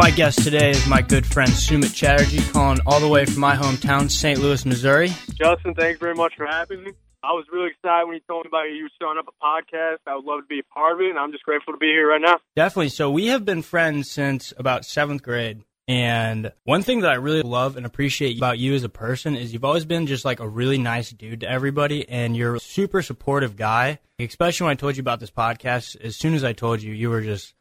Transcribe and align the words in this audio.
My 0.00 0.10
guest 0.10 0.42
today 0.42 0.70
is 0.70 0.86
my 0.86 1.02
good 1.02 1.26
friend 1.26 1.50
Sumit 1.50 1.94
Chatterjee, 1.94 2.40
calling 2.52 2.80
all 2.86 3.00
the 3.00 3.06
way 3.06 3.26
from 3.26 3.40
my 3.40 3.54
hometown, 3.54 4.10
St. 4.10 4.40
Louis, 4.40 4.64
Missouri. 4.64 5.10
Justin, 5.34 5.74
thanks 5.74 6.00
very 6.00 6.14
much 6.14 6.32
for 6.38 6.46
having 6.46 6.82
me. 6.82 6.92
I 7.22 7.32
was 7.32 7.44
really 7.52 7.68
excited 7.68 8.06
when 8.06 8.14
you 8.14 8.22
told 8.26 8.46
me 8.46 8.48
about 8.48 8.62
you 8.62 8.88
starting 8.96 9.20
up 9.20 9.28
a 9.28 9.44
podcast. 9.44 9.98
I 10.06 10.16
would 10.16 10.24
love 10.24 10.40
to 10.40 10.46
be 10.46 10.60
a 10.60 10.74
part 10.74 10.94
of 10.94 11.02
it, 11.02 11.10
and 11.10 11.18
I'm 11.18 11.32
just 11.32 11.44
grateful 11.44 11.74
to 11.74 11.78
be 11.78 11.88
here 11.88 12.08
right 12.08 12.20
now. 12.20 12.38
Definitely. 12.56 12.88
So 12.88 13.10
we 13.10 13.26
have 13.26 13.44
been 13.44 13.60
friends 13.60 14.10
since 14.10 14.54
about 14.56 14.86
seventh 14.86 15.22
grade. 15.22 15.64
And 15.86 16.50
one 16.64 16.82
thing 16.82 17.00
that 17.00 17.10
I 17.10 17.16
really 17.16 17.42
love 17.42 17.76
and 17.76 17.84
appreciate 17.84 18.38
about 18.38 18.58
you 18.58 18.72
as 18.72 18.84
a 18.84 18.88
person 18.88 19.36
is 19.36 19.52
you've 19.52 19.66
always 19.66 19.84
been 19.84 20.06
just 20.06 20.24
like 20.24 20.40
a 20.40 20.48
really 20.48 20.78
nice 20.78 21.10
dude 21.10 21.40
to 21.40 21.50
everybody, 21.50 22.08
and 22.08 22.34
you're 22.34 22.56
a 22.56 22.60
super 22.60 23.02
supportive 23.02 23.54
guy. 23.54 23.98
Especially 24.18 24.64
when 24.64 24.72
I 24.72 24.76
told 24.76 24.96
you 24.96 25.02
about 25.02 25.20
this 25.20 25.30
podcast, 25.30 26.00
as 26.00 26.16
soon 26.16 26.32
as 26.32 26.42
I 26.42 26.54
told 26.54 26.80
you, 26.80 26.94
you 26.94 27.10
were 27.10 27.20
just 27.20 27.52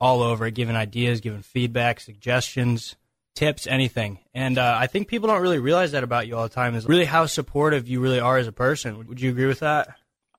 all 0.00 0.22
over 0.22 0.48
giving 0.50 0.76
ideas, 0.76 1.20
giving 1.20 1.42
feedback, 1.42 2.00
suggestions, 2.00 2.96
tips, 3.34 3.66
anything. 3.66 4.18
And 4.34 4.58
uh, 4.58 4.76
I 4.78 4.86
think 4.86 5.08
people 5.08 5.28
don't 5.28 5.42
really 5.42 5.58
realize 5.58 5.92
that 5.92 6.04
about 6.04 6.26
you 6.26 6.36
all 6.36 6.42
the 6.44 6.54
time 6.54 6.74
is 6.74 6.86
really 6.86 7.04
how 7.04 7.26
supportive 7.26 7.88
you 7.88 8.00
really 8.00 8.20
are 8.20 8.36
as 8.38 8.46
a 8.46 8.52
person. 8.52 9.06
Would 9.06 9.20
you 9.20 9.30
agree 9.30 9.46
with 9.46 9.60
that? 9.60 9.88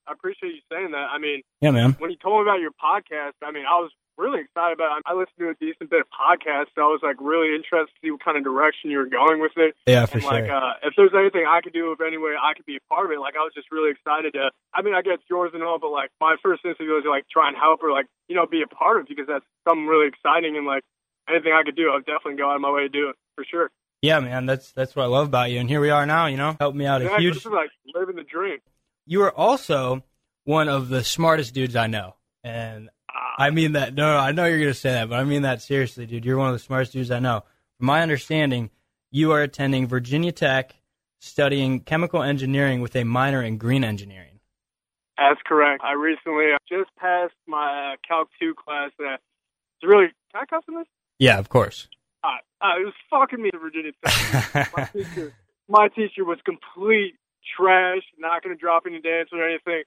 I 0.08 0.14
appreciate 0.14 0.50
you 0.54 0.62
saying 0.72 0.92
that. 0.92 1.08
I 1.12 1.18
mean, 1.20 1.42
Yeah, 1.62 1.72
man. 1.72 1.96
when 2.00 2.10
you 2.12 2.18
told 2.18 2.44
me 2.46 2.50
about 2.52 2.60
your 2.60 2.72
podcast, 2.72 3.34
I 3.44 3.52
mean, 3.52 3.64
I 3.70 3.76
was 3.80 3.92
really 4.20 4.44
excited 4.44 4.76
about 4.76 5.00
it. 5.00 5.08
I 5.08 5.16
listened 5.16 5.40
to 5.40 5.50
a 5.50 5.58
decent 5.58 5.88
bit 5.90 6.04
of 6.04 6.12
podcasts, 6.12 6.76
so 6.76 6.84
I 6.84 6.92
was 6.92 7.00
like 7.02 7.16
really 7.24 7.56
interested 7.56 7.88
to 7.96 8.00
see 8.04 8.12
what 8.12 8.20
kind 8.20 8.36
of 8.36 8.44
direction 8.44 8.92
you 8.92 9.00
were 9.00 9.08
going 9.08 9.40
with 9.40 9.56
it. 9.56 9.80
Yeah, 9.88 10.06
for 10.06 10.20
and 10.20 10.28
like, 10.28 10.46
sure. 10.46 10.60
uh, 10.60 10.84
if 10.84 10.94
there's 11.00 11.16
anything 11.16 11.48
I 11.48 11.64
could 11.64 11.72
do, 11.74 11.96
if 11.96 12.04
any 12.04 12.20
way 12.20 12.36
I 12.36 12.52
could 12.54 12.68
be 12.68 12.76
a 12.76 12.84
part 12.92 13.08
of 13.08 13.16
it, 13.16 13.24
like 13.24 13.40
I 13.40 13.48
was 13.48 13.56
just 13.56 13.72
really 13.72 13.96
excited 13.96 14.36
to. 14.36 14.52
I 14.76 14.84
mean, 14.84 14.94
I 14.94 15.02
guess 15.02 15.24
yours 15.32 15.56
and 15.56 15.64
all, 15.64 15.80
but 15.80 15.90
like 15.96 16.12
my 16.20 16.36
first 16.44 16.68
instinct 16.68 16.92
was 16.92 17.08
to 17.08 17.10
like 17.10 17.26
try 17.32 17.48
and 17.48 17.56
help 17.56 17.80
or 17.82 17.96
like 17.96 18.06
you 18.28 18.36
know 18.36 18.46
be 18.46 18.62
a 18.62 18.70
part 18.70 19.00
of 19.00 19.08
it 19.08 19.10
because 19.10 19.32
that's 19.32 19.48
something 19.64 19.88
really 19.88 20.12
exciting 20.12 20.60
and 20.60 20.68
like 20.68 20.84
anything 21.32 21.56
I 21.56 21.64
could 21.64 21.80
do, 21.80 21.90
I'd 21.96 22.06
definitely 22.06 22.36
go 22.36 22.52
out 22.52 22.60
of 22.60 22.62
my 22.62 22.72
way 22.72 22.84
to 22.84 22.90
do 22.92 23.10
it 23.10 23.16
for 23.40 23.46
sure. 23.48 23.72
Yeah, 24.02 24.20
man. 24.20 24.46
That's 24.46 24.72
that's 24.72 24.96
what 24.96 25.04
I 25.04 25.08
love 25.08 25.28
about 25.28 25.52
you. 25.52 25.60
And 25.60 25.70
here 25.70 25.82
we 25.82 25.90
are 25.90 26.06
now. 26.06 26.28
You 26.28 26.38
know, 26.38 26.56
help 26.60 26.76
me 26.76 26.86
out 26.86 27.02
a 27.02 27.06
Yeah, 27.06 27.20
huge. 27.20 27.36
this 27.36 27.46
is 27.46 27.52
like 27.52 27.70
living 27.96 28.16
the 28.16 28.24
dream. 28.24 28.60
You 29.06 29.24
are 29.24 29.32
also 29.36 30.04
one 30.46 30.70
of 30.70 30.90
the 30.90 31.04
smartest 31.04 31.54
dudes 31.54 31.76
I 31.76 31.88
know, 31.88 32.16
and 32.44 32.90
I 33.38 33.50
mean 33.52 33.74
that. 33.74 33.94
No, 33.94 34.18
I 34.18 34.32
know 34.32 34.46
you're 34.46 34.60
gonna 34.60 34.74
say 34.74 34.92
that, 34.92 35.10
but 35.10 35.20
I 35.20 35.24
mean 35.24 35.44
that 35.44 35.62
seriously, 35.62 36.06
dude. 36.06 36.26
You're 36.26 36.38
one 36.38 36.50
of 36.50 36.54
the 36.54 36.60
smartest 36.60 36.94
dudes 36.94 37.12
I 37.12 37.20
know. 37.20 37.44
From 37.78 37.88
my 37.88 38.02
understanding, 38.02 38.70
you 39.12 39.32
are 39.32 39.42
attending 39.42 39.88
Virginia 39.88 40.32
Tech, 40.32 40.76
studying 41.20 41.80
chemical 41.80 42.22
engineering 42.22 42.82
with 42.82 42.96
a 42.96 43.04
minor 43.04 43.42
in 43.42 43.58
green 43.58 43.84
engineering. 43.84 44.40
That's 45.18 45.40
correct. 45.46 45.84
I 45.84 45.94
recently 45.94 46.48
just 46.70 46.90
passed 46.98 47.34
my 47.48 47.94
uh, 47.94 47.96
Calc 48.08 48.30
2 48.40 48.56
class. 48.56 48.92
That 49.00 49.20
it's 49.82 49.88
really. 49.88 50.08
Can 50.32 50.42
I 50.42 50.46
cuss 50.46 50.64
in 50.68 50.76
this? 50.76 50.88
Yeah, 51.18 51.40
of 51.40 51.50
course. 51.50 51.88
Uh, 52.24 52.28
uh, 52.62 52.80
it 52.80 52.86
was 52.86 52.94
fucking 53.10 53.42
me 53.42 53.52
to 53.52 53.60
Virginia 53.60 53.92
Tech. 54.06 54.74
my 54.76 54.86
teacher, 54.86 55.34
my 55.68 55.88
teacher 55.90 56.24
was 56.24 56.40
complete 56.46 57.16
trash. 57.56 58.04
Not 58.18 58.44
going 58.44 58.56
to 58.56 58.60
drop 58.60 58.84
any 58.86 59.02
dance 59.02 59.30
or 59.32 59.48
anything. 59.48 59.84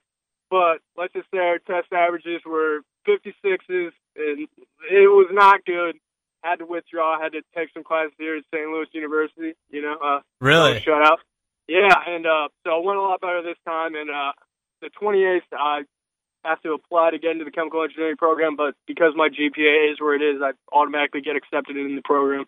But 0.53 0.81
let's 0.95 1.11
just 1.13 1.25
say 1.33 1.39
our 1.39 1.57
test 1.57 1.91
averages 1.91 2.41
were 2.45 2.81
56s, 3.07 3.89
and 4.15 4.47
it 4.87 5.09
was 5.09 5.29
not 5.31 5.65
good. 5.65 5.95
Had 6.43 6.59
to 6.59 6.65
withdraw. 6.67 7.19
Had 7.19 7.31
to 7.31 7.41
take 7.57 7.69
some 7.73 7.83
classes 7.83 8.13
here 8.19 8.35
at 8.35 8.43
St. 8.53 8.69
Louis 8.69 8.85
University. 8.91 9.53
You 9.71 9.81
know, 9.81 9.95
uh, 9.95 10.19
Really? 10.39 10.79
shut 10.81 11.01
out. 11.01 11.17
Yeah, 11.67 11.89
and 12.07 12.27
uh, 12.27 12.49
so 12.63 12.77
it 12.77 12.85
went 12.85 12.99
a 12.99 13.01
lot 13.01 13.19
better 13.19 13.41
this 13.41 13.57
time. 13.65 13.95
And 13.95 14.11
uh, 14.11 14.33
the 14.81 14.91
28th, 15.01 15.41
I 15.57 15.85
have 16.45 16.61
to 16.61 16.73
apply 16.73 17.09
to 17.11 17.17
get 17.17 17.31
into 17.31 17.45
the 17.45 17.51
chemical 17.51 17.81
engineering 17.81 18.17
program, 18.17 18.55
but 18.55 18.75
because 18.85 19.13
my 19.15 19.29
GPA 19.29 19.91
is 19.91 19.99
where 19.99 20.13
it 20.13 20.21
is, 20.21 20.39
I 20.39 20.51
automatically 20.71 21.21
get 21.21 21.35
accepted 21.35 21.77
in 21.77 21.95
the 21.95 22.03
program. 22.05 22.45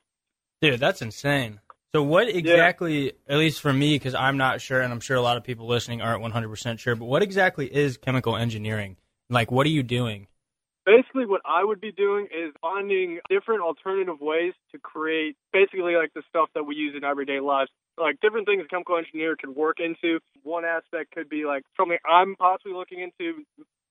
Dude, 0.61 0.79
that's 0.79 1.01
insane. 1.01 1.59
So, 1.95 2.03
what 2.03 2.27
exactly, 2.27 3.13
at 3.25 3.37
least 3.37 3.61
for 3.61 3.71
me, 3.71 3.95
because 3.95 4.15
I'm 4.15 4.35
not 4.35 4.59
sure, 4.59 4.81
and 4.81 4.91
I'm 4.91 4.99
sure 4.99 5.15
a 5.15 5.21
lot 5.21 5.37
of 5.37 5.45
people 5.45 5.65
listening 5.65 6.01
aren't 6.01 6.21
100% 6.21 6.77
sure, 6.77 6.93
but 6.93 7.05
what 7.05 7.23
exactly 7.23 7.73
is 7.73 7.95
chemical 7.95 8.35
engineering? 8.35 8.97
Like, 9.29 9.49
what 9.49 9.65
are 9.65 9.69
you 9.69 9.81
doing? 9.81 10.27
Basically, 10.85 11.25
what 11.25 11.39
I 11.45 11.63
would 11.63 11.79
be 11.79 11.93
doing 11.93 12.25
is 12.25 12.51
finding 12.61 13.19
different 13.29 13.61
alternative 13.61 14.19
ways 14.19 14.51
to 14.73 14.77
create 14.77 15.37
basically 15.53 15.95
like 15.95 16.13
the 16.13 16.21
stuff 16.27 16.49
that 16.53 16.63
we 16.63 16.75
use 16.75 16.95
in 16.97 17.05
everyday 17.05 17.39
lives. 17.39 17.71
Like 17.97 18.19
different 18.19 18.45
things 18.45 18.61
a 18.65 18.67
chemical 18.67 18.97
engineer 18.97 19.37
could 19.39 19.55
work 19.55 19.77
into. 19.79 20.19
One 20.43 20.65
aspect 20.65 21.11
could 21.11 21.29
be 21.29 21.45
like 21.45 21.63
something 21.77 21.97
I'm 22.05 22.35
possibly 22.35 22.73
looking 22.73 22.99
into 22.99 23.45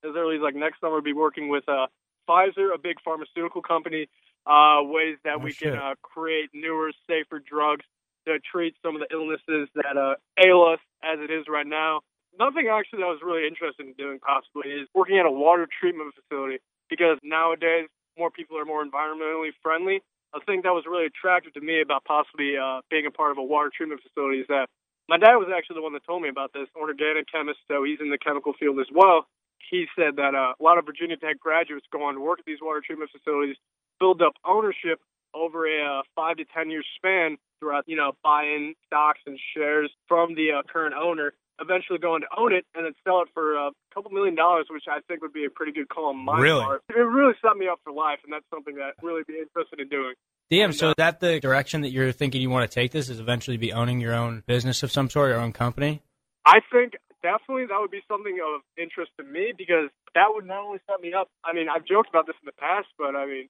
as 0.04 0.10
early 0.14 0.37
as 0.37 0.43
like 0.43 0.54
next 0.54 0.82
summer, 0.82 1.00
be 1.00 1.14
working 1.14 1.48
with 1.48 1.64
uh, 1.70 1.87
Pfizer, 2.28 2.69
a 2.75 2.78
big 2.78 2.97
pharmaceutical 3.03 3.62
company, 3.62 4.10
uh, 4.44 4.81
ways 4.82 5.16
that 5.25 5.37
Oh, 5.41 5.43
we 5.43 5.53
shit. 5.53 5.72
can 5.72 5.81
uh, 5.81 5.94
create 6.03 6.50
newer, 6.53 6.93
safer 7.09 7.41
drugs 7.41 7.87
to 8.26 8.38
treat 8.40 8.74
some 8.82 8.96
of 8.96 9.00
the 9.00 9.10
illnesses 9.12 9.68
that 9.74 9.96
uh, 9.96 10.14
ail 10.40 10.62
us 10.62 10.80
as 11.02 11.20
it 11.20 11.30
is 11.30 11.44
right 11.48 11.66
now. 11.66 12.00
Nothing 12.38 12.66
actually 12.66 13.00
that 13.00 13.06
I 13.06 13.14
was 13.14 13.22
really 13.22 13.46
interested 13.46 13.86
in 13.86 13.94
doing 13.94 14.18
possibly 14.18 14.70
is 14.70 14.88
working 14.94 15.18
at 15.18 15.26
a 15.26 15.30
water 15.30 15.68
treatment 15.70 16.10
facility 16.14 16.58
because 16.90 17.18
nowadays 17.22 17.86
more 18.18 18.30
people 18.30 18.58
are 18.58 18.64
more 18.64 18.84
environmentally 18.84 19.50
friendly. 19.62 20.02
A 20.34 20.40
thing 20.42 20.62
that 20.66 20.74
was 20.74 20.82
really 20.82 21.06
attractive 21.06 21.54
to 21.54 21.62
me 21.62 21.80
about 21.80 22.04
possibly 22.04 22.58
uh, 22.58 22.82
being 22.90 23.06
a 23.06 23.14
part 23.14 23.30
of 23.30 23.38
a 23.38 23.42
water 23.42 23.70
treatment 23.70 24.02
facility 24.02 24.42
is 24.42 24.48
that 24.48 24.66
my 25.06 25.18
dad 25.18 25.36
was 25.36 25.52
actually 25.52 25.76
the 25.76 25.86
one 25.86 25.92
that 25.92 26.02
told 26.02 26.22
me 26.22 26.28
about 26.28 26.52
this, 26.52 26.66
an 26.74 26.82
organic 26.82 27.30
chemist, 27.30 27.60
so 27.68 27.84
he's 27.84 28.00
in 28.00 28.10
the 28.10 28.18
chemical 28.18 28.52
field 28.58 28.80
as 28.80 28.88
well. 28.90 29.28
He 29.70 29.86
said 29.94 30.16
that 30.16 30.34
uh, 30.34 30.58
a 30.58 30.62
lot 30.62 30.78
of 30.78 30.86
Virginia 30.86 31.16
Tech 31.16 31.38
graduates 31.38 31.86
go 31.92 32.02
on 32.02 32.14
to 32.14 32.20
work 32.20 32.40
at 32.40 32.46
these 32.46 32.58
water 32.60 32.82
treatment 32.84 33.10
facilities, 33.12 33.56
build 34.00 34.22
up 34.22 34.34
ownership 34.44 35.00
over 35.34 35.66
a 35.66 35.98
uh, 35.98 36.02
five 36.14 36.36
to 36.36 36.44
ten 36.54 36.70
year 36.70 36.82
span 36.96 37.36
throughout, 37.60 37.84
you 37.86 37.96
know, 37.96 38.12
buying 38.22 38.74
stocks 38.86 39.20
and 39.26 39.38
shares 39.56 39.90
from 40.08 40.34
the 40.34 40.52
uh, 40.58 40.62
current 40.70 40.94
owner, 40.94 41.32
eventually 41.60 41.98
going 41.98 42.22
to 42.22 42.26
own 42.36 42.52
it 42.52 42.64
and 42.74 42.84
then 42.84 42.92
sell 43.04 43.22
it 43.22 43.28
for 43.34 43.56
uh, 43.56 43.68
a 43.68 43.94
couple 43.94 44.10
million 44.10 44.34
dollars, 44.34 44.66
which 44.70 44.84
I 44.88 45.00
think 45.08 45.22
would 45.22 45.32
be 45.32 45.44
a 45.44 45.50
pretty 45.50 45.72
good 45.72 45.88
call 45.88 46.06
on 46.06 46.16
my 46.16 46.38
Really? 46.38 46.62
part. 46.64 46.82
It 46.88 46.98
really 46.98 47.34
set 47.42 47.56
me 47.56 47.68
up 47.68 47.80
for 47.84 47.92
life, 47.92 48.18
and 48.24 48.32
that's 48.32 48.44
something 48.52 48.74
that 48.76 48.94
I'd 48.98 49.02
really 49.02 49.22
be 49.26 49.34
interested 49.38 49.80
in 49.80 49.88
doing. 49.88 50.14
Damn, 50.50 50.72
so 50.72 50.90
is 50.90 50.94
that 50.98 51.20
the 51.20 51.40
direction 51.40 51.80
that 51.82 51.90
you're 51.90 52.12
thinking 52.12 52.42
you 52.42 52.50
want 52.50 52.70
to 52.70 52.74
take 52.74 52.92
this 52.92 53.08
is 53.08 53.18
eventually 53.18 53.56
be 53.56 53.72
owning 53.72 54.00
your 54.00 54.14
own 54.14 54.42
business 54.46 54.82
of 54.82 54.92
some 54.92 55.08
sort, 55.08 55.30
your 55.30 55.40
own 55.40 55.52
company? 55.52 56.02
I 56.44 56.60
think 56.70 56.92
definitely 57.22 57.64
that 57.66 57.80
would 57.80 57.90
be 57.90 58.02
something 58.06 58.36
of 58.44 58.60
interest 58.76 59.12
to 59.18 59.24
me 59.24 59.54
because 59.56 59.88
that 60.14 60.26
would 60.28 60.44
not 60.44 60.62
only 60.62 60.80
set 60.88 61.00
me 61.00 61.14
up. 61.14 61.28
I 61.42 61.54
mean, 61.54 61.66
I've 61.74 61.86
joked 61.86 62.10
about 62.10 62.26
this 62.26 62.36
in 62.42 62.46
the 62.46 62.52
past, 62.60 62.88
but 62.98 63.16
I 63.16 63.24
mean, 63.24 63.48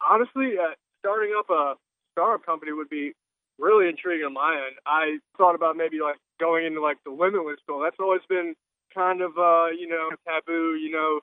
honestly, 0.00 0.54
uh, 0.58 0.74
starting 0.98 1.32
up 1.38 1.50
a 1.50 1.74
startup 2.12 2.44
company 2.44 2.72
would 2.72 2.88
be 2.90 3.12
really 3.58 3.88
intriguing 3.88 4.26
on 4.26 4.32
my 4.34 4.54
end. 4.66 4.76
I 4.86 5.18
thought 5.36 5.54
about 5.54 5.76
maybe 5.76 5.98
like 6.02 6.16
going 6.40 6.66
into 6.66 6.80
like 6.80 6.98
the 7.04 7.10
limitless 7.10 7.58
goal. 7.66 7.80
That's 7.82 7.98
always 8.00 8.22
been 8.28 8.54
kind 8.94 9.20
of 9.20 9.32
uh, 9.38 9.66
you 9.78 9.88
know 9.88 10.10
taboo. 10.26 10.74
You 10.80 10.90
know, 10.92 11.20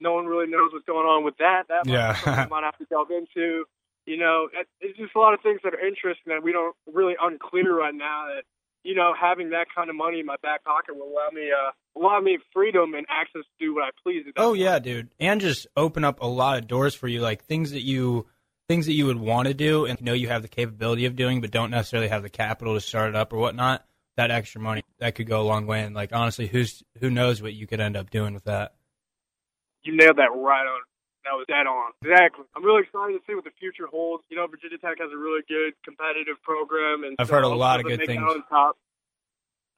no 0.00 0.12
one 0.14 0.26
really 0.26 0.46
knows 0.50 0.70
what's 0.72 0.86
going 0.86 1.06
on 1.06 1.24
with 1.24 1.36
that. 1.38 1.64
That 1.68 1.86
might 1.86 1.92
Yeah. 1.94 2.16
I 2.24 2.46
might 2.46 2.64
have 2.64 2.78
to 2.78 2.86
delve 2.90 3.10
into. 3.10 3.64
You 4.06 4.16
know, 4.16 4.48
it's 4.80 4.96
just 4.98 5.14
a 5.14 5.18
lot 5.18 5.34
of 5.34 5.40
things 5.42 5.60
that 5.64 5.74
are 5.74 5.86
interesting 5.86 6.32
that 6.32 6.42
we 6.42 6.52
don't 6.52 6.74
really 6.90 7.14
unclear 7.20 7.76
right 7.76 7.94
now. 7.94 8.26
That 8.34 8.44
you 8.84 8.94
know, 8.94 9.12
having 9.18 9.50
that 9.50 9.66
kind 9.74 9.90
of 9.90 9.96
money 9.96 10.20
in 10.20 10.26
my 10.26 10.36
back 10.42 10.64
pocket 10.64 10.96
will 10.96 11.08
allow 11.12 11.28
me 11.32 11.50
uh 11.50 11.72
allow 11.98 12.20
me 12.20 12.38
freedom 12.54 12.94
and 12.94 13.06
access 13.10 13.42
to 13.42 13.66
do 13.66 13.74
what 13.74 13.84
I 13.84 13.90
please. 14.02 14.24
Oh 14.36 14.50
point. 14.50 14.60
yeah, 14.60 14.78
dude, 14.78 15.08
and 15.20 15.40
just 15.40 15.66
open 15.76 16.04
up 16.04 16.22
a 16.22 16.26
lot 16.26 16.58
of 16.58 16.66
doors 16.66 16.94
for 16.94 17.08
you, 17.08 17.20
like 17.20 17.44
things 17.44 17.72
that 17.72 17.82
you 17.82 18.26
things 18.68 18.86
that 18.86 18.92
you 18.92 19.06
would 19.06 19.18
want 19.18 19.48
to 19.48 19.54
do 19.54 19.86
and 19.86 20.00
know 20.00 20.12
you 20.12 20.28
have 20.28 20.42
the 20.42 20.48
capability 20.48 21.06
of 21.06 21.16
doing, 21.16 21.40
but 21.40 21.50
don't 21.50 21.70
necessarily 21.70 22.08
have 22.08 22.22
the 22.22 22.30
capital 22.30 22.74
to 22.74 22.80
start 22.80 23.08
it 23.08 23.16
up 23.16 23.32
or 23.32 23.38
whatnot. 23.38 23.84
That 24.16 24.30
extra 24.30 24.60
money 24.60 24.82
that 24.98 25.14
could 25.14 25.28
go 25.28 25.40
a 25.40 25.46
long 25.46 25.66
way, 25.66 25.82
and 25.82 25.94
like 25.94 26.12
honestly, 26.12 26.48
who's 26.48 26.82
who 26.98 27.08
knows 27.08 27.40
what 27.40 27.54
you 27.54 27.68
could 27.68 27.78
end 27.80 27.96
up 27.96 28.10
doing 28.10 28.34
with 28.34 28.44
that? 28.44 28.74
You 29.84 29.96
nailed 29.96 30.16
that 30.16 30.34
right 30.34 30.66
on. 30.66 30.80
That 31.24 31.34
was 31.38 31.46
dead 31.46 31.68
on. 31.68 31.92
Exactly. 32.02 32.44
I'm 32.56 32.64
really 32.64 32.82
excited 32.82 33.12
to 33.12 33.22
see 33.28 33.34
what 33.36 33.44
the 33.44 33.54
future 33.60 33.86
holds. 33.86 34.24
You 34.28 34.36
know, 34.36 34.46
Virginia 34.48 34.78
Tech 34.78 34.98
has 34.98 35.12
a 35.14 35.16
really 35.16 35.42
good 35.46 35.74
competitive 35.84 36.42
program, 36.42 37.04
and 37.04 37.14
I've 37.20 37.28
so 37.28 37.34
heard 37.34 37.44
a 37.44 37.48
lot 37.48 37.78
of 37.78 37.86
good 37.86 38.04
things. 38.04 38.20
On 38.20 38.42
top. 38.48 38.76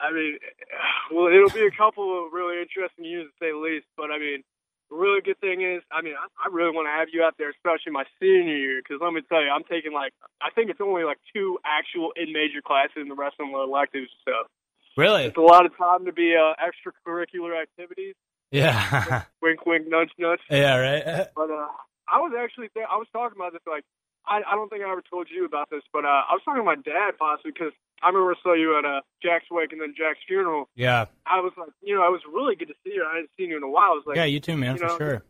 I 0.01 0.11
mean, 0.11 0.39
well, 1.13 1.29
it'll 1.29 1.51
be 1.51 1.67
a 1.67 1.77
couple 1.77 2.09
of 2.25 2.33
really 2.33 2.63
interesting 2.63 3.05
years 3.05 3.29
to 3.29 3.33
say 3.37 3.53
the 3.53 3.59
least. 3.59 3.87
But 3.97 4.11
I 4.11 4.19
mean, 4.19 4.43
the 4.91 4.97
really 4.97 5.21
good 5.23 5.39
thing 5.41 5.63
is, 5.63 5.83
I 5.91 6.03
mean, 6.03 6.15
I, 6.19 6.27
I 6.45 6.53
really 6.53 6.75
want 6.75 6.87
to 6.87 6.93
have 6.93 7.09
you 7.13 7.23
out 7.23 7.35
there, 7.39 7.51
especially 7.51 7.93
my 7.93 8.05
senior 8.19 8.57
year, 8.57 8.81
because 8.83 9.01
let 9.01 9.13
me 9.13 9.23
tell 9.29 9.41
you, 9.43 9.49
I'm 9.51 9.65
taking 9.65 9.93
like, 9.93 10.13
I 10.43 10.51
think 10.51 10.71
it's 10.71 10.81
only 10.81 11.05
like 11.05 11.19
two 11.33 11.59
actual 11.65 12.13
in 12.17 12.33
major 12.33 12.61
classes, 12.61 12.97
and 12.99 13.11
the 13.11 13.15
rest 13.15 13.37
of 13.39 13.47
them 13.47 13.55
are 13.55 13.65
electives. 13.65 14.11
So 14.27 14.33
Really? 14.97 15.25
it's 15.25 15.37
a 15.37 15.41
lot 15.41 15.65
of 15.67 15.77
time 15.79 16.05
to 16.07 16.13
be 16.13 16.35
uh, 16.35 16.55
extracurricular 16.59 17.61
activities. 17.61 18.15
Yeah. 18.51 19.23
Wink, 19.41 19.65
wink, 19.65 19.87
nudge, 19.89 20.11
nudge. 20.19 20.41
yeah. 20.51 20.77
Right. 20.77 21.27
But 21.37 21.51
uh, 21.51 21.69
I 22.09 22.19
was 22.19 22.33
actually 22.37 22.69
th- 22.75 22.87
I 22.91 22.97
was 22.97 23.07
talking 23.13 23.39
about 23.39 23.53
this 23.53 23.63
like 23.67 23.85
I, 24.31 24.41
I 24.47 24.55
don't 24.55 24.71
think 24.71 24.83
I 24.83 24.91
ever 24.91 25.03
told 25.03 25.27
you 25.29 25.45
about 25.45 25.69
this, 25.71 25.83
but 25.93 26.05
uh, 26.07 26.23
I 26.31 26.33
was 26.33 26.41
talking 26.45 26.63
to 26.63 26.65
my 26.65 26.77
dad 26.79 27.19
possibly 27.19 27.51
because 27.51 27.75
I 28.01 28.09
remember 28.09 28.33
I 28.33 28.39
saw 28.43 28.55
you 28.55 28.79
at 28.79 28.87
uh, 28.87 29.01
Jack's 29.21 29.51
wake 29.51 29.73
and 29.73 29.81
then 29.83 29.93
Jack's 29.99 30.21
funeral. 30.27 30.71
Yeah. 30.77 31.07
I 31.27 31.41
was 31.41 31.53
like, 31.59 31.75
you 31.83 31.95
know, 31.99 32.07
it 32.07 32.15
was 32.15 32.23
really 32.31 32.55
good 32.55 32.69
to 32.69 32.79
see 32.87 32.95
you. 32.95 33.05
I 33.05 33.17
hadn't 33.21 33.31
seen 33.37 33.51
you 33.51 33.59
in 33.59 33.63
a 33.67 33.69
while. 33.69 33.93
I 33.93 33.99
was 34.01 34.05
like, 34.07 34.17
yeah. 34.17 34.25
You 34.31 34.39
too, 34.41 34.57
man, 34.57 34.79
you 34.79 34.79
for 34.79 34.87
know, 34.87 34.97
sure. 34.97 35.25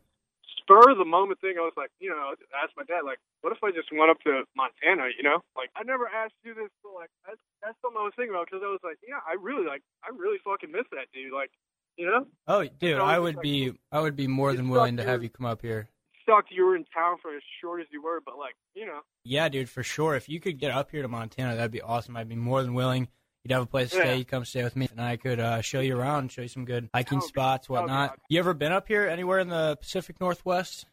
spur 0.61 0.93
of 0.93 0.99
the 0.99 1.09
moment 1.09 1.41
thing, 1.41 1.57
I 1.59 1.65
was 1.65 1.73
like, 1.77 1.91
you 1.99 2.11
know, 2.11 2.37
I 2.37 2.37
asked 2.63 2.77
my 2.77 2.85
dad, 2.85 3.03
like, 3.09 3.19
what 3.41 3.51
if 3.57 3.59
I 3.65 3.73
just 3.73 3.89
went 3.91 4.11
up 4.13 4.21
to 4.29 4.45
Montana? 4.55 5.09
You 5.17 5.25
know, 5.25 5.41
like 5.57 5.71
I 5.75 5.83
never 5.83 6.07
asked 6.07 6.37
you 6.45 6.55
this, 6.55 6.69
but 6.85 6.93
like 6.95 7.11
that's 7.27 7.41
that's 7.65 7.75
something 7.83 7.99
I 7.99 8.05
was 8.05 8.13
thinking 8.15 8.35
about 8.37 8.47
because 8.47 8.63
I 8.63 8.71
was 8.71 8.85
like, 8.85 8.99
yeah, 9.03 9.19
I 9.27 9.35
really 9.41 9.67
like, 9.67 9.83
I 10.05 10.13
really 10.15 10.39
fucking 10.45 10.71
miss 10.71 10.85
that 10.93 11.09
dude. 11.17 11.33
Like, 11.33 11.51
you 11.97 12.07
know? 12.07 12.27
Oh, 12.47 12.63
dude, 12.79 13.01
I 13.01 13.17
it's 13.17 13.23
would 13.25 13.37
like- 13.37 13.43
be 13.43 13.73
I 13.91 14.01
would 14.01 14.15
be 14.15 14.29
more 14.29 14.53
than 14.53 14.69
willing 14.69 14.99
to 14.99 15.05
have 15.05 15.23
you 15.25 15.31
come 15.31 15.47
up 15.47 15.63
here. 15.63 15.89
Sucked 16.27 16.51
you 16.51 16.65
were 16.65 16.77
in 16.77 16.85
town 16.95 17.17
for 17.23 17.35
as 17.35 17.43
short 17.61 17.81
as 17.81 17.87
you 17.91 18.03
were, 18.03 18.21
but 18.25 18.37
like, 18.39 18.55
you 18.75 18.87
know, 18.87 19.01
Yeah, 19.25 19.49
dude, 19.49 19.69
for 19.71 19.83
sure. 19.83 20.15
If 20.17 20.29
you 20.29 20.41
could 20.41 20.59
get 20.59 20.71
up 20.71 20.91
here 20.91 21.03
to 21.03 21.09
Montana, 21.09 21.57
that'd 21.57 21.71
be 21.71 21.83
awesome. 21.83 22.17
I'd 22.17 22.29
be 22.29 22.37
more 22.37 22.63
than 22.63 22.75
willing. 22.75 23.09
You'd 23.45 23.53
have 23.53 23.63
a 23.63 23.67
place 23.67 23.91
to 23.91 23.97
Yeah. 23.97 24.03
stay. 24.05 24.17
You 24.19 24.25
come 24.27 24.45
stay 24.45 24.63
with 24.63 24.77
me, 24.77 24.87
and 24.91 25.01
I 25.01 25.17
could 25.17 25.41
uh, 25.41 25.63
show 25.63 25.81
you 25.81 25.97
around, 25.99 26.31
show 26.31 26.43
you 26.43 26.49
some 26.49 26.65
good 26.67 26.91
hiking 26.95 27.21
be- 27.21 27.27
spots, 27.27 27.67
that 27.69 27.73
would 27.73 27.79
be 27.79 27.83
whatnot. 27.83 28.11
awesome. 28.11 28.21
You 28.29 28.39
ever 28.39 28.53
been 28.55 28.73
up 28.73 28.87
here 28.87 29.07
anywhere 29.09 29.39
in 29.39 29.49
the 29.49 29.77
Pacific 29.81 30.21
Northwest? 30.21 30.87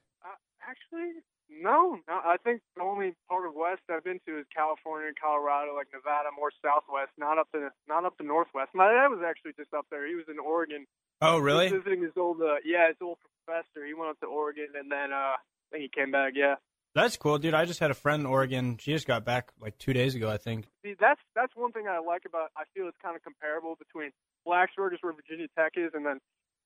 No, 1.61 1.97
no. 2.07 2.15
I 2.23 2.37
think 2.43 2.61
the 2.75 2.83
only 2.83 3.13
part 3.29 3.45
of 3.47 3.53
West 3.55 3.81
I've 3.89 4.03
been 4.03 4.19
to 4.27 4.39
is 4.39 4.45
California, 4.55 5.09
Colorado, 5.19 5.75
like 5.75 5.87
Nevada, 5.93 6.29
more 6.35 6.51
Southwest, 6.63 7.11
not 7.17 7.37
up 7.37 7.47
the 7.53 7.69
not 7.87 8.05
up 8.05 8.17
the 8.17 8.23
Northwest. 8.23 8.71
My 8.73 8.91
dad 8.91 9.07
was 9.07 9.21
actually 9.25 9.53
just 9.57 9.73
up 9.73 9.85
there. 9.89 10.07
He 10.07 10.15
was 10.15 10.25
in 10.29 10.39
Oregon 10.39 10.85
Oh, 11.21 11.39
really? 11.39 11.69
visiting 11.69 12.03
his 12.03 12.13
old, 12.15 12.41
uh, 12.41 12.61
yeah, 12.63 12.87
his 12.89 12.97
old 13.01 13.17
professor. 13.45 13.85
He 13.85 13.93
went 13.93 14.11
up 14.11 14.19
to 14.21 14.27
Oregon, 14.27 14.67
and 14.77 14.91
then 14.91 15.11
uh, 15.11 15.33
I 15.35 15.37
think 15.71 15.81
he 15.83 15.89
came 15.89 16.11
back. 16.11 16.33
Yeah. 16.35 16.55
That's 16.95 17.17
cool, 17.17 17.37
dude. 17.37 17.53
I 17.53 17.65
just 17.65 17.79
had 17.79 17.91
a 17.91 17.95
friend 17.97 18.21
in 18.21 18.25
Oregon. 18.25 18.77
She 18.79 18.91
just 18.93 19.05
got 19.05 19.25
back 19.25 19.49
like 19.61 19.77
two 19.77 19.93
days 19.93 20.15
ago, 20.15 20.29
I 20.29 20.37
think. 20.37 20.65
See, 20.83 20.95
that's 20.99 21.21
that's 21.35 21.53
one 21.55 21.71
thing 21.71 21.87
I 21.87 21.99
like 21.99 22.23
about. 22.25 22.49
I 22.57 22.63
feel 22.73 22.87
it's 22.87 22.97
kind 23.03 23.15
of 23.15 23.21
comparable 23.23 23.75
between 23.77 24.11
Blacksburg 24.47 24.93
is 24.93 24.99
where 25.01 25.13
Virginia 25.13 25.47
Tech 25.57 25.73
is, 25.75 25.91
and 25.93 26.05
then 26.05 26.19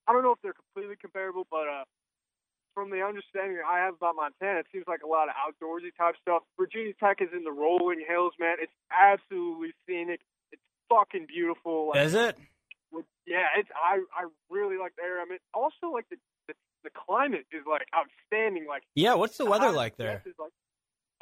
I 0.07 0.13
don't 0.13 0.23
know 0.23 0.31
if 0.31 0.39
they're 0.41 0.53
completely 0.55 0.95
comparable, 0.99 1.45
but 1.51 1.67
uh, 1.67 1.83
from 2.73 2.89
the 2.89 3.01
understanding 3.03 3.57
I 3.67 3.79
have 3.79 3.95
about 3.95 4.15
Montana, 4.15 4.59
it 4.59 4.67
seems 4.71 4.85
like 4.87 5.01
a 5.03 5.07
lot 5.07 5.27
of 5.29 5.35
outdoorsy 5.35 5.95
type 5.97 6.15
stuff. 6.21 6.43
Virginia 6.57 6.93
Tech 6.99 7.17
is 7.21 7.29
in 7.35 7.43
the 7.43 7.51
rolling 7.51 8.03
hills, 8.07 8.33
man. 8.39 8.57
It's 8.59 8.71
absolutely 8.91 9.73
scenic. 9.87 10.21
It's 10.51 10.61
fucking 10.89 11.27
beautiful. 11.27 11.89
Like, 11.89 12.05
Is 12.05 12.13
it? 12.13 12.37
yeah, 13.25 13.47
it's 13.57 13.69
I 13.75 13.99
I 14.15 14.27
really 14.49 14.77
like 14.77 14.95
the 14.95 15.03
area. 15.03 15.23
I 15.25 15.29
mean, 15.29 15.39
also 15.53 15.91
like 15.93 16.05
the 16.09 16.17
the, 16.47 16.53
the 16.83 16.89
climate 16.89 17.45
is 17.51 17.63
like 17.69 17.87
outstanding. 17.95 18.65
Like 18.67 18.83
Yeah. 18.95 19.15
What's 19.15 19.37
the 19.37 19.45
weather 19.45 19.71
like 19.71 19.97
there? 19.97 20.21
like, 20.39 20.51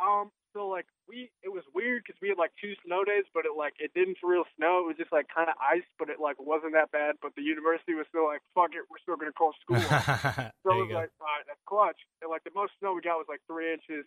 um, 0.01 0.31
so 0.55 0.67
like 0.67 0.85
we, 1.07 1.29
it 1.43 1.49
was 1.53 1.61
weird 1.75 2.01
because 2.03 2.17
we 2.21 2.29
had 2.29 2.37
like 2.37 2.51
two 2.59 2.73
snow 2.85 3.03
days, 3.03 3.25
but 3.33 3.45
it 3.45 3.53
like 3.55 3.73
it 3.79 3.91
didn't 3.93 4.17
real 4.23 4.45
snow. 4.57 4.81
It 4.81 4.87
was 4.87 4.97
just 4.97 5.11
like 5.11 5.27
kind 5.29 5.47
of 5.49 5.55
ice, 5.61 5.85
but 5.99 6.09
it 6.09 6.17
like 6.19 6.37
wasn't 6.41 6.73
that 6.73 6.89
bad. 6.91 7.15
But 7.21 7.35
the 7.35 7.43
university 7.45 7.93
was 7.93 8.05
still 8.09 8.25
like, 8.25 8.41
fuck 8.55 8.71
it, 8.73 8.81
we're 8.89 8.97
still 9.01 9.15
gonna 9.17 9.31
call 9.35 9.53
school. 9.61 9.77
so 9.77 10.69
it 10.73 10.81
was 10.81 10.89
go. 10.89 10.97
like, 11.05 11.13
all 11.21 11.29
right, 11.29 11.45
that's 11.45 11.61
clutch. 11.69 11.99
And 12.21 12.31
like 12.31 12.43
the 12.43 12.55
most 12.55 12.73
snow 12.79 12.93
we 12.97 13.01
got 13.05 13.21
was 13.21 13.29
like 13.29 13.41
three 13.45 13.69
inches. 13.71 14.05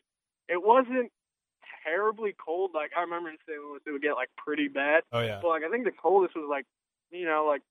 It 0.51 0.59
wasn't 0.59 1.13
terribly 1.87 2.35
cold. 2.39 2.71
Like 2.75 2.91
I 2.97 3.03
remember 3.03 3.31
in 3.31 3.39
St. 3.47 3.59
Louis, 3.63 3.81
it 3.87 3.91
would 3.93 4.03
get 4.03 4.15
like 4.15 4.31
pretty 4.37 4.69
bad. 4.69 5.03
oh 5.13 5.21
yeah. 5.21 5.39
But 5.43 5.49
like 5.49 5.63
I 5.63 5.71
think 5.71 5.85
the 5.85 5.95
coldest 5.95 6.35
was 6.35 6.47
like, 6.49 6.67
you 7.11 7.25
know, 7.27 7.47
like 7.47 7.63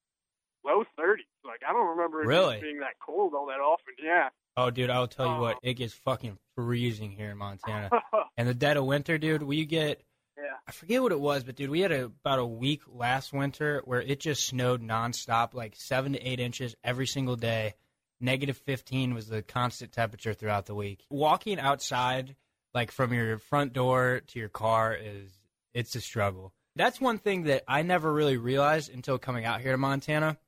low 0.64 0.84
30s. 0.98 1.28
Like 1.44 1.60
I 1.68 1.72
don't 1.72 1.92
remember 1.98 2.22
it 2.22 2.26
Really? 2.26 2.60
being 2.60 2.80
that 2.80 2.96
cold 3.04 3.34
all 3.34 3.46
that 3.46 3.60
often. 3.60 3.94
Yeah. 4.02 4.28
Oh, 4.56 4.70
dude, 4.70 4.90
I'll 4.90 5.08
tell 5.08 5.34
you 5.34 5.40
what. 5.40 5.56
Oh. 5.56 5.60
It 5.62 5.74
gets 5.74 5.94
fucking 5.94 6.38
freezing 6.54 7.10
here 7.10 7.30
in 7.30 7.38
Montana. 7.38 7.90
and 8.36 8.48
the 8.48 8.54
dead 8.54 8.76
of 8.76 8.84
winter, 8.84 9.18
dude, 9.18 9.42
we 9.42 9.64
get 9.64 10.02
yeah. 10.36 10.56
I 10.66 10.72
forget 10.72 11.02
what 11.02 11.12
it 11.12 11.20
was, 11.20 11.44
but 11.44 11.56
dude, 11.56 11.70
we 11.70 11.80
had 11.80 11.92
a, 11.92 12.04
about 12.04 12.38
a 12.38 12.46
week 12.46 12.82
last 12.88 13.32
winter 13.32 13.82
where 13.84 14.00
it 14.00 14.20
just 14.20 14.46
snowed 14.46 14.82
nonstop, 14.82 15.54
like 15.54 15.74
seven 15.76 16.12
to 16.14 16.26
eight 16.26 16.40
inches 16.40 16.74
every 16.82 17.06
single 17.06 17.36
day. 17.36 17.74
Negative 18.20 18.56
15 18.56 19.14
was 19.14 19.26
the 19.26 19.42
constant 19.42 19.92
temperature 19.92 20.32
throughout 20.32 20.66
the 20.66 20.74
week. 20.74 21.04
Walking 21.10 21.58
outside, 21.58 22.36
like 22.72 22.92
from 22.92 23.12
your 23.12 23.38
front 23.38 23.72
door 23.72 24.22
to 24.28 24.38
your 24.38 24.48
car, 24.48 24.94
is 24.94 25.30
it's 25.74 25.94
a 25.96 26.00
struggle. 26.00 26.54
That's 26.76 27.00
one 27.00 27.18
thing 27.18 27.44
that 27.44 27.64
I 27.68 27.82
never 27.82 28.12
really 28.12 28.36
realized 28.36 28.92
until 28.92 29.18
coming 29.18 29.44
out 29.44 29.60
here 29.60 29.72
to 29.72 29.78
Montana. 29.78 30.38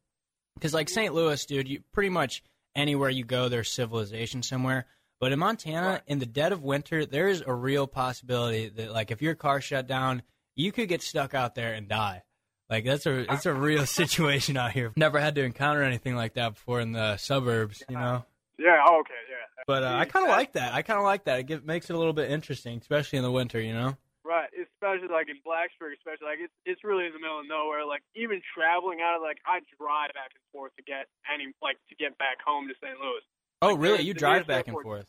Because, 0.54 0.72
like 0.72 0.88
St. 0.88 1.12
Louis, 1.12 1.44
dude, 1.46 1.68
you 1.68 1.82
pretty 1.92 2.10
much 2.10 2.42
anywhere 2.74 3.10
you 3.10 3.24
go, 3.24 3.48
there's 3.48 3.70
civilization 3.70 4.42
somewhere. 4.42 4.86
But 5.20 5.32
in 5.32 5.38
Montana, 5.38 5.86
Right. 5.88 6.02
in 6.06 6.18
the 6.18 6.26
dead 6.26 6.52
of 6.52 6.62
winter, 6.62 7.06
there 7.06 7.28
is 7.28 7.42
a 7.46 7.52
real 7.54 7.86
possibility 7.86 8.68
that, 8.68 8.92
like, 8.92 9.10
if 9.10 9.22
your 9.22 9.34
car 9.34 9.60
shut 9.60 9.86
down, 9.86 10.22
you 10.54 10.72
could 10.72 10.88
get 10.88 11.02
stuck 11.02 11.34
out 11.34 11.54
there 11.54 11.72
and 11.74 11.88
die. 11.88 12.22
Like 12.70 12.84
that's 12.86 13.04
a 13.06 13.30
it's 13.32 13.44
a 13.46 13.52
real 13.52 13.84
situation 14.00 14.56
out 14.56 14.72
here. 14.72 14.92
Never 14.96 15.20
had 15.20 15.34
to 15.34 15.42
encounter 15.42 15.82
anything 15.82 16.16
like 16.16 16.34
that 16.34 16.54
before 16.54 16.80
in 16.80 16.92
the 16.92 17.16
suburbs, 17.18 17.82
you 17.88 17.94
know. 17.96 18.24
Yeah. 18.58 18.82
Oh, 18.86 19.00
okay. 19.00 19.12
Yeah. 19.28 19.62
But 19.66 19.82
uh, 19.84 19.94
I 19.96 20.06
kind 20.06 20.24
of 20.24 20.30
like 20.30 20.52
that. 20.54 20.72
I 20.72 20.80
kind 20.82 20.98
of 20.98 21.04
like 21.04 21.24
that. 21.24 21.40
It 21.40 21.42
get, 21.44 21.64
makes 21.66 21.90
it 21.90 21.92
a 21.94 21.98
little 21.98 22.12
bit 22.14 22.30
interesting, 22.30 22.78
especially 22.78 23.18
in 23.18 23.22
the 23.22 23.30
winter, 23.30 23.60
you 23.60 23.74
know. 23.74 23.96
Right, 24.24 24.48
especially 24.56 25.12
like 25.12 25.28
in 25.28 25.36
Blacksburg, 25.44 25.92
especially 26.00 26.24
like 26.32 26.40
it's 26.40 26.56
it's 26.64 26.80
really 26.80 27.04
in 27.04 27.12
the 27.12 27.20
middle 27.20 27.44
of 27.44 27.46
nowhere. 27.46 27.84
Like 27.84 28.00
even 28.16 28.40
traveling 28.56 29.04
out 29.04 29.16
of 29.16 29.22
like 29.22 29.36
I 29.44 29.60
drive 29.76 30.16
back 30.16 30.32
and 30.32 30.40
forth 30.48 30.72
to 30.80 30.82
get 30.82 31.12
any 31.28 31.52
like 31.60 31.76
to 31.92 31.94
get 32.00 32.16
back 32.16 32.40
home 32.40 32.64
to 32.72 32.74
St. 32.80 32.96
Louis. 32.96 33.20
Oh, 33.60 33.76
Like, 33.76 33.84
really? 33.84 34.02
You 34.08 34.16
drive 34.16 34.48
back 34.48 34.64
and 34.66 34.80
forth? 34.80 35.04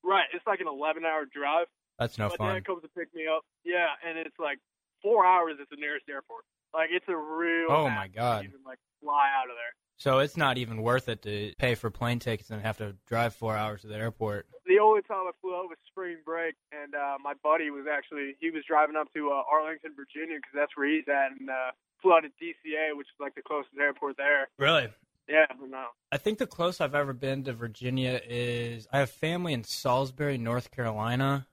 Right, 0.00 0.24
it's 0.32 0.46
like 0.48 0.60
an 0.64 0.68
11 0.72 1.04
hour 1.04 1.28
drive. 1.28 1.68
That's 2.00 2.16
no 2.16 2.32
my 2.32 2.36
fun. 2.36 2.54
dad 2.56 2.64
comes 2.64 2.80
to 2.80 2.88
pick 2.96 3.12
me 3.12 3.28
up. 3.28 3.44
Yeah, 3.60 3.92
and 4.00 4.16
it's 4.16 4.36
like 4.40 4.56
four 5.04 5.26
hours 5.28 5.60
at 5.60 5.68
the 5.68 5.76
nearest 5.76 6.08
airport. 6.08 6.48
Like 6.72 6.88
it's 6.92 7.04
a 7.12 7.16
real. 7.16 7.68
Oh, 7.68 7.90
my 7.92 8.08
God. 8.08 8.44
Even 8.44 8.64
like 8.64 8.78
fly 9.04 9.28
out 9.36 9.52
of 9.52 9.56
there. 9.60 9.74
So 10.00 10.20
it's 10.20 10.36
not 10.36 10.56
even 10.56 10.80
worth 10.80 11.10
it 11.10 11.20
to 11.22 11.52
pay 11.58 11.74
for 11.74 11.90
plane 11.90 12.18
tickets 12.20 12.48
and 12.48 12.62
have 12.62 12.78
to 12.78 12.96
drive 13.06 13.34
four 13.34 13.54
hours 13.54 13.82
to 13.82 13.86
the 13.86 13.96
airport. 13.96 14.46
The 14.66 14.78
only 14.78 15.02
time 15.02 15.26
I 15.28 15.32
flew 15.42 15.54
out 15.54 15.68
was 15.68 15.76
spring 15.86 16.16
break, 16.24 16.54
and 16.72 16.94
uh, 16.94 17.18
my 17.22 17.34
buddy 17.42 17.68
was 17.70 17.84
actually 17.90 18.34
he 18.40 18.50
was 18.50 18.62
driving 18.66 18.96
up 18.96 19.12
to 19.14 19.28
uh, 19.30 19.42
Arlington, 19.52 19.90
Virginia, 19.94 20.36
because 20.38 20.52
that's 20.54 20.74
where 20.74 20.88
he's 20.88 21.04
at, 21.06 21.38
and 21.38 21.50
uh, 21.50 21.72
flew 22.00 22.14
out 22.14 22.20
to 22.22 22.28
DCA, 22.42 22.96
which 22.96 23.08
is 23.08 23.20
like 23.20 23.34
the 23.34 23.42
closest 23.42 23.74
airport 23.78 24.16
there. 24.16 24.48
Really? 24.58 24.88
Yeah, 25.28 25.44
no. 25.68 25.84
I 26.10 26.16
think 26.16 26.38
the 26.38 26.46
closest 26.46 26.80
I've 26.80 26.94
ever 26.94 27.12
been 27.12 27.44
to 27.44 27.52
Virginia 27.52 28.20
is 28.26 28.88
I 28.90 29.00
have 29.00 29.10
family 29.10 29.52
in 29.52 29.64
Salisbury, 29.64 30.38
North 30.38 30.70
Carolina. 30.70 31.46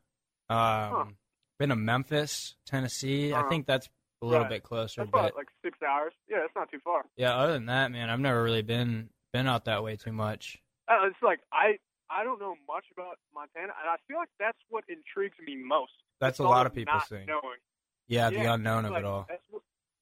Um, 0.49 1.17
Been 1.59 1.69
to 1.69 1.75
Memphis, 1.75 2.55
Tennessee. 2.65 3.33
I 3.33 3.39
Uh-huh. 3.41 3.49
think 3.49 3.65
that's 3.67 3.89
a 4.21 4.25
little 4.25 4.41
Right. 4.41 4.49
bit 4.49 4.63
closer, 4.63 5.01
That's 5.01 5.11
but 5.11 5.35
like 5.35 5.47
six 5.63 5.77
hours. 5.81 6.13
Yeah, 6.27 6.43
it's 6.45 6.55
not 6.55 6.71
too 6.71 6.79
far. 6.79 7.05
yeah. 7.15 7.35
Other 7.35 7.53
than 7.53 7.67
that, 7.67 7.91
man, 7.91 8.09
I've 8.09 8.19
never 8.19 8.41
really 8.43 8.61
been 8.63 9.09
been 9.33 9.47
out 9.47 9.65
that 9.65 9.83
way 9.83 9.95
too 9.95 10.13
much. 10.13 10.57
Uh, 10.87 11.05
it's 11.05 11.21
like 11.21 11.39
I 11.51 11.77
I 12.09 12.23
don't 12.23 12.39
know 12.39 12.55
much 12.67 12.85
about 12.93 13.17
Montana, 13.33 13.73
and 13.79 13.89
I 13.89 13.97
feel 14.07 14.17
like 14.17 14.29
that's 14.39 14.57
what 14.69 14.83
intrigues 14.87 15.37
me 15.45 15.55
most. 15.55 15.91
That's 16.19 16.39
a 16.39 16.43
lot 16.43 16.65
of 16.65 16.73
people 16.73 16.93
not 16.95 17.07
saying. 17.07 17.27
Knowing. 17.27 17.59
Yeah, 18.07 18.29
the 18.29 18.45
unknown 18.53 18.85
of 18.85 18.91
like, 18.91 19.01
it 19.01 19.05
all. 19.05 19.25
That's 19.27 19.43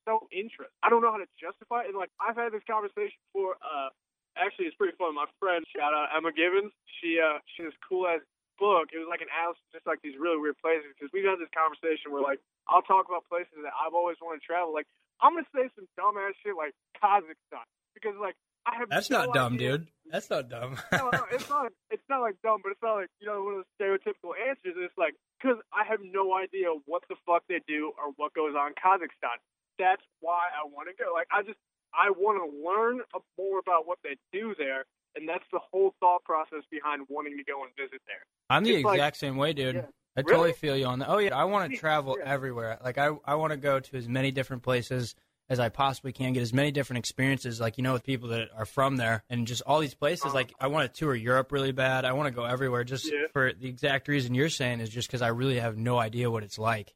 so 0.05 0.27
interesting. 0.31 0.69
I 0.83 0.89
don't 0.89 1.01
know 1.01 1.11
how 1.11 1.17
to 1.17 1.25
justify 1.41 1.81
it. 1.81 1.87
And 1.89 1.97
like 1.97 2.11
I've 2.21 2.35
had 2.37 2.53
this 2.53 2.61
conversation 2.69 3.17
before. 3.33 3.57
Uh, 3.59 3.89
actually, 4.37 4.65
it's 4.67 4.75
pretty 4.77 4.95
fun. 4.97 5.15
My 5.15 5.25
friend, 5.39 5.65
shout 5.75 5.91
out 5.93 6.09
Emma 6.15 6.31
Gibbons. 6.31 6.71
She 7.01 7.19
uh, 7.19 7.39
she 7.57 7.63
has 7.63 7.73
cool 7.89 8.07
ass 8.07 8.21
book. 8.59 8.89
It 8.93 8.99
was 8.99 9.07
like 9.09 9.21
an 9.21 9.31
atlas, 9.31 9.57
just 9.73 9.85
like 9.87 9.99
these 10.03 10.15
really 10.19 10.37
weird 10.39 10.57
places. 10.61 10.91
Because 10.95 11.11
we've 11.13 11.25
had 11.27 11.39
this 11.39 11.51
conversation 11.53 12.11
where 12.11 12.23
like 12.23 12.39
I'll 12.67 12.83
talk 12.85 13.05
about 13.07 13.25
places 13.27 13.55
that 13.63 13.73
I've 13.75 13.93
always 13.93 14.17
wanted 14.21 14.41
to 14.41 14.45
travel. 14.47 14.73
Like 14.73 14.87
I'm 15.23 15.33
gonna 15.37 15.47
say 15.55 15.67
some 15.75 15.87
dumbass 15.99 16.35
shit 16.43 16.55
like 16.57 16.73
Kazakhstan 17.01 17.65
because 17.93 18.15
like 18.19 18.35
I 18.65 18.81
have 18.81 18.89
That's 18.89 19.09
no 19.13 19.25
not 19.25 19.33
dumb, 19.33 19.53
idea- 19.55 19.77
dude. 19.77 19.87
That's 20.09 20.29
not 20.29 20.49
dumb. 20.49 20.77
no, 20.91 21.09
no, 21.09 21.25
it's 21.31 21.49
not. 21.49 21.71
It's 21.89 22.05
not 22.09 22.21
like 22.21 22.35
dumb, 22.41 22.61
but 22.61 22.71
it's 22.73 22.81
not 22.81 22.95
like 23.01 23.09
you 23.19 23.27
know 23.27 23.41
one 23.43 23.53
of 23.57 23.65
those 23.65 23.71
stereotypical 23.77 24.33
answers. 24.37 24.73
It's 24.77 24.97
like 24.97 25.13
because 25.41 25.57
I 25.73 25.85
have 25.85 25.99
no 26.01 26.33
idea 26.37 26.69
what 26.85 27.03
the 27.09 27.15
fuck 27.25 27.43
they 27.49 27.61
do 27.67 27.93
or 27.97 28.13
what 28.17 28.33
goes 28.33 28.53
on 28.57 28.73
in 28.73 28.77
Kazakhstan. 28.77 29.37
That's 29.77 30.01
why 30.21 30.49
I 30.53 30.65
want 30.65 30.89
to 30.89 30.95
go. 30.97 31.13
Like 31.13 31.27
I 31.33 31.41
just 31.41 31.57
I 31.93 32.09
want 32.11 32.37
to 32.41 32.47
learn 32.61 33.01
more 33.37 33.59
about 33.59 33.87
what 33.87 33.99
they 34.03 34.17
do 34.33 34.53
there, 34.57 34.85
and 35.15 35.27
that's 35.27 35.43
the 35.51 35.59
whole 35.71 35.93
thought 35.99 36.23
process 36.23 36.63
behind 36.69 37.05
wanting 37.09 37.37
to 37.37 37.43
go 37.43 37.63
and 37.63 37.71
visit 37.77 38.01
there. 38.07 38.25
I'm 38.49 38.63
the 38.63 38.75
It's 38.75 38.85
like- 38.85 38.95
exact 38.95 39.17
same 39.17 39.37
way, 39.37 39.53
dude. 39.53 39.75
Yeah. 39.75 39.85
I 40.17 40.21
totally 40.21 40.53
feel 40.53 40.77
you 40.77 40.85
on 40.85 40.99
that. 40.99 41.09
Oh 41.09 41.17
yeah, 41.17 41.35
I 41.35 41.43
want 41.43 41.71
to 41.71 41.77
travel 41.77 42.15
yeah. 42.17 42.31
everywhere. 42.31 42.77
Like 42.83 42.97
I, 42.97 43.09
I 43.25 43.35
want 43.35 43.51
to 43.51 43.57
go 43.57 43.81
to 43.81 43.97
as 43.97 44.07
many 44.07 44.31
different 44.31 44.63
places 44.63 45.13
as 45.49 45.59
I 45.59 45.67
possibly 45.69 46.11
can, 46.13 46.31
get 46.33 46.41
as 46.41 46.53
many 46.53 46.71
different 46.71 46.99
experiences. 46.99 47.59
Like 47.59 47.77
you 47.77 47.83
know, 47.83 47.91
with 47.93 48.03
people 48.05 48.29
that 48.29 48.47
are 48.55 48.65
from 48.65 48.95
there, 48.95 49.23
and 49.29 49.45
just 49.45 49.61
all 49.63 49.79
these 49.81 49.93
places. 49.93 50.27
Uh-huh. 50.27 50.33
Like 50.33 50.53
I 50.59 50.67
want 50.67 50.91
to 50.91 50.97
tour 50.99 51.13
Europe 51.13 51.51
really 51.51 51.73
bad. 51.73 52.05
I 52.05 52.13
want 52.13 52.27
to 52.27 52.31
go 52.33 52.45
everywhere, 52.45 52.85
just 52.85 53.11
Yeah. 53.11 53.27
for 53.33 53.51
the 53.51 53.67
exact 53.67 54.07
reason 54.07 54.33
you're 54.35 54.47
saying 54.49 54.79
is 54.79 54.89
just 54.89 55.07
because 55.09 55.21
I 55.21 55.27
really 55.27 55.59
have 55.59 55.75
no 55.77 55.97
idea 55.97 56.31
what 56.31 56.43
it's 56.43 56.57
like, 56.57 56.93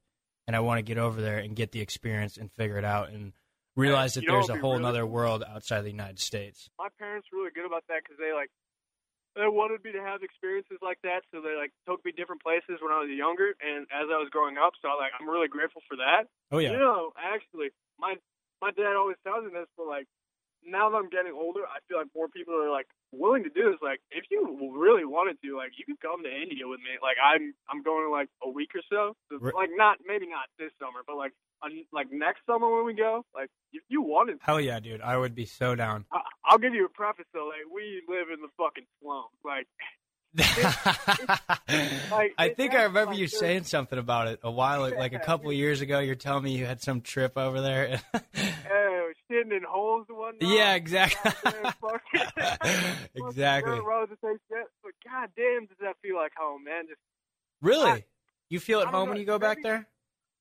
and 0.48 0.56
I 0.56 0.62
want 0.62 0.78
to 0.78 0.82
get 0.84 0.98
over 0.98 1.20
there 1.20 1.40
and 1.40 1.56
get 1.58 1.74
the 1.74 1.82
experience 1.82 2.38
and 2.38 2.50
figure 2.54 2.78
it 2.78 2.86
out 2.86 3.10
and 3.10 3.34
realize 3.80 4.14
that 4.16 4.24
you 4.24 4.28
know 4.28 4.36
there's 4.36 4.50
a 4.50 4.58
whole 4.58 4.78
really 4.78 4.86
other 4.86 5.06
world 5.06 5.44
outside 5.44 5.82
the 5.82 5.92
United 5.92 6.20
States. 6.20 6.70
My 6.78 6.90
parents 6.98 7.28
were 7.32 7.40
really 7.40 7.52
good 7.56 7.66
about 7.66 7.84
that 7.88 8.04
because 8.04 8.18
they 8.20 8.34
like 8.34 8.50
they 9.36 9.48
wanted 9.48 9.84
me 9.84 9.92
to 9.94 10.02
have 10.02 10.22
experiences 10.24 10.78
like 10.82 11.00
that, 11.04 11.24
so 11.32 11.42
they 11.42 11.56
like 11.56 11.72
took 11.88 12.04
me 12.04 12.12
different 12.12 12.42
places 12.42 12.82
when 12.82 12.92
I 12.92 13.00
was 13.06 13.10
younger, 13.10 13.56
and 13.62 13.88
as 13.94 14.12
I 14.12 14.18
was 14.20 14.28
growing 14.32 14.58
up. 14.58 14.74
So 14.82 14.90
I 14.90 14.96
like 15.00 15.14
I'm 15.16 15.30
really 15.30 15.48
grateful 15.48 15.82
for 15.88 15.98
that. 15.98 16.28
Oh 16.52 16.60
yeah, 16.60 16.76
You 16.76 16.80
know, 16.80 17.14
actually, 17.16 17.72
my 17.98 18.16
my 18.62 18.72
dad 18.72 19.00
always 19.00 19.18
tells 19.24 19.46
me 19.46 19.52
this, 19.54 19.70
but 19.78 19.88
like 19.88 20.08
now 20.66 20.90
that 20.90 20.98
I'm 20.98 21.10
getting 21.10 21.32
older, 21.32 21.64
I 21.64 21.80
feel 21.88 21.98
like 21.98 22.12
more 22.16 22.28
people 22.28 22.54
are 22.56 22.72
like 22.72 22.88
willing 23.12 23.44
to 23.44 23.50
do 23.50 23.72
this. 23.72 23.80
Like, 23.82 24.04
if 24.12 24.26
you 24.30 24.44
really 24.76 25.06
wanted 25.06 25.40
to, 25.44 25.56
like, 25.56 25.72
you 25.80 25.86
could 25.88 26.00
come 26.04 26.24
to 26.24 26.32
India 26.32 26.68
with 26.68 26.84
me. 26.84 27.00
Like, 27.02 27.16
I'm 27.16 27.56
I'm 27.72 27.82
going 27.82 28.12
like 28.12 28.28
a 28.44 28.50
week 28.50 28.76
or 28.76 28.84
so. 28.92 29.16
so 29.32 29.40
like, 29.56 29.72
not 29.74 30.04
maybe 30.06 30.28
not 30.28 30.52
this 30.60 30.72
summer, 30.80 31.02
but 31.06 31.16
like 31.16 31.34
on, 31.63 31.72
like 31.94 32.08
next 32.12 32.42
summer 32.46 32.70
when 32.75 32.86
we 32.86 32.94
go. 32.94 33.24
Like, 33.36 33.50
if 33.74 33.84
you 33.89 34.01
wanted, 34.01 34.34
to, 34.34 34.39
Hell 34.42 34.62
yeah, 34.62 34.80
dude. 34.80 35.01
I 35.01 35.18
would 35.18 35.36
be 35.36 35.46
so 35.46 35.75
down. 35.75 36.06
I, 36.12 36.20
I'll 36.46 36.58
give 36.58 36.74
you 36.74 36.86
a 36.86 36.89
preface 36.89 37.25
though. 37.34 37.48
Like, 37.48 37.74
we 37.74 38.01
live 38.08 38.28
in 38.34 38.42
the 38.42 38.50
fucking 38.58 38.86
slums. 39.01 39.28
Like, 39.44 39.68
like, 42.12 42.34
I 42.38 42.50
think 42.50 42.74
I 42.75 42.84
remember 42.84 43.12
like, 43.12 43.20
you 43.20 43.28
saying 43.28 43.63
something 43.63 43.98
about 43.98 44.28
it 44.28 44.39
a 44.44 44.51
while, 44.51 44.82
like 44.82 45.12
a 45.12 45.16
Yeah, 45.16 45.20
couple 45.20 45.51
years 45.51 45.82
ago. 45.82 46.00
You're 46.00 46.16
telling 46.16 46.44
me 46.44 46.56
you 46.58 46.66
had 46.66 46.82
some 46.82 47.01
trip 47.01 47.38
over 47.38 47.62
there. 47.62 48.00
Oh, 48.72 49.12
shitting 49.32 49.56
in 49.58 49.63
holes 49.68 50.06
and 50.10 50.18
whatnot. 50.18 50.50
yeah, 50.50 50.75
exactly. 50.75 51.32
Yeah, 52.13 52.58
exactly. 53.16 53.80
Roads 53.80 54.12
and 54.12 54.20
things, 54.20 54.39
But 54.84 54.92
goddamn, 55.04 55.66
does 55.66 55.78
that 55.82 55.96
feel 56.04 56.16
like 56.16 56.32
home, 56.38 56.63
man? 56.66 56.86
Just 56.88 57.00
Really? 57.62 57.89
I- 57.89 58.06
You 58.50 58.60
feel 58.60 58.82
at 58.82 58.88
home 58.88 59.10
when 59.10 59.18
you 59.18 59.25
go 59.25 59.39
back 59.39 59.58
there? 59.63 59.88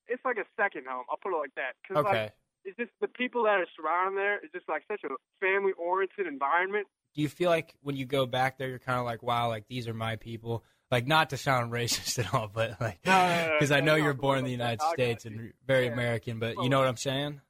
It's 0.09 0.25
like 0.25 0.37
a 0.39 0.45
second 0.61 0.85
home. 0.89 1.05
I'll 1.11 1.19
put 1.19 1.33
it 1.35 1.39
like 1.39 1.55
that. 1.57 1.73
Cause 1.87 2.05
Okay. 2.05 2.23
like, 2.25 2.33
it's 2.65 2.77
just 2.77 2.91
the 3.01 3.09
people 3.09 3.45
that 3.45 3.59
are 3.61 3.67
surrounding 3.77 4.17
there. 4.17 4.37
It's 4.43 4.53
just 4.53 4.69
like 4.69 4.83
such 4.91 5.03
a 5.05 5.15
family 5.41 5.73
oriented 5.79 6.27
environment. 6.27 6.87
Do 7.15 7.23
you 7.23 7.29
feel 7.29 7.49
like 7.51 7.75
when 7.83 7.97
you 7.97 8.05
go 8.05 8.27
back 8.27 8.59
there, 8.59 8.69
you're 8.69 8.79
kind 8.79 8.99
of 8.99 9.05
like, 9.07 9.23
wow, 9.23 9.49
like 9.49 9.67
these 9.69 9.89
are 9.89 9.95
my 9.95 10.17
people? 10.17 10.65
Like, 10.91 11.07
not 11.07 11.31
to 11.31 11.37
sound 11.37 11.73
racist 11.79 12.19
at 12.19 12.33
all, 12.35 12.49
but 12.53 12.81
like, 12.81 12.99
No, 13.07 13.13
no, 13.13 13.47
no, 13.47 13.53
because 13.59 13.71
I 13.73 13.81
know 13.81 13.95
you're 13.95 14.15
born 14.15 14.39
in 14.39 14.45
the 14.45 14.51
United 14.51 14.83
States 14.83 15.25
and 15.25 15.53
very 15.67 15.87
Yeah. 15.87 15.93
American, 15.93 16.39
but 16.39 16.57
you 16.63 16.69
know 16.69 16.79
what 16.79 16.89
I'm 16.89 16.97
saying? 16.97 17.41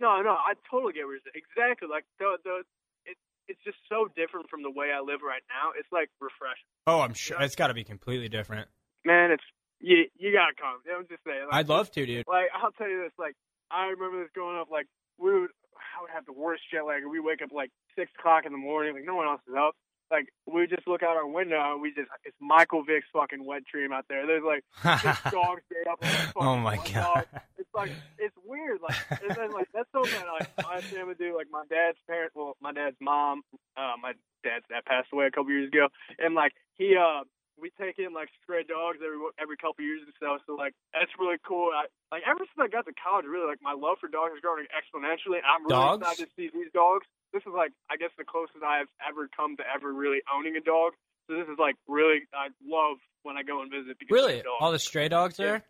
No, 0.00 0.20
no, 0.22 0.30
I 0.30 0.54
totally 0.70 0.92
get 0.92 1.04
what 1.04 1.12
you're 1.12 1.20
saying. 1.32 1.42
Exactly. 1.50 1.88
Like 1.88 2.04
the 2.18 2.36
the 2.44 2.62
it 3.06 3.16
it's 3.48 3.60
just 3.64 3.78
so 3.88 4.08
different 4.16 4.50
from 4.50 4.62
the 4.62 4.70
way 4.70 4.90
I 4.92 5.00
live 5.00 5.20
right 5.26 5.42
now. 5.48 5.70
It's 5.78 5.88
like 5.92 6.10
refreshing. 6.20 6.66
Oh, 6.86 7.00
I'm 7.00 7.14
sure 7.14 7.36
Yeah. 7.38 7.46
it's 7.46 7.54
got 7.56 7.68
to 7.68 7.74
be 7.74 7.84
completely 7.84 8.28
different. 8.28 8.68
Man, 9.04 9.30
it's 9.30 9.44
you 9.84 10.08
you 10.16 10.32
gotta 10.32 10.56
come. 10.56 10.80
I'm 10.88 11.06
just 11.06 11.22
saying. 11.26 11.44
Like, 11.46 11.54
I'd 11.54 11.68
love 11.68 11.90
to, 11.92 12.06
dude. 12.06 12.24
Like 12.26 12.48
I'll 12.56 12.72
tell 12.72 12.88
you 12.88 13.02
this. 13.04 13.12
Like 13.18 13.36
I 13.70 13.92
remember 13.92 14.22
this 14.22 14.32
growing 14.34 14.58
up. 14.58 14.68
Like 14.70 14.86
we 15.18 15.32
would, 15.32 15.50
I 15.76 16.00
would 16.00 16.10
have 16.10 16.24
the 16.24 16.32
worst 16.32 16.62
jet 16.72 16.86
lag. 16.86 17.02
We 17.04 17.20
wake 17.20 17.42
up 17.42 17.52
like 17.52 17.70
six 17.94 18.10
o'clock 18.18 18.46
in 18.46 18.52
the 18.52 18.58
morning. 18.58 18.94
Like 18.94 19.04
no 19.04 19.14
one 19.14 19.26
else 19.26 19.42
is 19.46 19.54
up. 19.54 19.76
Like 20.10 20.28
we 20.46 20.60
would 20.62 20.70
just 20.70 20.88
look 20.88 21.02
out 21.02 21.16
our 21.16 21.26
window 21.26 21.60
and 21.72 21.82
we 21.82 21.92
just 21.92 22.08
it's 22.24 22.36
Michael 22.40 22.82
Vick's 22.84 23.06
fucking 23.12 23.44
wet 23.44 23.62
dream 23.70 23.92
out 23.92 24.06
there. 24.08 24.26
There's 24.26 24.44
like 24.44 24.64
dogs 25.30 25.62
stayed 25.68 25.88
up. 25.90 26.00
fucking 26.00 26.32
oh 26.36 26.56
my 26.56 26.76
god. 26.76 26.92
dog. 26.92 27.24
It's 27.58 27.74
like 27.74 27.90
it's 28.18 28.36
weird. 28.44 28.80
Like 28.80 28.96
and 29.10 29.36
then 29.36 29.52
like 29.52 29.68
that's 29.74 29.90
something 29.92 30.12
that 30.12 30.32
like 30.32 30.48
my 30.64 30.80
family 30.80 31.14
do. 31.18 31.36
Like 31.36 31.48
my 31.50 31.64
dad's 31.68 31.98
parents. 32.06 32.34
well, 32.34 32.56
my 32.60 32.72
dad's 32.72 32.96
mom, 33.00 33.42
uh, 33.76 34.00
my 34.00 34.12
dad's 34.42 34.64
dad 34.68 34.84
passed 34.86 35.08
away 35.12 35.26
a 35.26 35.30
couple 35.30 35.50
years 35.52 35.68
ago, 35.68 35.88
and 36.18 36.34
like 36.34 36.52
he 36.74 36.96
uh 36.96 37.24
we 37.60 37.70
take 37.78 37.98
in 38.02 38.10
like 38.12 38.28
stray 38.42 38.62
dogs 38.66 38.98
every 38.98 39.18
every 39.38 39.56
couple 39.56 39.84
years 39.84 40.02
and 40.02 40.12
stuff. 40.18 40.42
So 40.46 40.54
like 40.58 40.74
that's 40.92 41.10
really 41.18 41.38
cool. 41.46 41.70
I 41.70 41.86
like 42.10 42.22
ever 42.26 42.42
since 42.42 42.58
I 42.58 42.68
got 42.68 42.86
to 42.86 42.94
college, 42.98 43.26
really 43.26 43.46
like 43.46 43.62
my 43.62 43.74
love 43.74 43.98
for 44.02 44.08
dogs 44.10 44.34
is 44.34 44.42
growing 44.42 44.66
exponentially. 44.74 45.38
I'm 45.42 45.62
really 45.66 45.78
Dogs? 45.78 46.02
excited 46.02 46.26
to 46.28 46.32
see 46.34 46.48
these 46.52 46.70
dogs. 46.74 47.06
This 47.32 47.42
is 47.46 47.54
like 47.54 47.70
I 47.90 47.96
guess 47.96 48.10
the 48.18 48.26
closest 48.26 48.62
I've 48.62 48.90
ever 49.02 49.30
come 49.30 49.56
to 49.58 49.64
ever 49.66 49.92
really 49.92 50.22
owning 50.30 50.56
a 50.58 50.64
dog. 50.64 50.98
So 51.30 51.38
this 51.38 51.46
is 51.46 51.58
like 51.58 51.78
really 51.86 52.26
I 52.34 52.50
love 52.66 52.98
when 53.22 53.36
I 53.38 53.42
go 53.42 53.62
and 53.62 53.70
visit 53.70 53.98
because 53.98 54.12
Really? 54.14 54.42
All 54.60 54.72
the 54.72 54.82
stray 54.82 55.08
dogs 55.08 55.38
Yeah. 55.38 55.62
there? 55.62 55.64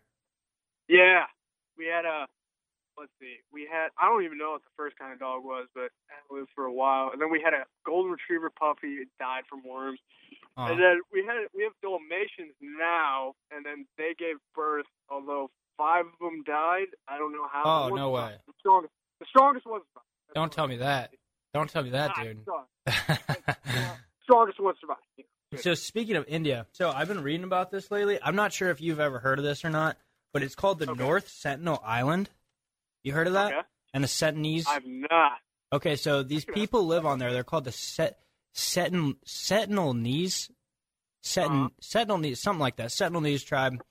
Yeah, 0.87 1.23
we 1.77 1.85
had 1.87 2.05
a. 2.05 2.27
Let's 2.97 3.11
see. 3.19 3.43
We 3.51 3.67
had. 3.69 3.89
I 3.99 4.07
don't 4.07 4.23
even 4.23 4.37
know 4.37 4.51
what 4.55 4.63
the 4.63 4.71
first 4.77 4.95
kind 4.97 5.11
of 5.11 5.19
dog 5.19 5.43
was, 5.43 5.67
but 5.75 5.91
it 5.91 6.23
lived 6.31 6.49
for 6.55 6.63
a 6.65 6.71
while. 6.71 7.09
And 7.11 7.19
then 7.19 7.29
we 7.29 7.41
had 7.43 7.53
a 7.53 7.65
golden 7.85 8.11
retriever 8.11 8.49
puppy. 8.49 9.03
It 9.03 9.09
died 9.19 9.43
from 9.49 9.63
worms. 9.67 9.99
Oh. 10.57 10.65
And 10.65 10.79
then 10.79 11.01
we 11.11 11.23
had. 11.25 11.47
We 11.53 11.63
have 11.63 11.73
Dalmatians 11.81 12.55
now, 12.61 13.33
and 13.51 13.65
then 13.65 13.85
they 13.97 14.13
gave 14.17 14.35
birth. 14.55 14.85
Although 15.09 15.49
five 15.77 16.05
of 16.05 16.13
them 16.21 16.43
died. 16.45 16.87
I 17.07 17.17
don't 17.17 17.33
know 17.33 17.47
how. 17.51 17.63
Oh, 17.65 17.85
The 17.87 17.91
one- 17.91 17.99
no 17.99 18.09
way. 18.11 18.35
The 18.47 18.53
strongest. 18.59 18.93
The 19.19 19.25
strongest 19.29 19.65
one 19.65 19.81
survived. 19.91 20.07
Don't 20.33 20.51
tell 20.51 20.67
me 20.67 20.77
that. 20.77 21.11
Don't 21.53 21.69
tell 21.69 21.83
me 21.83 21.91
that, 21.91 22.11
Ah, 22.17 22.23
dude. 22.23 22.43
sorry. 22.45 22.65
Strongest 24.23 24.59
one 24.59 24.73
survived. 24.81 25.61
so 25.63 25.73
speaking 25.73 26.15
of 26.15 26.25
India, 26.27 26.65
so 26.73 26.89
I've 26.89 27.07
been 27.07 27.21
reading 27.23 27.43
about 27.45 27.71
this 27.71 27.91
lately. 27.91 28.19
I'm 28.21 28.35
not 28.35 28.51
sure 28.51 28.69
if 28.71 28.81
you've 28.81 28.99
ever 28.99 29.19
heard 29.19 29.39
of 29.39 29.45
this 29.45 29.63
or 29.63 29.69
not, 29.69 29.97
but 30.33 30.41
it's 30.43 30.55
called 30.55 30.79
the 30.79 30.89
Okay. 30.89 31.01
North 31.01 31.29
Sentinel 31.29 31.81
Island. 31.85 32.29
You 33.03 33.13
heard 33.13 33.27
of 33.27 33.33
that? 33.33 33.53
Okay. 33.53 33.61
And 33.93 34.03
the 34.03 34.07
Sentinels. 34.09 34.65
I've 34.67 34.83
not. 34.85 35.33
Okay, 35.71 35.95
so 35.95 36.23
these 36.23 36.41
Check 36.43 36.49
it 36.49 36.51
out. 36.51 36.55
people 36.55 36.85
live 36.87 37.05
on 37.05 37.19
there. 37.19 37.31
They're 37.31 37.43
called 37.43 37.65
the 37.65 37.71
Set 37.71 38.19
Sentinel 38.55 39.13
Sentinelese, 39.25 40.49
Sentinel 41.21 41.65
Uh-huh. 41.65 41.69
Sentinelese, 41.81 42.37
something 42.37 42.61
like 42.61 42.77
that. 42.77 42.89
Sentinelese 42.89 43.45
tribe, 43.45 43.81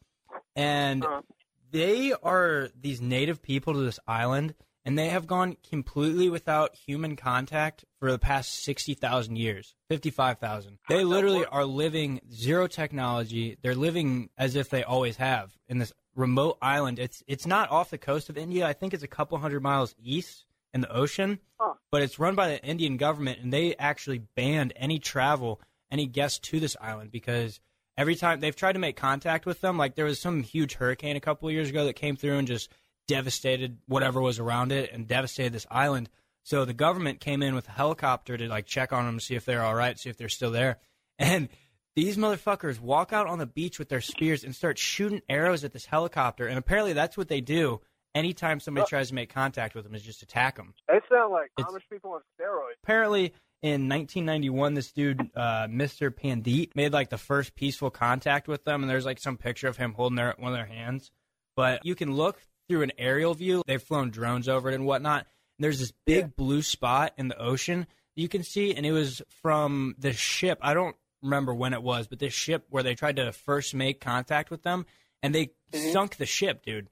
and 0.57 1.05
Uh, 1.05 1.23
they 1.71 2.13
are 2.13 2.71
these 2.81 3.01
native 3.01 3.43
people 3.43 3.75
to 3.75 3.81
this 3.81 4.01
island, 4.07 4.55
and 4.85 4.99
they 4.99 5.09
have 5.09 5.27
gone 5.27 5.57
completely 5.69 6.29
without 6.31 6.75
human 6.75 7.17
contact 7.17 7.85
for 7.99 8.11
the 8.11 8.19
past 8.19 8.55
sixty 8.55 8.95
thousand 8.95 9.37
years, 9.37 9.75
fifty-five 9.89 10.39
thousand. 10.39 10.79
They 10.89 11.05
literally 11.05 11.45
are 11.47 11.65
living 11.65 12.21
zero 12.33 12.67
technology. 12.67 13.59
They're 13.61 13.75
living 13.75 14.31
as 14.39 14.57
if 14.57 14.71
they 14.71 14.83
always 14.83 15.17
have 15.17 15.57
in 15.69 15.79
this 15.79 15.93
remote 16.15 16.57
island. 16.63 16.99
It's 16.99 17.23
it's 17.27 17.47
not 17.47 17.71
off 17.71 17.91
the 17.91 17.99
coast 17.99 18.31
of 18.31 18.39
India. 18.39 18.67
I 18.67 18.73
think 18.73 18.95
it's 18.95 19.03
a 19.03 19.09
couple 19.09 19.37
hundred 19.39 19.63
miles 19.63 19.95
east 19.99 20.47
in 20.75 20.81
the 20.81 20.93
ocean 20.95 21.39
huh. 21.59 21.75
but 21.91 22.03
it's 22.03 22.19
run 22.19 22.35
by 22.35 22.49
the 22.49 22.65
Indian 22.65 22.97
government, 22.97 23.39
and 23.41 23.53
they 23.53 23.75
actually 23.77 24.19
banned 24.19 24.73
any 24.77 24.99
travel, 24.99 25.61
any 25.91 26.07
guests 26.07 26.39
to 26.51 26.61
this 26.61 26.77
island 26.81 27.11
because 27.11 27.61
every 27.97 28.17
time 28.17 28.41
they've 28.41 28.57
tried 28.57 28.73
to 28.73 28.79
make 28.79 28.97
contact 28.97 29.47
with 29.47 29.61
them, 29.61 29.79
like 29.79 29.95
there 29.95 30.05
was 30.05 30.21
some 30.21 30.43
huge 30.43 30.75
hurricane 30.75 31.17
a 31.17 31.21
couple 31.21 31.49
of 31.49 31.55
years 31.55 31.71
ago 31.71 31.87
that 31.87 31.95
came 31.95 32.17
through 32.17 32.37
and 32.37 32.49
just 32.49 32.71
devastated 33.07 33.79
whatever 33.87 34.21
was 34.21 34.39
around 34.39 34.73
it 34.73 34.91
and 34.93 35.07
devastated 35.07 35.53
this 35.53 35.67
island. 35.71 36.11
So 36.43 36.65
the 36.65 36.75
government 36.75 37.21
came 37.21 37.43
in 37.43 37.55
with 37.55 37.69
a 37.69 37.73
helicopter 37.73 38.37
to 38.37 38.49
like 38.49 38.67
check 38.67 38.93
on 38.93 39.07
them, 39.07 39.21
see 39.21 39.35
if 39.35 39.45
they're 39.45 39.63
all 39.63 39.75
right, 39.75 39.99
see 39.99 40.11
if 40.11 40.17
they're 40.17 40.29
still 40.29 40.51
there, 40.51 40.79
and 41.19 41.49
these 41.97 42.17
motherfuckers 42.17 42.81
walk 42.81 43.13
out 43.13 43.29
on 43.29 43.39
the 43.39 43.47
beach 43.47 43.79
with 43.79 43.89
their 43.89 44.01
spears 44.01 44.43
and 44.43 44.55
start 44.55 44.79
shooting 44.79 45.23
arrows 45.29 45.63
at 45.63 45.73
this 45.73 45.87
helicopter, 45.87 46.47
and 46.47 46.59
apparently 46.59 46.93
that's 46.93 47.17
what 47.17 47.29
they 47.29 47.41
do. 47.41 47.81
Anytime 48.15 48.61
somebody 48.61 48.87
tries 48.87 49.09
to 49.09 49.15
make 49.15 49.33
contact 49.33 49.75
with 49.75 49.85
them, 49.85 49.95
is 49.95 50.03
just 50.03 50.23
attack 50.23 50.57
them 50.57 50.73
They 50.89 51.01
sound 51.11 51.33
like 51.33 51.51
It's- 51.59 51.73
Amish 51.75 51.83
people 51.91 52.13
on 52.13 52.21
steroids. 52.41 52.75
apparently 52.83 53.33
in 53.63 53.89
1991 53.89 54.75
this 54.75 54.93
dude 54.93 55.21
uh, 55.35 55.67
mr 55.69 56.15
pandit 56.15 56.77
made 56.77 56.93
like 56.93 57.09
the 57.09 57.17
first 57.17 57.55
peaceful 57.55 57.91
contact 57.91 58.47
with 58.47 58.63
them 58.65 58.83
and 58.83 58.91
there's 58.91 59.07
like 59.07 59.19
some 59.19 59.39
picture 59.39 59.69
of 59.69 59.77
him 59.79 59.95
holding 59.95 60.17
their 60.17 60.35
one 60.39 60.53
of 60.53 60.57
their 60.59 60.67
hands 60.67 61.11
but 61.57 61.85
you 61.85 61.95
can 61.95 62.13
look 62.13 62.39
through 62.69 62.83
an 62.83 62.93
aerial 62.99 63.33
view 63.33 63.63
they've 63.67 63.83
flown 63.83 64.11
drones 64.11 64.49
over 64.51 64.69
it 64.71 64.75
and 64.75 64.85
whatnot 64.85 65.21
and 65.59 65.65
there's 65.65 65.79
this 65.79 65.93
big 66.05 66.25
Yeah. 66.25 66.31
blue 66.37 66.61
spot 66.61 67.15
in 67.17 67.29
the 67.29 67.39
ocean 67.41 67.87
you 68.17 68.29
can 68.29 68.43
see 68.43 68.75
and 68.75 68.85
it 68.85 68.93
was 68.93 69.23
from 69.43 69.95
the 69.99 70.13
ship 70.13 70.59
i 70.61 70.75
don't 70.75 70.95
remember 71.23 71.55
when 71.55 71.73
it 71.73 71.83
was 71.83 72.07
but 72.07 72.19
this 72.19 72.35
ship 72.35 72.67
where 72.69 72.83
they 72.83 72.95
tried 72.95 73.17
to 73.17 73.33
first 73.33 73.75
make 73.75 73.99
contact 73.99 74.51
with 74.51 74.63
them 74.63 74.85
and 75.23 75.35
they 75.35 75.53
Mhm. 75.73 75.93
sunk 75.93 76.17
the 76.17 76.27
ship 76.27 76.63
dude 76.67 76.91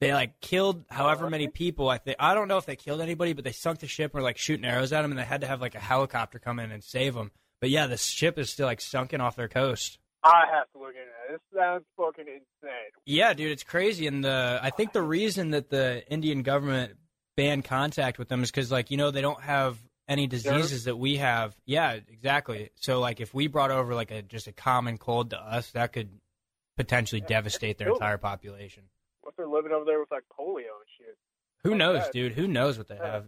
they 0.00 0.12
like 0.14 0.40
killed 0.40 0.84
however 0.90 1.26
Oh, 1.26 1.30
many 1.30 1.48
people. 1.48 1.88
I 1.88 1.98
think 1.98 2.16
I 2.20 2.34
don't 2.34 2.48
know 2.48 2.58
if 2.58 2.66
they 2.66 2.76
killed 2.76 3.00
anybody, 3.00 3.32
but 3.32 3.44
they 3.44 3.52
sunk 3.52 3.80
the 3.80 3.86
ship 3.86 4.14
were 4.14 4.22
like 4.22 4.38
shooting 4.38 4.64
arrows 4.64 4.92
at 4.92 5.02
them, 5.02 5.10
and 5.12 5.18
they 5.18 5.24
had 5.24 5.40
to 5.42 5.46
have 5.46 5.60
like 5.60 5.74
a 5.74 5.80
helicopter 5.80 6.38
come 6.38 6.58
in 6.58 6.70
and 6.70 6.82
save 6.84 7.14
them. 7.14 7.30
But 7.60 7.70
yeah, 7.70 7.86
the 7.86 7.96
ship 7.96 8.38
is 8.38 8.50
still 8.50 8.66
like 8.66 8.80
sunken 8.80 9.20
off 9.20 9.34
their 9.36 9.48
coast. 9.48 9.98
I 10.24 10.44
have 10.52 10.70
to 10.72 10.78
look 10.78 10.90
into 10.90 11.00
that. 11.28 11.32
This 11.32 11.40
sounds 11.60 11.84
fucking 11.96 12.24
insane. 12.26 12.90
Yeah, 13.06 13.32
dude, 13.34 13.50
it's 13.52 13.64
crazy. 13.64 14.06
And 14.06 14.24
the 14.24 14.60
I 14.62 14.70
think 14.70 14.92
the 14.92 15.02
reason 15.02 15.50
that 15.50 15.70
the 15.70 16.06
Indian 16.10 16.42
government 16.42 16.94
banned 17.36 17.64
contact 17.64 18.18
with 18.18 18.28
them 18.28 18.42
is 18.42 18.50
because 18.50 18.70
like 18.72 18.90
you 18.90 18.96
know 18.96 19.10
they 19.10 19.20
don't 19.20 19.40
have 19.42 19.76
any 20.08 20.26
diseases 20.26 20.84
that 20.84 20.96
we 20.96 21.16
have. 21.16 21.54
Yeah, 21.66 21.92
exactly. 21.92 22.70
So 22.76 22.98
like 23.00 23.20
if 23.20 23.34
we 23.34 23.46
brought 23.46 23.70
over 23.70 23.94
like 23.94 24.10
a 24.10 24.22
just 24.22 24.46
a 24.46 24.52
common 24.52 24.96
cold 24.98 25.30
to 25.30 25.36
us, 25.38 25.70
that 25.72 25.92
could 25.92 26.08
potentially 26.76 27.20
Yeah, 27.22 27.28
devastate 27.28 27.78
their 27.78 27.88
cool. 27.88 27.96
entire 27.96 28.18
population. 28.18 28.84
What 29.38 29.44
they're 29.46 29.54
living 29.56 29.72
over 29.72 29.84
there 29.84 30.00
with 30.00 30.10
like 30.10 30.24
polio 30.38 30.56
and 30.58 30.88
shit? 30.98 31.16
Who 31.64 31.70
Like 31.70 31.78
knows, 31.78 32.02
that. 32.04 32.12
dude? 32.12 32.32
Who 32.32 32.48
knows 32.48 32.76
what 32.78 32.88
they 32.88 32.96
Yeah. 32.96 33.12
have? 33.12 33.26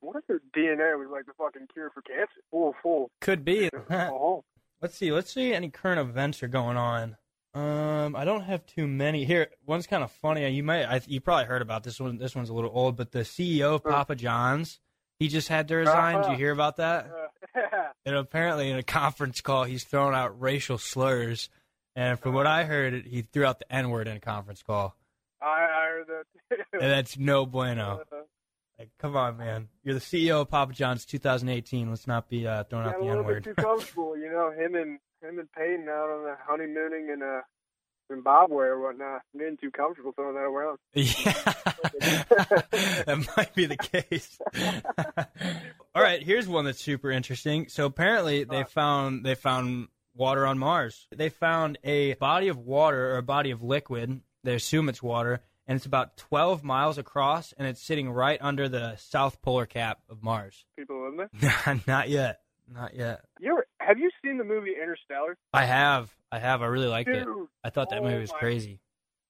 What 0.00 0.16
if 0.16 0.26
their 0.28 0.40
DNA 0.56 0.96
was 0.98 1.08
like 1.10 1.26
the 1.26 1.32
fucking 1.36 1.66
cure 1.72 1.90
for 1.90 2.02
cancer? 2.02 2.40
Full, 2.50 2.74
full. 2.82 3.10
Could 3.20 3.44
be. 3.44 3.68
oh, 3.90 4.44
Let's 4.80 4.96
see. 4.96 5.12
Let's 5.12 5.32
see 5.32 5.52
any 5.52 5.68
current 5.68 6.00
events 6.00 6.42
are 6.42 6.48
going 6.48 6.76
on. 6.78 7.16
Um, 7.52 8.14
I 8.16 8.24
don't 8.24 8.42
have 8.44 8.64
too 8.64 8.86
many 8.86 9.24
here. 9.26 9.48
One's 9.66 9.86
kind 9.86 10.02
of 10.04 10.10
funny. 10.12 10.48
You 10.48 10.62
might, 10.62 10.84
I, 10.84 11.00
you 11.06 11.20
probably 11.20 11.44
heard 11.46 11.60
about 11.62 11.82
this 11.82 12.00
one. 12.00 12.16
This 12.16 12.34
one's 12.34 12.48
a 12.48 12.54
little 12.54 12.70
old, 12.72 12.96
but 12.96 13.10
the 13.12 13.18
CEO 13.20 13.74
of 13.74 13.84
Papa 13.84 14.14
John's, 14.14 14.78
he 15.18 15.28
just 15.28 15.48
had 15.48 15.68
to 15.68 15.76
resign. 15.76 16.14
Did 16.16 16.22
Uh-huh. 16.22 16.32
you 16.32 16.38
hear 16.38 16.52
about 16.52 16.76
that? 16.76 17.10
uh, 17.54 17.88
And 18.06 18.14
apparently, 18.16 18.70
in 18.70 18.78
a 18.78 18.82
conference 18.82 19.40
call, 19.42 19.64
he's 19.64 19.84
throwing 19.84 20.14
out 20.14 20.40
racial 20.40 20.78
slurs. 20.78 21.50
And 21.96 22.18
from 22.18 22.32
what 22.34 22.46
I 22.46 22.64
heard, 22.64 23.04
he 23.04 23.22
threw 23.22 23.44
out 23.44 23.58
the 23.58 23.70
N 23.70 23.90
word 23.90 24.06
in 24.08 24.16
a 24.16 24.20
conference 24.20 24.62
call. 24.62 24.96
I, 25.42 25.46
I 25.46 25.86
heard 25.88 26.06
that. 26.08 26.58
And 26.82 26.90
that's 26.90 27.18
no 27.18 27.46
bueno. 27.46 28.00
Uh, 28.12 28.16
Like, 28.78 28.90
come 28.98 29.16
on, 29.16 29.36
man. 29.36 29.68
You're 29.84 29.94
the 29.94 30.00
CEO 30.00 30.40
of 30.42 30.50
Papa 30.50 30.72
John's 30.72 31.04
2018. 31.04 31.90
Let's 31.90 32.06
not 32.06 32.28
be 32.28 32.46
uh, 32.46 32.64
throwing 32.64 32.86
Got 32.86 32.94
out 32.96 33.00
the 33.02 33.08
N 33.08 33.24
word. 33.24 33.44
too 33.44 33.54
comfortable, 33.54 34.16
you 34.16 34.30
know. 34.30 34.50
Him 34.52 34.74
and 34.74 34.98
him 35.22 35.38
and 35.38 35.52
Peyton 35.52 35.86
out 35.88 36.08
on 36.10 36.24
the 36.24 36.36
honeymooning 36.46 37.10
in 37.12 37.22
uh, 37.22 37.40
Zimbabwe 38.10 38.66
or 38.66 38.80
whatnot. 38.80 39.20
I'm 39.34 39.40
getting 39.40 39.56
too 39.58 39.70
comfortable 39.70 40.12
throwing 40.12 40.34
that 40.34 40.40
around. 40.40 40.78
Yeah, 40.94 41.32
that 43.04 43.28
might 43.36 43.54
be 43.54 43.66
the 43.66 43.76
case. 43.76 44.38
All 45.94 46.02
right, 46.02 46.22
here's 46.22 46.48
one 46.48 46.64
that's 46.64 46.80
super 46.80 47.10
interesting. 47.10 47.68
So 47.68 47.84
apparently 47.86 48.44
they 48.44 48.64
found 48.64 49.24
they 49.24 49.34
found 49.34 49.88
water 50.14 50.46
on 50.46 50.58
Mars. 50.58 51.06
They 51.14 51.28
found 51.28 51.78
a 51.84 52.14
body 52.14 52.48
of 52.48 52.58
water 52.58 53.12
or 53.12 53.18
a 53.18 53.22
body 53.22 53.50
of 53.50 53.62
liquid. 53.62 54.20
They 54.42 54.54
assume 54.54 54.88
it's 54.88 55.02
water, 55.02 55.40
and 55.66 55.76
it's 55.76 55.86
about 55.86 56.16
12 56.16 56.64
miles 56.64 56.98
across, 56.98 57.52
and 57.56 57.66
it's 57.66 57.82
sitting 57.82 58.10
right 58.10 58.38
under 58.40 58.68
the 58.68 58.96
south 58.96 59.42
polar 59.42 59.66
cap 59.66 60.00
of 60.08 60.22
Mars. 60.22 60.64
People 60.78 61.14
live 61.16 61.28
there. 61.34 61.80
Not 61.86 62.08
yet. 62.08 62.40
Not 62.72 62.94
yet. 62.94 63.22
You 63.40 63.52
ever, 63.52 63.66
have 63.80 63.98
you 63.98 64.10
seen 64.24 64.38
the 64.38 64.44
movie 64.44 64.72
Interstellar? 64.80 65.36
I 65.52 65.64
have. 65.64 66.10
I 66.30 66.38
have. 66.38 66.62
I 66.62 66.66
really 66.66 66.86
liked 66.86 67.08
it. 67.08 67.24
Dude, 67.24 67.48
I 67.64 67.70
thought 67.70 67.90
that 67.90 67.98
oh 67.98 68.04
movie 68.04 68.20
was 68.20 68.30
oh 68.30 68.34
my 68.34 68.38
crazy. 68.38 68.80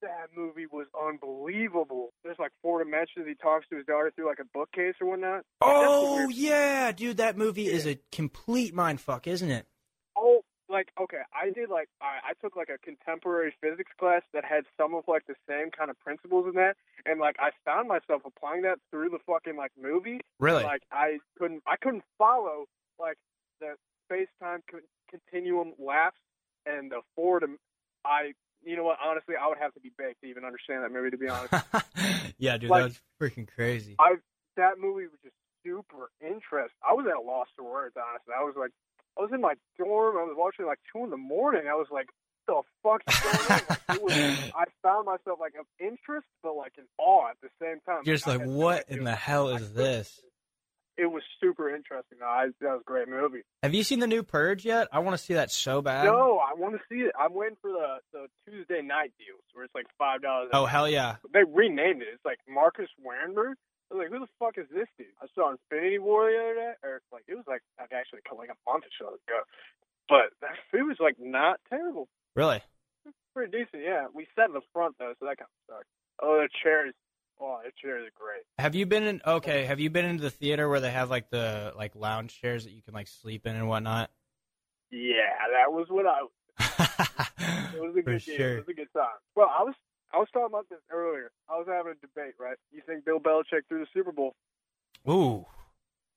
that 0.03 0.29
movie 0.37 0.67
was 0.71 0.87
unbelievable. 1.09 2.13
There's 2.23 2.39
like 2.39 2.53
four 2.63 2.85
dimensions. 2.85 3.27
He 3.27 3.35
talks 3.35 3.67
to 3.71 3.77
his 3.77 3.87
daughter 3.87 4.13
through 4.15 4.27
like 4.27 4.41
a 4.41 4.45
bookcase 4.53 4.95
or 5.01 5.09
whatnot. 5.09 5.45
Oh 5.63 6.29
yeah, 6.29 6.93
dude, 6.93 7.17
that 7.17 7.39
movie 7.39 7.67
is 7.67 7.87
a 7.87 7.99
complete 8.13 8.75
mind 8.75 9.01
fuck, 9.01 9.27
isn't 9.27 9.51
it? 9.51 9.67
Oh, 10.17 10.43
like 10.71 10.91
okay, 11.01 11.23
I 11.35 11.51
did 11.51 11.69
like 11.69 11.89
I, 12.01 12.31
I 12.31 12.33
took 12.41 12.57
like 12.57 12.69
a 12.69 12.79
contemporary 12.79 13.53
physics 13.61 13.91
class 13.99 14.23
that 14.33 14.45
had 14.45 14.65
some 14.77 14.95
of 14.95 15.05
like 15.09 15.27
the 15.27 15.35
same 15.49 15.71
kind 15.71 15.91
of 15.91 15.99
principles 16.01 16.47
in 16.47 16.55
that, 16.55 16.77
and 17.05 17.21
like 17.21 17.37
I 17.39 17.51
found 17.65 17.89
myself 17.89 18.23
applying 18.25 18.63
that 18.63 18.79
through 18.91 19.11
the 19.11 19.19
fucking 19.27 19.57
like 19.57 19.73
movie. 19.81 20.21
Really? 20.39 20.63
Like 20.63 20.83
I 20.93 21.19
couldn't 21.39 21.63
I 21.67 21.77
couldn't 21.77 22.05
follow 22.17 22.67
like 22.99 23.17
the 23.61 23.75
space 24.07 24.29
time 24.41 24.61
co- 24.71 24.79
continuum 25.11 25.75
lapse 25.79 26.21
and 26.67 26.91
the 26.91 27.01
four 27.17 27.41
I 28.05 28.33
you 28.63 28.77
know 28.77 28.85
what 28.85 28.99
honestly 29.05 29.35
I 29.41 29.49
would 29.49 29.59
have 29.59 29.75
to 29.75 29.81
be 29.81 29.91
baked 29.99 30.21
to 30.23 30.29
even 30.29 30.45
understand 30.45 30.85
that 30.85 30.93
movie 30.93 31.11
to 31.11 31.19
be 31.19 31.29
honest. 31.29 31.55
yeah, 32.39 32.57
dude, 32.57 32.71
Like- 32.71 32.83
that 32.83 32.89
was 33.21 33.31
freaking 33.31 33.49
crazy. 33.49 33.97
I 33.99 34.17
that 34.57 34.79
movie 34.79 35.07
was 35.07 35.19
just 35.23 35.35
super 35.65 36.11
interesting. 36.21 36.77
I 36.87 36.95
was 36.95 37.07
at 37.09 37.17
a 37.17 37.21
loss 37.21 37.49
for 37.57 37.65
words, 37.65 37.95
honestly. 37.97 38.35
I 38.37 38.43
was 38.45 38.55
like, 38.57 38.73
I 39.19 39.23
was 39.23 39.31
in 39.33 39.41
my 39.41 39.55
dorm. 39.79 40.17
I 40.17 40.23
was 40.23 40.35
watching 40.37 40.67
like 40.67 40.79
two 40.93 41.05
in 41.05 41.11
the 41.11 41.17
morning. 41.17 41.63
I 41.69 41.75
was 41.75 41.89
like, 41.91 42.07
the 42.47 42.63
fuck 42.83 43.03
is 43.09 43.21
going 43.21 43.37
on? 43.37 43.61
Like, 43.69 44.03
was, 44.03 44.13
I 44.57 44.65
found 44.83 45.07
myself 45.07 45.39
like 45.41 45.55
of 45.59 45.67
interest, 45.79 46.27
but 46.43 46.57
like 46.57 46.73
in 46.79 46.85
awe 46.99 47.31
at 47.31 47.37
the 47.43 47.49
same 47.61 47.79
time. 47.87 48.03
You're 48.05 48.17
just 48.17 48.27
like, 48.27 48.43
what 48.43 48.85
in 48.89 49.05
the 49.05 49.15
hell 49.15 49.49
is 49.49 49.73
this? 49.73 50.21
It 50.97 51.11
was 51.11 51.23
super 51.41 51.75
interesting. 51.75 52.19
I, 52.23 52.49
that 52.61 52.73
was 52.73 52.81
a 52.83 52.85
great 52.85 53.09
movie. 53.09 53.41
Have 53.63 53.73
you 53.73 53.83
seen 53.85 54.01
the 54.01 54.07
new 54.07 54.23
Purge 54.23 54.67
yet? 54.67 54.89
I 54.93 54.99
want 54.99 55.17
to 55.17 55.23
see 55.25 55.33
that 55.33 55.51
so 55.51 55.81
bad. 55.81 56.05
no, 56.05 56.39
I 56.39 56.53
want 56.59 56.75
to 56.75 56.81
see 56.91 57.03
it. 57.03 57.13
I'm 57.19 57.33
waiting 57.33 57.57
for 57.63 57.71
the 57.71 57.99
the 58.13 58.27
Tuesday 58.47 58.83
night 58.83 59.13
deals 59.19 59.41
where 59.55 59.65
it's 59.65 59.75
like 59.75 59.87
five 59.99 60.21
dollars. 60.21 60.51
Oh 60.53 60.67
hell 60.67 60.89
yeah! 60.89 61.17
They 61.33 61.41
renamed 61.45 62.03
it. 62.03 62.09
It's 62.13 62.25
like 62.25 62.39
Marcus 62.47 62.89
Warenberg. 63.01 63.55
I 63.91 63.95
was 63.95 64.03
like, 64.07 64.13
who 64.13 64.21
the 64.21 64.31
fuck 64.39 64.57
is 64.57 64.67
this 64.73 64.87
dude? 64.97 65.09
I 65.21 65.27
saw 65.35 65.51
Infinity 65.51 65.99
War 65.99 66.31
the 66.31 66.39
other 66.39 66.55
day, 66.55 66.73
or 66.85 67.03
like 67.13 67.25
it 67.27 67.35
was 67.35 67.45
like 67.49 67.63
like, 67.79 67.93
actually 67.93 68.21
like 68.37 68.51
a 68.51 68.71
month 68.71 68.85
or 68.85 68.95
so 68.99 69.07
ago. 69.09 69.41
But 70.09 70.31
that 70.41 70.55
food 70.71 70.87
was 70.87 70.99
like 71.01 71.17
not 71.19 71.61
terrible, 71.69 72.09
Really? 72.37 72.63
pretty 73.35 73.51
decent. 73.59 73.83
Yeah, 73.83 74.07
we 74.15 74.27
sat 74.37 74.47
in 74.49 74.55
the 74.55 74.61
front 74.73 74.97
though, 74.99 75.15
so 75.19 75.27
that 75.27 75.39
kind 75.39 75.49
of 75.69 75.75
sucked. 75.77 75.89
Oh, 76.23 76.39
the 76.43 76.49
chairs. 76.63 76.95
Oh, 77.41 77.59
the 77.65 77.73
chairs 77.81 78.07
are 78.07 78.13
great. 78.23 78.43
Have 78.59 78.75
you 78.75 78.87
been 78.87 79.05
in? 79.05 79.21
Okay, 79.27 79.65
have 79.65 79.81
you 79.81 79.89
been 79.91 80.05
into 80.05 80.23
the 80.23 80.31
theater 80.31 80.69
where 80.69 80.81
they 80.81 80.91
have 80.91 81.11
like 81.11 81.31
the 81.31 81.73
like 81.77 81.97
lounge 81.97 82.39
chairs 82.41 82.65
that 82.65 82.73
you 82.73 82.83
can 82.83 82.93
like 82.95 83.09
sleep 83.09 83.47
in 83.47 83.57
and 83.57 83.69
whatnot? 83.69 84.11
Yeah, 84.91 85.49
that 85.53 85.73
was 85.73 85.87
what 85.89 86.07
I. 86.07 86.21
It 87.73 87.81
was 87.81 87.93
a 87.97 88.03
For 88.03 88.11
good 88.13 88.25
game. 88.27 88.37
sure. 88.37 88.53
It 88.55 88.67
was 88.67 88.69
a 88.69 88.75
good 88.75 88.93
time. 88.95 89.07
Well, 89.37 89.49
I 89.49 89.63
was 89.63 89.75
I 90.13 90.19
was 90.19 90.29
talking 90.33 90.51
about 90.51 90.69
this 90.69 90.83
earlier. 90.91 91.31
I 91.49 91.57
was 91.59 91.67
having 91.71 91.95
a 91.95 92.01
debate, 92.03 92.35
right? 92.39 92.59
You 92.73 92.83
think 92.85 93.05
Bill 93.05 93.21
Belichick 93.21 93.67
threw 93.69 93.81
the 93.81 93.91
Super 93.95 94.13
Bowl? 94.13 94.35
Ooh. 95.09 95.47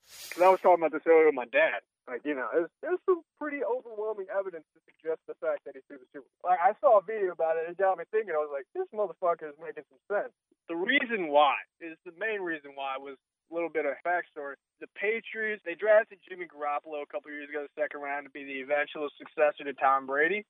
Because 0.03 0.43
I 0.43 0.49
was 0.49 0.59
talking 0.61 0.83
about 0.83 0.91
this 0.91 1.05
earlier 1.05 1.27
with 1.27 1.37
my 1.37 1.45
dad. 1.45 1.85
Like, 2.09 2.25
you 2.25 2.35
know, 2.35 2.49
there's, 2.51 2.73
there's 2.83 2.99
some 3.07 3.23
pretty 3.39 3.63
overwhelming 3.63 4.27
evidence 4.27 4.67
to 4.75 4.79
suggest 4.83 5.23
the 5.23 5.39
fact 5.39 5.63
that 5.63 5.77
he 5.77 5.81
threw 5.87 6.01
the 6.01 6.09
Super 6.11 6.27
Bowl. 6.41 6.51
Like, 6.51 6.59
I 6.59 6.75
saw 6.83 6.99
a 6.99 7.05
video 7.05 7.31
about 7.31 7.55
it. 7.55 7.69
And 7.69 7.71
it 7.71 7.79
got 7.79 7.95
me 7.95 8.03
thinking. 8.11 8.35
I 8.35 8.43
was 8.43 8.51
like, 8.51 8.67
this 8.75 8.89
motherfucker 8.91 9.47
is 9.47 9.57
making 9.61 9.87
some 9.87 10.03
sense. 10.11 10.33
The 10.67 10.75
reason 10.75 11.31
why 11.31 11.55
is 11.79 11.95
the 12.03 12.11
main 12.19 12.41
reason 12.43 12.75
why 12.75 12.99
was 12.99 13.15
a 13.15 13.53
little 13.53 13.69
bit 13.71 13.85
of 13.85 13.93
a 13.95 14.01
backstory. 14.03 14.59
The 14.81 14.91
Patriots, 14.99 15.61
they 15.63 15.75
drafted 15.75 16.19
Jimmy 16.27 16.49
Garoppolo 16.49 17.03
a 17.03 17.07
couple 17.07 17.31
years 17.31 17.47
ago, 17.47 17.63
the 17.63 17.81
second 17.81 18.01
round, 18.01 18.25
to 18.25 18.31
be 18.31 18.43
the 18.43 18.59
eventual 18.65 19.07
successor 19.15 19.63
to 19.63 19.73
Tom 19.77 20.07
Brady. 20.07 20.43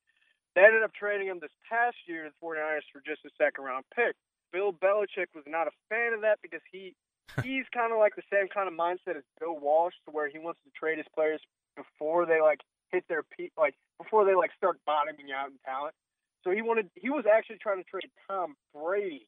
They 0.55 0.61
ended 0.61 0.83
up 0.83 0.93
trading 0.93 1.27
him 1.27 1.39
this 1.41 1.53
past 1.69 1.97
year 2.05 2.25
to 2.25 2.29
the 2.29 2.37
49ers 2.45 2.85
for 2.93 3.01
just 3.01 3.25
a 3.25 3.31
second 3.37 3.65
round 3.65 3.85
pick. 3.95 4.15
Bill 4.51 4.71
Belichick 4.71 5.33
was 5.33 5.43
not 5.47 5.65
a 5.65 5.73
fan 5.89 6.13
of 6.13 6.21
that 6.21 6.37
because 6.41 6.61
he 6.71 6.93
he's 7.43 7.65
kind 7.73 7.91
of 7.91 7.97
like 7.97 8.15
the 8.15 8.27
same 8.31 8.47
kind 8.47 8.67
of 8.67 8.75
mindset 8.77 9.17
as 9.17 9.25
Bill 9.39 9.57
Walsh, 9.57 9.95
to 10.05 10.11
where 10.11 10.29
he 10.29 10.37
wants 10.37 10.59
to 10.65 10.71
trade 10.77 10.97
his 10.97 11.07
players 11.15 11.41
before 11.75 12.25
they 12.25 12.41
like 12.41 12.61
hit 12.91 13.03
their 13.09 13.23
peak, 13.23 13.51
like 13.57 13.73
before 13.97 14.25
they 14.25 14.35
like 14.35 14.51
start 14.55 14.77
bottoming 14.85 15.33
out 15.33 15.49
in 15.49 15.57
talent. 15.65 15.95
So 16.43 16.51
he 16.51 16.61
wanted 16.61 16.89
he 16.93 17.09
was 17.09 17.25
actually 17.25 17.57
trying 17.57 17.81
to 17.81 17.87
trade 17.89 18.11
Tom 18.29 18.55
Brady 18.75 19.25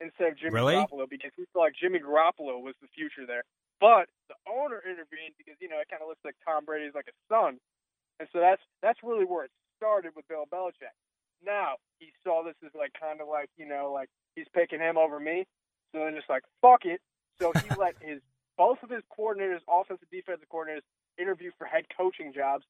instead 0.00 0.34
of 0.34 0.38
Jimmy 0.38 0.54
Really? 0.54 0.74
Garoppolo 0.74 1.08
because 1.08 1.32
he 1.36 1.46
felt 1.52 1.64
like 1.64 1.74
Jimmy 1.80 2.00
Garoppolo 2.00 2.60
was 2.60 2.74
the 2.82 2.88
future 2.92 3.24
there. 3.26 3.42
But 3.80 4.10
the 4.28 4.34
owner 4.50 4.82
intervened 4.82 5.38
because 5.38 5.54
you 5.62 5.70
know 5.70 5.78
it 5.80 5.88
kind 5.88 6.02
of 6.02 6.08
looks 6.08 6.20
like 6.26 6.34
Tom 6.44 6.66
Brady's 6.66 6.94
like 6.94 7.08
a 7.08 7.16
son, 7.30 7.62
and 8.18 8.28
so 8.34 8.40
that's 8.40 8.62
that's 8.82 8.98
really 9.02 9.24
where 9.24 9.46
it 9.46 9.54
started 9.78 10.12
with 10.14 10.26
Bill 10.28 10.44
Belichick. 10.50 10.92
Now 11.44 11.78
he 11.98 12.10
saw 12.22 12.42
this 12.42 12.58
as 12.66 12.74
like 12.74 12.92
kind 12.98 13.22
of 13.22 13.28
like 13.30 13.48
you 13.56 13.66
know 13.66 13.90
like 13.94 14.10
he's 14.34 14.50
picking 14.52 14.80
him 14.80 14.98
over 14.98 15.18
me, 15.18 15.46
so 15.92 16.04
then 16.04 16.14
just 16.14 16.28
like 16.28 16.42
fuck 16.60 16.84
it. 16.84 17.00
So 17.40 17.52
he 17.54 17.74
let 17.78 17.94
his 18.00 18.20
both 18.58 18.82
of 18.82 18.90
his 18.90 19.02
coordinators, 19.16 19.62
offensive 19.70 20.10
defensive 20.10 20.48
coordinators, 20.52 20.82
interview 21.16 21.50
for 21.56 21.64
head 21.64 21.84
coaching 21.96 22.32
jobs. 22.34 22.64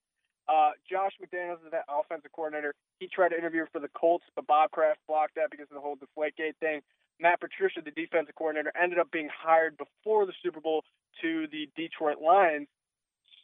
Uh, 0.48 0.70
Josh 0.88 1.12
McDaniels 1.20 1.64
is 1.64 1.72
that 1.72 1.84
offensive 1.88 2.32
coordinator. 2.32 2.74
He 3.00 3.08
tried 3.08 3.30
to 3.30 3.38
interview 3.38 3.66
for 3.72 3.80
the 3.80 3.88
Colts, 3.88 4.24
but 4.36 4.46
Bob 4.46 4.70
Kraft 4.70 5.00
blocked 5.06 5.34
that 5.36 5.50
because 5.50 5.66
of 5.70 5.74
the 5.74 5.80
whole 5.80 5.96
Deflategate 5.96 6.56
thing. 6.60 6.80
Matt 7.20 7.40
Patricia, 7.40 7.80
the 7.84 7.90
defensive 7.90 8.34
coordinator, 8.34 8.72
ended 8.80 8.98
up 8.98 9.10
being 9.10 9.28
hired 9.28 9.76
before 9.76 10.24
the 10.24 10.32
Super 10.42 10.60
Bowl 10.60 10.84
to 11.20 11.46
the 11.52 11.68
Detroit 11.76 12.16
Lions. 12.22 12.68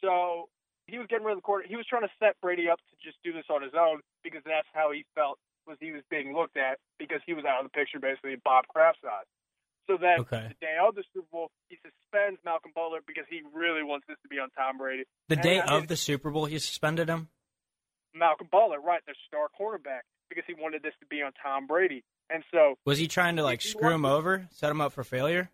So 0.01 0.49
he 0.87 0.97
was 0.97 1.07
getting 1.07 1.25
rid 1.25 1.33
of 1.33 1.39
the 1.39 1.47
court. 1.47 1.65
He 1.67 1.75
was 1.75 1.85
trying 1.85 2.03
to 2.03 2.13
set 2.19 2.35
Brady 2.41 2.69
up 2.69 2.79
to 2.89 2.95
just 3.03 3.17
do 3.23 3.33
this 3.33 3.45
on 3.49 3.61
his 3.61 3.73
own 3.77 4.01
because 4.23 4.41
that's 4.45 4.67
how 4.73 4.91
he 4.91 5.05
felt 5.15 5.39
was 5.65 5.77
he 5.81 5.91
was 5.91 6.03
being 6.09 6.33
looked 6.33 6.57
at 6.57 6.77
because 6.99 7.21
he 7.25 7.33
was 7.33 7.43
out 7.45 7.65
of 7.65 7.71
the 7.71 7.73
picture 7.73 7.99
basically 7.99 8.33
in 8.33 8.41
Bob 8.45 8.65
Kraft's 8.69 9.01
eyes. 9.03 9.25
So 9.87 9.97
then 9.97 10.21
Okay. 10.21 10.47
the 10.49 10.57
day 10.61 10.77
of 10.81 10.95
the 10.95 11.03
Super 11.13 11.27
Bowl, 11.31 11.51
he 11.69 11.77
suspends 11.81 12.39
Malcolm 12.45 12.71
Butler 12.73 12.99
because 13.05 13.25
he 13.29 13.41
really 13.53 13.83
wants 13.83 14.05
this 14.07 14.17
to 14.23 14.29
be 14.29 14.37
on 14.39 14.49
Tom 14.51 14.77
Brady. 14.77 15.05
The 15.29 15.35
And 15.35 15.43
day 15.43 15.59
of 15.61 15.87
the 15.87 15.95
Super 15.97 16.29
Bowl, 16.29 16.45
he 16.45 16.57
suspended 16.59 17.09
him. 17.09 17.29
Malcolm 18.13 18.47
Butler, 18.51 18.79
right, 18.79 19.01
their 19.05 19.15
star 19.27 19.49
cornerback, 19.59 20.01
because 20.29 20.43
he 20.47 20.53
wanted 20.53 20.81
this 20.83 20.93
to 21.01 21.05
be 21.07 21.21
on 21.21 21.31
Tom 21.41 21.67
Brady. 21.67 22.03
And 22.29 22.43
so 22.51 22.75
Was 22.85 22.97
he 22.97 23.07
trying 23.07 23.35
to 23.35 23.43
like 23.43 23.61
screw 23.61 23.91
him 23.91 24.05
over, 24.05 24.47
set 24.51 24.71
him 24.71 24.81
up 24.81 24.93
for 24.93 25.03
failure? 25.03 25.51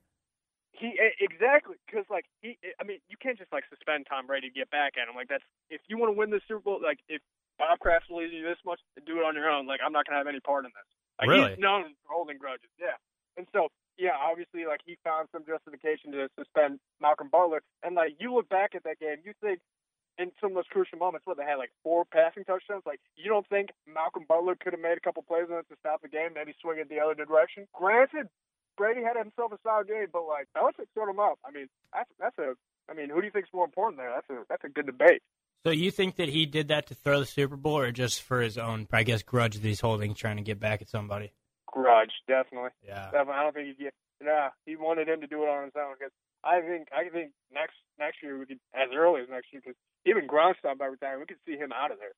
He 0.72 0.96
exactly 1.20 1.76
because 1.86 2.06
like 2.10 2.26
he, 2.42 2.58
I 2.80 2.84
mean, 2.84 3.00
you 3.10 3.18
can't 3.20 3.38
just 3.38 3.52
like 3.52 3.64
suspend 3.70 4.08
Tom 4.08 4.26
Brady 4.26 4.50
to 4.50 4.54
get 4.54 4.70
back 4.72 4.96
at 4.96 5.08
him. 5.08 5.16
Like 5.16 5.28
that's 5.28 5.44
if 5.70 5.82
you 5.88 5.98
want 5.98 6.14
to 6.14 6.18
win 6.18 6.30
the 6.30 6.42
Super 6.48 6.62
Bowl, 6.62 6.80
like 6.82 7.00
if 7.08 7.22
Bob 7.60 7.80
Kraft 7.80 8.08
believes 8.08 8.34
you 8.34 8.44
this 8.44 8.58
much, 8.66 8.80
do 9.06 9.20
it 9.20 9.26
on 9.26 9.36
your 9.36 9.50
own. 9.50 9.68
Like 9.68 9.80
I'm 9.84 9.92
not 9.92 10.06
gonna 10.06 10.18
have 10.18 10.28
any 10.32 10.40
part 10.40 10.66
in 10.66 10.72
this. 10.72 10.90
Like, 11.20 11.30
Really? 11.30 11.50
He's 11.52 11.60
known 11.60 11.94
for 12.08 12.16
holding 12.16 12.38
grudges. 12.38 12.72
Yeah. 12.80 12.96
And 13.38 13.48
so 13.54 13.68
yeah, 13.98 14.16
obviously 14.16 14.66
like 14.66 14.80
he 14.86 14.98
found 15.04 15.28
some 15.32 15.44
justification 15.46 16.12
to 16.14 16.30
suspend 16.40 16.80
Malcolm 17.00 17.30
Butler, 17.32 17.62
and 17.84 17.96
like 17.96 18.16
you 18.20 18.34
look 18.34 18.50
back 18.50 18.74
at 18.76 18.84
that 18.84 19.00
game, 19.00 19.18
you 19.24 19.34
think. 19.42 19.60
In 20.20 20.30
some 20.40 20.52
of 20.52 20.56
those 20.56 20.70
crucial 20.70 21.00
moments, 21.00 21.26
what 21.26 21.38
they 21.38 21.48
had 21.48 21.56
like 21.56 21.72
four 21.82 22.04
passing 22.06 22.44
touchdowns. 22.44 22.84
Like 22.86 23.00
you 23.16 23.32
don't 23.32 23.48
think 23.48 23.70
Malcolm 23.88 24.26
Butler 24.28 24.56
could 24.60 24.74
have 24.74 24.82
made 24.82 24.98
a 24.98 25.00
couple 25.00 25.24
plays 25.24 25.48
on 25.50 25.60
it 25.60 25.70
to 25.70 25.76
stop 25.80 26.04
the 26.04 26.10
game, 26.10 26.36
maybe 26.36 26.54
swing 26.62 26.78
it 26.78 26.90
the 26.90 27.00
other 27.00 27.16
direction? 27.16 27.66
Granted, 27.74 28.28
Brady 28.78 29.02
had 29.04 29.18
himself 29.18 29.52
a 29.52 29.58
solid 29.64 29.88
game, 29.88 30.08
but 30.12 30.24
like 30.28 30.48
Belichick 30.56 30.88
sort 30.94 31.10
him 31.10 31.20
up. 31.20 31.40
I 31.46 31.52
mean, 31.52 31.68
that's 31.94 32.10
that's 32.20 32.38
a. 32.38 32.56
I 32.90 32.94
mean, 32.94 33.10
who 33.10 33.22
do 33.22 33.26
you 33.26 33.32
think's 33.32 33.50
more 33.54 33.66
important 33.66 33.98
there? 33.98 34.12
That's 34.14 34.30
a 34.30 34.44
that's 34.50 34.64
a 34.64 34.70
good 34.70 34.86
debate. 34.86 35.22
So 35.64 35.70
you 35.70 35.92
think 35.92 36.16
that 36.16 36.30
he 36.30 36.46
did 36.46 36.70
that 36.70 36.88
to 36.88 36.96
throw 36.96 37.20
the 37.20 37.26
Super 37.26 37.56
Bowl, 37.56 37.78
or 37.78 37.92
just 37.92 38.24
for 38.24 38.42
his 38.42 38.58
own, 38.58 38.88
I 38.92 39.04
guess, 39.04 39.22
grudge 39.22 39.56
that 39.56 39.64
he's 39.64 39.80
holding, 39.80 40.16
trying 40.16 40.38
to 40.38 40.44
get 40.44 40.60
back 40.60 40.82
at 40.82 40.90
somebody? 40.90 41.32
Grudge, 41.68 42.12
definitely. 42.28 42.72
Yeah. 42.84 43.06
Definitely. 43.12 43.34
I 43.34 43.44
don't 43.44 43.54
think 43.54 43.78
he 43.78 43.84
get. 43.84 43.94
Nah, 44.24 44.50
he 44.66 44.76
wanted 44.76 45.08
him 45.08 45.22
to 45.22 45.28
do 45.28 45.44
it 45.44 45.50
on 45.50 45.66
his 45.66 45.74
own 45.76 45.96
because 45.98 46.12
I 46.44 46.62
think 46.62 46.88
I 46.96 47.10
think 47.10 47.32
next 47.54 47.76
next 48.00 48.18
year 48.22 48.38
we 48.38 48.46
could 48.46 48.60
as 48.74 48.90
early 48.96 49.22
as 49.22 49.30
next 49.30 49.48
year 49.54 49.62
because 49.64 49.78
even 50.06 50.28
Gronk 50.28 50.58
stopped 50.60 50.80
by 50.80 50.86
retiring, 50.86 51.22
we 51.22 51.26
could 51.26 51.42
see 51.46 51.58
him 51.58 51.72
out 51.72 51.92
of 51.92 51.98
there. 52.00 52.14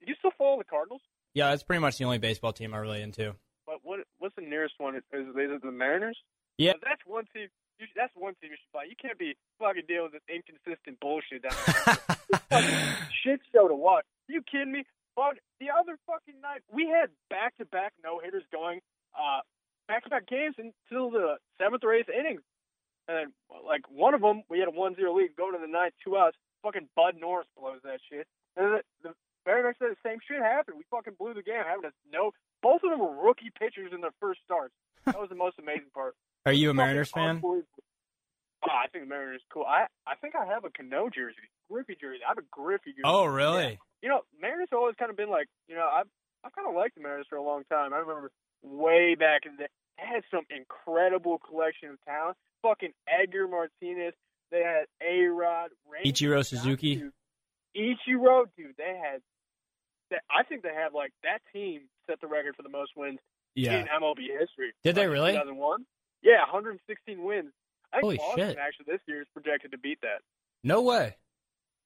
Do 0.00 0.06
you 0.08 0.14
still 0.18 0.32
follow 0.36 0.58
the 0.58 0.64
Cardinals? 0.64 1.02
Yeah, 1.34 1.50
that's 1.50 1.62
pretty 1.62 1.80
much 1.80 1.98
the 1.98 2.04
only 2.04 2.18
baseball 2.18 2.52
team 2.52 2.74
I'm 2.74 2.80
really 2.80 3.02
into. 3.02 3.34
But 3.66 3.78
what 3.82 4.00
what's 4.18 4.34
the 4.36 4.42
nearest 4.42 4.74
one? 4.78 4.96
Is, 4.96 5.02
is 5.12 5.26
it 5.36 5.62
the 5.62 5.72
Mariners? 5.72 6.18
Yeah. 6.58 6.72
That's 6.82 7.02
one 7.04 7.24
team. 7.34 7.48
You 7.78 7.86
should, 7.86 7.96
that's 7.96 8.12
one 8.16 8.34
team 8.40 8.50
you 8.50 8.56
should 8.56 8.72
fight. 8.72 8.88
You 8.88 8.96
can't 8.96 9.18
be 9.18 9.36
fucking 9.58 9.82
dealing 9.86 10.10
with 10.12 10.22
this 10.22 10.28
inconsistent 10.32 10.98
bullshit 11.00 11.42
down 11.42 11.52
there. 11.66 12.96
shit 13.22 13.40
show 13.52 13.68
to 13.68 13.74
watch. 13.74 14.04
Are 14.28 14.32
you 14.32 14.40
kidding 14.40 14.72
me? 14.72 14.84
But 15.14 15.40
the 15.60 15.68
other 15.72 15.98
fucking 16.06 16.40
night, 16.40 16.60
we 16.72 16.88
had 16.88 17.10
back 17.28 17.56
to 17.56 17.64
back 17.64 17.92
no 18.04 18.20
hitters 18.20 18.44
going, 18.52 18.80
uh, 19.16 19.40
back 19.88 20.04
to 20.04 20.10
back 20.10 20.26
games 20.26 20.56
until 20.56 21.10
the 21.10 21.36
seventh 21.58 21.84
or 21.84 21.92
eighth 21.92 22.08
innings. 22.08 22.42
And 23.08 23.16
then, 23.16 23.28
like, 23.64 23.88
one 23.88 24.14
of 24.14 24.20
them, 24.20 24.42
we 24.50 24.58
had 24.58 24.68
a 24.68 24.74
1 24.74 24.96
0 24.96 25.14
lead 25.14 25.36
going 25.36 25.54
to 25.54 25.60
the 25.60 25.70
ninth, 25.70 25.94
two 26.04 26.16
outs. 26.16 26.36
Fucking 26.62 26.88
Bud 26.96 27.14
Norris 27.20 27.46
blows 27.56 27.80
that 27.84 28.00
shit. 28.10 28.26
And 28.56 28.66
then 28.66 28.72
the, 29.02 29.08
the 29.08 29.14
very 29.44 29.62
next 29.62 29.78
day, 29.78 29.86
the 29.88 30.08
same 30.08 30.18
shit 30.26 30.42
happened. 30.42 30.76
We 30.76 30.84
fucking 30.90 31.14
blew 31.18 31.32
the 31.32 31.42
game, 31.42 31.62
having 31.64 31.86
us 31.86 31.96
no. 32.12 32.32
Both 32.62 32.82
of 32.84 32.90
them 32.90 33.00
were 33.00 33.14
rookie 33.24 33.50
pitchers 33.58 33.92
in 33.94 34.00
their 34.00 34.14
first 34.20 34.40
starts. 34.44 34.74
That 35.04 35.20
was 35.20 35.28
the 35.28 35.36
most 35.36 35.58
amazing 35.58 35.90
part. 35.94 36.14
Are 36.46 36.52
you 36.52 36.70
a 36.70 36.74
Mariners 36.74 37.10
fan? 37.10 37.40
Oh, 37.44 37.62
I 38.70 38.88
think 38.88 39.04
the 39.04 39.08
Mariners 39.08 39.42
cool. 39.52 39.64
I 39.64 39.86
I 40.06 40.14
think 40.16 40.34
I 40.34 40.46
have 40.46 40.64
a 40.64 40.70
Cano 40.70 41.08
jersey, 41.10 41.36
Griffey 41.70 41.96
jersey. 42.00 42.20
I 42.24 42.30
have 42.30 42.38
a 42.38 42.46
Griffey 42.50 42.90
jersey. 42.90 43.02
Oh, 43.04 43.26
really? 43.26 43.62
Yeah. 43.62 43.76
You 44.02 44.08
know, 44.08 44.20
Mariners 44.40 44.68
have 44.70 44.78
always 44.78 44.96
kind 44.98 45.10
of 45.10 45.16
been 45.16 45.30
like, 45.30 45.46
you 45.68 45.74
know, 45.76 45.86
I've 45.86 46.06
I've 46.44 46.52
kind 46.52 46.68
of 46.68 46.74
liked 46.74 46.94
the 46.96 47.02
Mariners 47.02 47.26
for 47.28 47.36
a 47.36 47.42
long 47.42 47.62
time. 47.70 47.92
I 47.92 47.98
remember 47.98 48.30
way 48.62 49.14
back 49.14 49.42
in 49.46 49.52
the 49.52 49.64
day, 49.64 49.68
they 49.98 50.04
had 50.06 50.22
some 50.30 50.44
incredible 50.50 51.38
collection 51.38 51.90
of 51.90 51.98
talent. 52.04 52.36
Fucking 52.62 52.92
Edgar 53.06 53.46
Martinez. 53.48 54.14
They 54.50 54.62
had 54.62 54.86
A 55.02 55.26
Rod, 55.26 55.70
Ichiro 56.04 56.44
Suzuki. 56.46 57.02
Ichiro, 57.76 58.44
dude, 58.56 58.74
they 58.78 58.98
had. 59.02 59.20
I 60.30 60.42
think 60.44 60.62
they 60.62 60.74
have 60.74 60.94
like 60.94 61.12
that 61.22 61.40
team 61.52 61.82
set 62.08 62.20
the 62.20 62.26
record 62.26 62.54
for 62.56 62.62
the 62.62 62.68
most 62.68 62.92
wins 62.96 63.18
Yeah. 63.54 63.80
in 63.80 63.86
MLB 63.86 64.28
history. 64.38 64.72
Did 64.84 64.94
they 64.94 65.06
really? 65.06 65.32
2001. 65.32 65.84
Yeah, 66.22 66.40
116 66.50 67.22
wins. 67.22 67.52
I 67.92 67.96
think 68.00 68.04
Holy 68.04 68.16
Boston 68.18 68.48
shit. 68.50 68.58
actually 68.58 68.86
this 68.88 69.00
year 69.06 69.22
is 69.22 69.28
projected 69.32 69.70
to 69.72 69.78
beat 69.78 70.00
that. 70.02 70.20
No 70.64 70.82
way. 70.82 71.16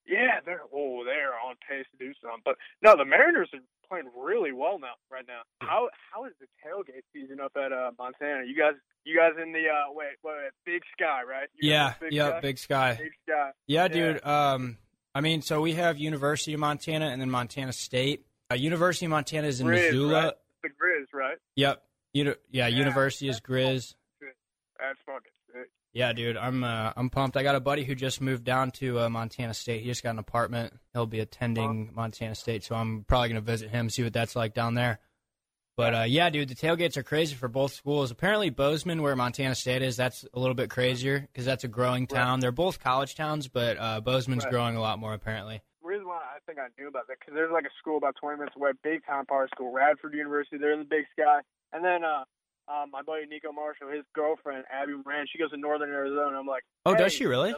Yeah, 0.07 0.39
they're 0.45 0.61
oh 0.73 1.03
they're 1.05 1.33
on 1.33 1.55
pace 1.69 1.85
to 1.91 1.97
do 2.03 2.11
something. 2.23 2.41
But 2.43 2.55
no, 2.81 2.97
the 2.97 3.05
Mariners 3.05 3.49
are 3.53 3.59
playing 3.87 4.09
really 4.17 4.51
well 4.51 4.79
now 4.79 4.97
right 5.11 5.25
now. 5.27 5.41
How 5.61 5.89
how 6.11 6.25
is 6.25 6.33
the 6.39 6.47
tailgate 6.65 7.03
season 7.13 7.39
up 7.39 7.51
at 7.55 7.71
uh, 7.71 7.91
Montana? 7.99 8.43
You 8.47 8.57
guys 8.57 8.73
you 9.05 9.15
guys 9.15 9.33
in 9.41 9.51
the 9.51 9.59
uh 9.69 9.91
wait 9.93 10.17
wait, 10.23 10.33
wait 10.33 10.51
Big 10.65 10.81
Sky 10.97 11.21
right? 11.23 11.49
You 11.55 11.69
Yeah. 11.69 11.93
Big 12.01 12.13
Yep. 12.13 12.27
Sky? 12.31 12.39
Big 12.41 12.57
Sky. 12.57 12.97
Big 12.99 13.11
Sky. 13.27 13.51
Yeah, 13.67 13.87
dude. 13.87 14.25
Um, 14.25 14.77
I 15.13 15.21
mean, 15.21 15.41
so 15.41 15.61
we 15.61 15.73
have 15.73 15.97
University 15.97 16.53
of 16.53 16.59
Montana 16.59 17.07
and 17.07 17.21
then 17.21 17.29
Montana 17.29 17.73
State. 17.73 18.25
Uh, 18.51 18.55
University 18.55 19.05
of 19.05 19.11
Montana 19.11 19.47
is 19.47 19.59
in 19.61 19.67
Grizz, 19.67 19.91
Missoula. 19.91 20.23
right? 20.23 20.33
The 20.63 20.69
Grizz, 20.69 21.05
right? 21.13 21.37
Yep. 21.55 21.83
Uni- 22.13 22.29
yeah, 22.51 22.67
Yeah, 22.67 22.77
University 22.77 23.29
is. 23.29 23.39
Grizz. 23.39 23.95
That's 24.79 24.99
fucking 25.05 25.31
sick. 25.53 25.69
Yeah, 25.93 26.13
dude. 26.13 26.37
I'm 26.37 26.63
uh, 26.63 26.91
I'm 26.95 27.09
pumped. 27.09 27.37
I 27.37 27.43
got 27.43 27.55
a 27.55 27.59
buddy 27.59 27.83
who 27.83 27.93
just 27.95 28.19
moved 28.21 28.43
down 28.43 28.71
to 28.71 28.99
uh, 29.01 29.09
Montana 29.09 29.53
State. 29.53 29.81
He 29.81 29.87
just 29.87 30.03
got 30.03 30.11
an 30.11 30.19
apartment. 30.19 30.73
He'll 30.93 31.05
be 31.05 31.19
attending 31.19 31.91
Montana 31.93 32.35
State, 32.35 32.63
so 32.63 32.75
I'm 32.75 33.03
probably 33.03 33.29
gonna 33.29 33.41
visit 33.41 33.69
him, 33.69 33.89
see 33.89 34.03
what 34.03 34.13
that's 34.13 34.35
like 34.35 34.53
down 34.53 34.73
there. 34.73 34.99
But 35.81 35.95
uh, 35.95 36.03
yeah, 36.03 36.29
dude, 36.29 36.49
the 36.49 36.55
tailgates 36.55 36.95
are 36.97 37.03
crazy 37.03 37.33
for 37.35 37.47
both 37.47 37.73
schools. 37.73 38.11
Apparently, 38.11 38.49
Bozeman, 38.51 39.01
where 39.01 39.15
Montana 39.15 39.55
State 39.55 39.81
is, 39.81 39.97
that's 39.97 40.25
a 40.33 40.39
little 40.39 40.53
bit 40.53 40.69
crazier 40.69 41.19
because 41.21 41.45
that's 41.45 41.63
a 41.63 41.67
growing 41.67 42.03
Right. 42.03 42.09
town. 42.19 42.39
They're 42.39 42.51
both 42.51 42.79
college 42.79 43.15
towns, 43.15 43.47
but 43.47 43.77
uh, 43.79 43.99
Bozeman's 44.01 44.43
Right. 44.43 44.51
growing 44.51 44.75
a 44.75 44.81
lot 44.81 44.99
more 44.99 45.13
apparently. 45.13 45.61
The 45.81 45.87
reason 45.87 46.07
why 46.07 46.17
I 46.17 46.37
think 46.45 46.59
I 46.59 46.67
knew 46.79 46.87
about 46.87 47.07
that 47.07 47.17
because 47.19 47.33
there's 47.33 47.51
like 47.51 47.65
a 47.65 47.73
school 47.79 47.97
about 47.97 48.15
20 48.21 48.37
minutes 48.37 48.55
away, 48.55 48.71
big 48.83 49.05
time 49.05 49.25
power 49.25 49.47
school, 49.53 49.71
Radford 49.71 50.13
University. 50.13 50.57
They're 50.57 50.73
in 50.73 50.79
the 50.79 50.85
Big 50.85 51.05
Sky, 51.17 51.39
and 51.73 51.83
then 51.83 52.03
uh, 52.03 52.23
um, 52.71 52.91
my 52.91 53.01
buddy 53.01 53.25
Nico 53.25 53.51
Marshall, 53.51 53.89
his 53.89 54.03
girlfriend 54.13 54.65
Abby 54.71 54.93
Moran, 55.03 55.25
she 55.31 55.39
goes 55.39 55.49
to 55.51 55.57
Northern 55.57 55.89
Arizona. 55.89 56.37
I'm 56.39 56.45
like, 56.45 56.63
Oh, 56.85 56.93
does 56.95 57.11
she 57.11 57.25
really? 57.25 57.53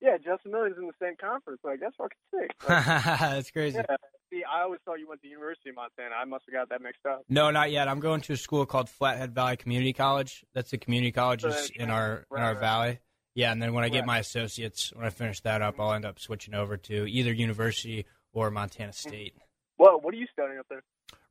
Justin 0.00 0.10
Miller- 0.12 0.18
Yeah, 0.18 0.32
Justin 0.32 0.52
Miller's 0.52 0.76
in 0.78 0.86
the 0.86 0.92
same 1.00 1.16
conference. 1.20 1.60
Like 1.64 1.80
that's 1.80 1.96
fucking 1.96 2.18
sick. 2.34 2.50
Like, 2.68 2.84
that's 2.86 3.50
crazy. 3.50 3.76
yeah. 3.78 3.96
See, 4.32 4.42
I 4.44 4.62
always 4.62 4.78
thought 4.84 5.00
you 5.00 5.08
went 5.08 5.22
to 5.22 5.28
University 5.28 5.70
of 5.70 5.76
Montana. 5.76 6.14
I 6.14 6.24
must 6.24 6.44
have 6.46 6.52
got 6.54 6.68
that 6.68 6.80
mixed 6.82 7.04
up. 7.04 7.22
No, 7.28 7.50
not 7.50 7.72
yet. 7.72 7.88
I'm 7.88 7.98
going 8.00 8.20
to 8.22 8.34
a 8.34 8.36
school 8.36 8.64
called 8.64 8.88
Flathead 8.88 9.34
Valley 9.34 9.56
Community 9.56 9.92
College. 9.92 10.44
That's 10.54 10.70
the 10.70 10.78
community 10.78 11.10
college 11.12 11.42
Right, 11.44 11.70
in 11.74 11.90
our 11.90 12.24
in 12.30 12.42
our 12.42 12.52
right. 12.52 12.60
valley. 12.60 13.00
Yeah, 13.34 13.50
and 13.52 13.60
then 13.62 13.72
when 13.74 13.84
I 13.84 13.88
get 13.88 14.00
Right. 14.00 14.06
my 14.06 14.18
associates, 14.18 14.92
when 14.94 15.04
I 15.06 15.10
finish 15.10 15.40
that 15.40 15.62
up, 15.62 15.78
I'll 15.80 15.92
end 15.92 16.04
up 16.04 16.18
switching 16.18 16.54
over 16.54 16.76
to 16.76 17.06
either 17.10 17.32
university 17.32 18.06
or 18.32 18.50
Montana 18.50 18.90
Mm-hmm. 18.92 19.08
State. 19.08 19.34
Well, 19.78 20.00
what 20.00 20.12
are 20.14 20.16
you 20.16 20.26
studying 20.32 20.58
up 20.58 20.66
there? 20.68 20.82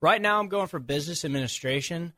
Right 0.01 0.21
now, 0.21 0.39
I'm 0.39 0.47
going 0.49 0.67
for 0.67 0.79
business 0.79 1.23
administration, 1.23 2.13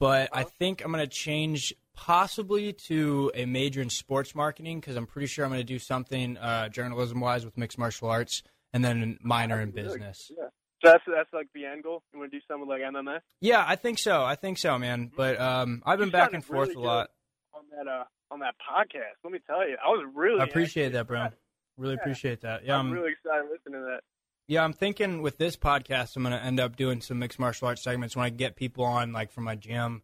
but 0.00 0.28
I 0.32 0.42
Uh-huh. 0.42 0.50
think 0.58 0.84
I'm 0.84 0.92
going 0.92 1.04
to 1.04 1.10
change 1.10 1.74
possibly 2.02 2.72
to 2.72 3.30
a 3.34 3.44
major 3.44 3.82
in 3.82 3.90
sports 3.90 4.34
marketing 4.34 4.78
because 4.80 4.94
I'm 4.96 5.06
pretty 5.06 5.26
sure 5.26 5.44
I'm 5.44 5.50
going 5.50 5.60
to 5.60 5.64
do 5.64 5.78
something 5.80 6.36
uh, 6.36 6.68
journalism 6.68 7.18
wise 7.20 7.44
with 7.44 7.58
mixed 7.58 7.76
martial 7.76 8.08
arts, 8.08 8.42
and 8.72 8.84
then 8.84 9.18
a 9.22 9.26
minor 9.26 9.60
in 9.60 9.70
That'd 9.70 9.74
be 9.74 9.82
really 9.82 9.98
business. 9.98 10.30
Yeah. 10.36 10.44
So 10.84 10.92
that's 10.92 11.02
that's 11.12 11.32
like 11.32 11.48
the 11.54 11.66
end 11.66 11.82
goal. 11.82 12.04
You 12.12 12.20
want 12.20 12.30
to 12.30 12.38
do 12.38 12.42
something 12.48 12.68
like 12.68 12.80
MMA 12.82 13.18
Yeah, 13.40 13.64
I 13.66 13.74
think 13.74 13.98
so. 13.98 14.22
I 14.24 14.36
think 14.36 14.58
so, 14.58 14.78
man. 14.78 15.10
But 15.14 15.40
um, 15.40 15.82
I've 15.84 15.98
been 15.98 16.06
You 16.08 16.12
back 16.12 16.34
and 16.34 16.44
forth 16.44 16.68
really 16.68 16.82
a 16.84 16.86
lot. 16.86 17.10
on 17.52 17.64
that 17.76 17.90
uh 17.90 18.04
on 18.30 18.38
that 18.40 18.54
podcast. 18.58 19.16
Let 19.24 19.32
me 19.32 19.40
tell 19.44 19.68
you, 19.68 19.76
I 19.84 19.88
was 19.88 20.06
really 20.14 20.40
I 20.40 20.44
appreciate 20.44 20.92
that, 20.92 21.08
bro. 21.08 21.28
Really 21.76 21.94
Yeah. 21.94 22.00
appreciate 22.00 22.40
that. 22.42 22.64
Yeah, 22.64 22.78
I'm 22.78 22.86
I'm, 22.86 22.92
really 22.92 23.10
excited 23.12 23.50
listening 23.50 23.80
to 23.80 23.86
that. 23.90 24.00
yeah, 24.46 24.62
I'm 24.62 24.72
thinking 24.72 25.20
with 25.20 25.36
this 25.36 25.56
podcast, 25.56 26.14
I'm 26.16 26.22
gonna 26.22 26.36
end 26.36 26.60
up 26.60 26.76
doing 26.76 27.00
some 27.00 27.18
mixed 27.18 27.40
martial 27.40 27.66
arts 27.66 27.82
segments 27.82 28.14
when 28.14 28.24
I 28.24 28.30
get 28.30 28.54
people 28.54 28.84
on, 28.84 29.12
like 29.12 29.32
from 29.32 29.44
my 29.44 29.56
gym, 29.56 30.02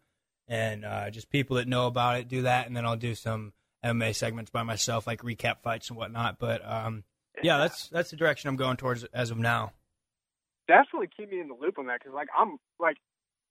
and 0.49 0.85
uh, 0.85 1.11
just 1.11 1.31
people 1.31 1.57
that 1.57 1.69
know 1.69 1.87
about 1.87 2.19
it. 2.19 2.29
Do 2.29 2.43
that, 2.43 2.67
and 2.67 2.77
then 2.77 2.85
I'll 2.87 2.97
do 2.97 3.15
some 3.15 3.53
MMA 3.85 4.15
segments 4.15 4.51
by 4.51 4.63
myself, 4.63 5.07
like 5.07 5.23
recap 5.23 5.63
fights 5.63 5.89
and 5.91 5.97
whatnot. 5.99 6.39
But 6.39 6.61
um, 6.69 7.05
yeah, 7.43 7.59
that's 7.59 7.89
that's 7.89 8.11
the 8.11 8.17
direction 8.17 8.49
I'm 8.49 8.57
going 8.57 8.77
towards 8.77 9.05
as 9.05 9.31
of 9.31 9.39
now. 9.39 9.73
definitely 10.69 11.09
keep 11.15 11.31
me 11.31 11.41
in 11.41 11.49
the 11.49 11.55
loop 11.61 11.79
on 11.79 11.87
that 11.87 12.01
because 12.01 12.15
like 12.15 12.29
I'm 12.37 12.57
like 12.81 12.97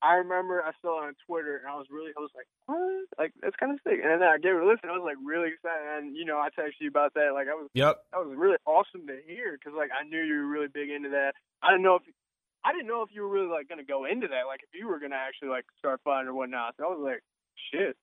I 0.01 0.15
remember 0.15 0.61
I 0.61 0.71
saw 0.81 1.03
it 1.03 1.07
on 1.07 1.15
Twitter 1.27 1.57
and 1.57 1.67
I 1.71 1.75
was 1.77 1.87
really 1.89 2.11
I 2.17 2.19
was 2.19 2.31
like 2.35 2.47
what 2.65 3.05
like 3.19 3.31
that's 3.41 3.55
kind 3.55 3.71
of 3.71 3.79
sick 3.87 3.99
and 4.03 4.09
then 4.21 4.27
I 4.27 4.37
gave 4.37 4.55
it 4.55 4.61
a 4.61 4.65
listen 4.65 4.89
I 4.89 4.97
was 4.97 5.05
like 5.05 5.17
really 5.23 5.49
excited 5.53 5.85
and 5.97 6.15
you 6.17 6.25
know 6.25 6.39
I 6.39 6.49
texted 6.49 6.81
you 6.81 6.89
about 6.89 7.13
that 7.13 7.31
like 7.33 7.47
I 7.47 7.53
was 7.53 7.69
Yep. 7.73 7.95
that 8.11 8.25
was 8.25 8.35
really 8.35 8.57
awesome 8.65 9.05
to 9.07 9.17
hear 9.27 9.53
because 9.57 9.77
like 9.77 9.91
I 9.93 10.03
knew 10.07 10.19
you 10.21 10.35
were 10.43 10.47
really 10.47 10.67
big 10.73 10.89
into 10.89 11.09
that 11.09 11.33
I 11.61 11.71
don't 11.71 11.83
know 11.83 11.95
if 11.95 12.03
I 12.65 12.71
didn't 12.71 12.87
know 12.87 13.01
if 13.01 13.09
you 13.13 13.21
were 13.23 13.29
really 13.29 13.47
like 13.49 13.67
gonna 13.69 13.83
go 13.83 14.05
into 14.05 14.27
that 14.27 14.43
like 14.47 14.61
if 14.63 14.69
you 14.79 14.87
were 14.87 14.99
gonna 14.99 15.15
actually 15.15 15.49
like 15.49 15.65
start 15.77 16.01
fighting 16.03 16.27
or 16.29 16.33
whatnot 16.33 16.75
so 16.77 16.85
I 16.85 16.87
was 16.89 16.99
like 17.03 17.23
shit 17.71 17.95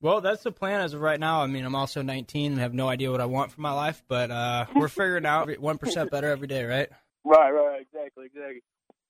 Well, 0.00 0.20
that's 0.20 0.42
the 0.42 0.52
plan 0.52 0.80
as 0.80 0.94
of 0.94 1.00
right 1.00 1.18
now. 1.18 1.42
I 1.42 1.46
mean, 1.48 1.64
I'm 1.64 1.74
also 1.74 2.02
19 2.02 2.52
and 2.52 2.60
have 2.60 2.72
no 2.74 2.88
idea 2.88 3.10
what 3.10 3.20
I 3.20 3.26
want 3.26 3.50
for 3.50 3.60
my 3.60 3.72
life, 3.72 4.02
but 4.06 4.30
uh, 4.30 4.66
we're 4.74 4.88
figuring 4.88 5.26
out 5.26 5.48
one 5.58 5.76
percent 5.78 6.10
better 6.10 6.28
every 6.30 6.46
day, 6.46 6.64
right? 6.64 6.88
right 7.24 7.50
right 7.50 7.80
exactly 7.82 8.26
exactly 8.26 8.62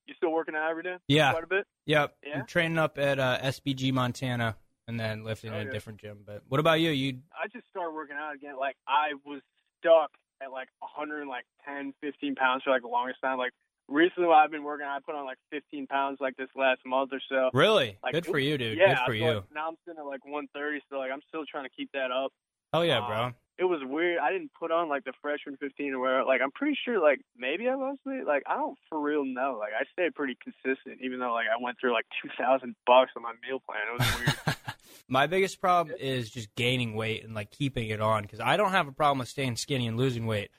you 0.07 0.15
still 0.17 0.33
working 0.33 0.55
out 0.55 0.71
every 0.71 0.83
day 0.83 0.97
Yeah. 1.09 1.33
quite 1.33 1.45
a 1.45 1.47
bit 1.47 1.67
Yep. 1.87 2.17
Yeah? 2.27 2.39
I'm 2.41 2.47
training 2.47 2.79
up 2.79 2.99
at 2.99 3.19
uh, 3.19 3.39
SBG 3.43 3.93
Montana 3.93 4.57
and 4.89 4.99
then 4.99 5.25
lifting 5.25 5.53
in 5.53 5.59
Okay. 5.61 5.69
a 5.69 5.73
different 5.73 6.01
gym. 6.01 6.19
But 6.27 6.43
what 6.49 6.59
about 6.61 6.81
you? 6.81 6.91
You 6.91 7.19
I 7.33 7.47
just 7.49 7.67
started 7.69 7.93
working 7.95 8.17
out 8.17 8.35
again. 8.35 8.57
Like 8.59 8.77
I 8.89 9.13
was 9.27 9.41
stuck 9.81 10.11
at 10.43 10.51
like 10.51 10.69
110, 10.81 11.95
15 12.01 12.35
pounds 12.35 12.63
for 12.63 12.71
like 12.71 12.83
the 12.83 12.89
longest 12.89 13.21
time. 13.23 13.37
Like 13.39 13.53
recently, 13.89 14.29
while 14.29 14.39
I've 14.39 14.51
been 14.51 14.65
working, 14.65 14.87
I 14.87 14.99
put 15.05 15.15
on 15.15 15.25
like 15.25 15.39
15 15.51 15.87
pounds 15.87 16.19
like 16.21 16.37
this 16.37 16.49
last 16.55 16.81
month 16.87 17.11
or 17.13 17.21
so. 17.29 17.51
really? 17.53 17.99
Like, 18.03 18.13
Good 18.13 18.27
for 18.27 18.39
you, 18.39 18.59
dude. 18.59 18.79
yeah, 18.79 18.89
Good 18.89 18.99
for 19.07 19.13
so, 19.13 19.25
you. 19.25 19.35
like, 19.37 19.45
now 19.55 19.69
I'm 19.69 19.77
sitting 19.87 19.99
at 19.99 20.07
like 20.07 20.25
130, 20.25 20.81
so 20.91 20.99
like 20.99 21.11
I'm 21.11 21.23
still 21.29 21.45
trying 21.51 21.65
to 21.65 21.71
keep 21.71 21.91
that 21.93 22.11
up. 22.11 22.33
Oh 22.73 22.83
yeah, 22.83 23.01
bro. 23.07 23.17
Um, 23.25 23.35
it 23.59 23.65
was 23.65 23.81
weird. 23.83 24.19
I 24.21 24.31
didn't 24.31 24.53
put 24.59 24.71
on 24.71 24.89
like 24.89 25.03
the 25.05 25.13
freshman 25.21 25.57
15 25.57 25.95
or 25.95 25.99
whatever. 25.99 26.25
Like 26.25 26.41
I'm 26.43 26.53
pretty 26.53 26.79
sure 26.85 27.01
like 27.03 27.21
maybe 27.37 27.69
I 27.69 27.75
lost 27.75 27.99
weight. 28.07 28.25
Like 28.27 28.43
I 28.47 28.55
don't 28.57 28.79
for 28.89 29.01
real 29.01 29.25
know. 29.25 29.57
Like 29.59 29.73
I 29.79 29.85
stayed 29.93 30.15
pretty 30.15 30.37
consistent, 30.43 30.99
even 31.03 31.19
though 31.19 31.33
like 31.33 31.47
I 31.49 31.61
went 31.63 31.79
through 31.81 31.93
like 31.93 32.07
2,000 32.23 32.77
bucks 32.87 33.11
on 33.17 33.23
my 33.23 33.33
meal 33.47 33.61
plan. 33.67 33.81
It 33.93 33.99
was 33.99 34.17
weird. 34.47 34.57
My 35.11 35.27
biggest 35.27 35.59
problem 35.63 35.97
is 35.99 36.29
just 36.29 36.55
gaining 36.55 36.95
weight 36.95 37.25
and 37.25 37.35
like 37.35 37.51
keeping 37.51 37.89
it 37.89 37.99
on 37.99 38.23
because 38.23 38.41
I 38.41 38.59
don't 38.59 38.73
have 38.73 38.89
a 38.89 38.93
problem 38.93 39.21
with 39.21 39.29
staying 39.29 39.57
skinny 39.57 39.87
and 39.87 39.97
losing 39.97 40.27
weight, 40.27 40.51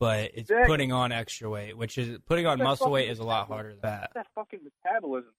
but 0.00 0.30
it's 0.34 0.50
Exactly. 0.50 0.66
putting 0.66 0.92
on 0.92 1.12
extra 1.12 1.48
weight, 1.48 1.76
which 1.76 1.96
is 1.98 2.18
putting 2.26 2.46
on 2.46 2.58
That's 2.58 2.66
muscle 2.66 2.90
weight 2.90 3.08
is 3.10 3.20
a 3.20 3.24
lot 3.24 3.46
harder 3.46 3.68
than 3.70 3.80
that. 3.82 4.10
that 4.14 4.26
fucking 4.34 4.60
metabolism. 4.64 5.30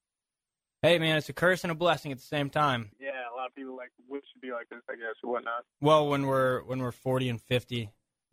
Hey, 0.80 0.98
man, 0.98 1.16
it's 1.18 1.28
a 1.28 1.32
curse 1.32 1.62
and 1.64 1.70
a 1.70 1.74
blessing 1.74 2.10
at 2.12 2.18
the 2.18 2.24
same 2.24 2.48
time. 2.50 2.90
Yeah, 2.98 3.10
a 3.32 3.36
lot 3.36 3.48
of 3.48 3.54
people 3.54 3.76
like 3.76 3.90
wish 4.08 4.24
to 4.32 4.38
be 4.40 4.50
like 4.52 4.68
this, 4.70 4.80
I 4.88 4.94
guess, 4.94 5.14
or 5.22 5.32
whatnot. 5.32 5.64
Well, 5.80 6.08
when 6.08 6.26
we're 6.26 6.62
when 6.62 6.80
we're 6.80 6.90
40 6.92 7.28
and 7.28 7.40
50 7.40 7.82
and 7.82 7.90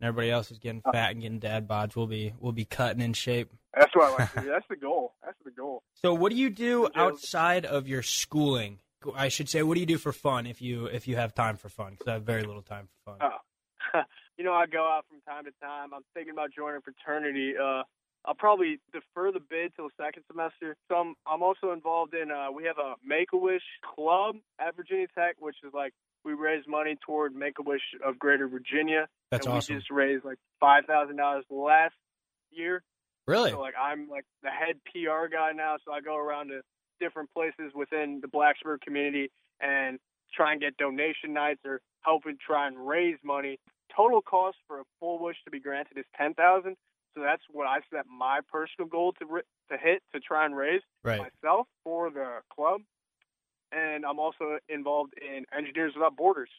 everybody 0.08 0.30
else 0.30 0.50
is 0.50 0.58
getting 0.58 0.82
Oh. 0.84 0.90
fat 0.92 1.12
and 1.12 1.20
getting 1.20 1.38
dad 1.38 1.68
bods, 1.68 1.94
we'll 1.94 2.06
be 2.08 2.32
we'll 2.40 2.52
be 2.52 2.64
cutting 2.64 3.02
in 3.02 3.12
shape. 3.12 3.50
That's 3.78 3.94
what 3.94 4.06
I 4.12 4.16
like 4.22 4.32
to 4.34 4.40
do. 4.40 4.48
That's 4.52 4.66
the 4.68 4.76
goal. 4.76 5.14
That's 5.24 5.38
the 5.44 5.52
goal. 5.52 5.82
So, 5.94 6.12
what 6.14 6.30
do 6.30 6.36
you 6.36 6.50
do 6.50 6.88
outside 6.96 7.66
of 7.66 7.86
your 7.86 8.02
schooling? 8.02 8.80
I 9.14 9.28
should 9.28 9.48
say, 9.48 9.62
what 9.62 9.74
do 9.74 9.80
you 9.80 9.86
do 9.86 9.96
for 9.98 10.12
fun 10.12 10.46
if 10.46 10.60
you 10.60 10.86
if 10.86 11.06
you 11.06 11.14
have 11.16 11.34
time 11.34 11.56
for 11.56 11.68
fun? 11.68 11.92
Because 11.92 12.08
I 12.08 12.12
have 12.14 12.24
very 12.24 12.42
little 12.42 12.62
time 12.62 12.88
for 13.04 13.12
fun. 13.12 13.18
Oh. 13.32 13.36
You 14.40 14.46
know, 14.46 14.54
I 14.54 14.64
go 14.64 14.80
out 14.88 15.04
from 15.06 15.20
time 15.20 15.44
to 15.44 15.50
time. 15.60 15.92
I'm 15.92 16.00
thinking 16.14 16.32
about 16.32 16.48
joining 16.56 16.78
a 16.78 16.80
fraternity. 16.80 17.52
Uh, 17.60 17.82
I'll 18.24 18.34
probably 18.34 18.80
defer 18.90 19.30
the 19.30 19.38
bid 19.38 19.76
till 19.76 19.88
the 19.88 20.02
second 20.02 20.22
semester. 20.32 20.76
So 20.88 20.94
I'm, 20.94 21.14
I'm 21.26 21.42
also 21.42 21.72
involved 21.72 22.14
in. 22.14 22.30
Uh, 22.30 22.50
we 22.50 22.64
have 22.64 22.78
a 22.78 22.94
Make 23.04 23.34
a 23.34 23.36
Wish 23.36 23.60
club 23.94 24.36
at 24.58 24.74
Virginia 24.76 25.08
Tech, 25.14 25.36
which 25.40 25.56
is 25.62 25.74
like 25.74 25.92
we 26.24 26.32
raise 26.32 26.64
money 26.66 26.96
toward 27.04 27.34
Make 27.34 27.58
a 27.58 27.62
Wish 27.62 27.82
of 28.02 28.18
Greater 28.18 28.48
Virginia. 28.48 29.08
That's 29.30 29.44
and 29.44 29.56
awesome. 29.56 29.74
We 29.74 29.80
just 29.80 29.90
raised 29.90 30.24
like 30.24 30.38
five 30.58 30.86
thousand 30.86 31.16
dollars 31.16 31.44
last 31.50 31.94
year. 32.50 32.82
Really? 33.26 33.50
So 33.50 33.60
like 33.60 33.74
I'm 33.78 34.08
like 34.08 34.24
the 34.42 34.48
head 34.48 34.76
PR 34.86 35.28
guy 35.30 35.52
now, 35.54 35.76
so 35.84 35.92
I 35.92 36.00
go 36.00 36.16
around 36.16 36.48
to 36.48 36.62
different 36.98 37.28
places 37.34 37.72
within 37.74 38.22
the 38.22 38.28
Blacksburg 38.28 38.80
community 38.80 39.30
and 39.60 39.98
try 40.34 40.52
and 40.52 40.62
get 40.62 40.78
donation 40.78 41.34
nights 41.34 41.60
or 41.66 41.82
help 42.00 42.22
helping 42.24 42.38
try 42.40 42.68
and 42.68 42.88
raise 42.88 43.18
money. 43.22 43.58
Total 43.94 44.20
cost 44.22 44.56
for 44.66 44.80
a 44.80 44.84
full 44.98 45.18
wish 45.18 45.36
to 45.44 45.50
be 45.50 45.60
granted 45.60 45.98
is 45.98 46.04
ten 46.16 46.34
thousand. 46.34 46.76
So 47.14 47.22
that's 47.22 47.42
what 47.50 47.66
I 47.66 47.78
set 47.92 48.06
my 48.06 48.40
personal 48.50 48.88
goal 48.88 49.12
to 49.14 49.26
to 49.70 49.76
hit 49.76 50.02
to 50.14 50.20
try 50.20 50.44
and 50.46 50.56
raise 50.56 50.82
Right. 51.02 51.20
myself 51.20 51.66
for 51.82 52.10
the 52.10 52.40
club. 52.54 52.82
And 53.72 54.04
I'm 54.04 54.18
also 54.18 54.58
involved 54.68 55.14
in 55.20 55.44
Engineers 55.56 55.92
Without 55.94 56.16
Borders. 56.16 56.50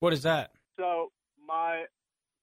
What 0.00 0.12
is 0.12 0.22
that? 0.22 0.52
So 0.78 1.10
my, 1.46 1.84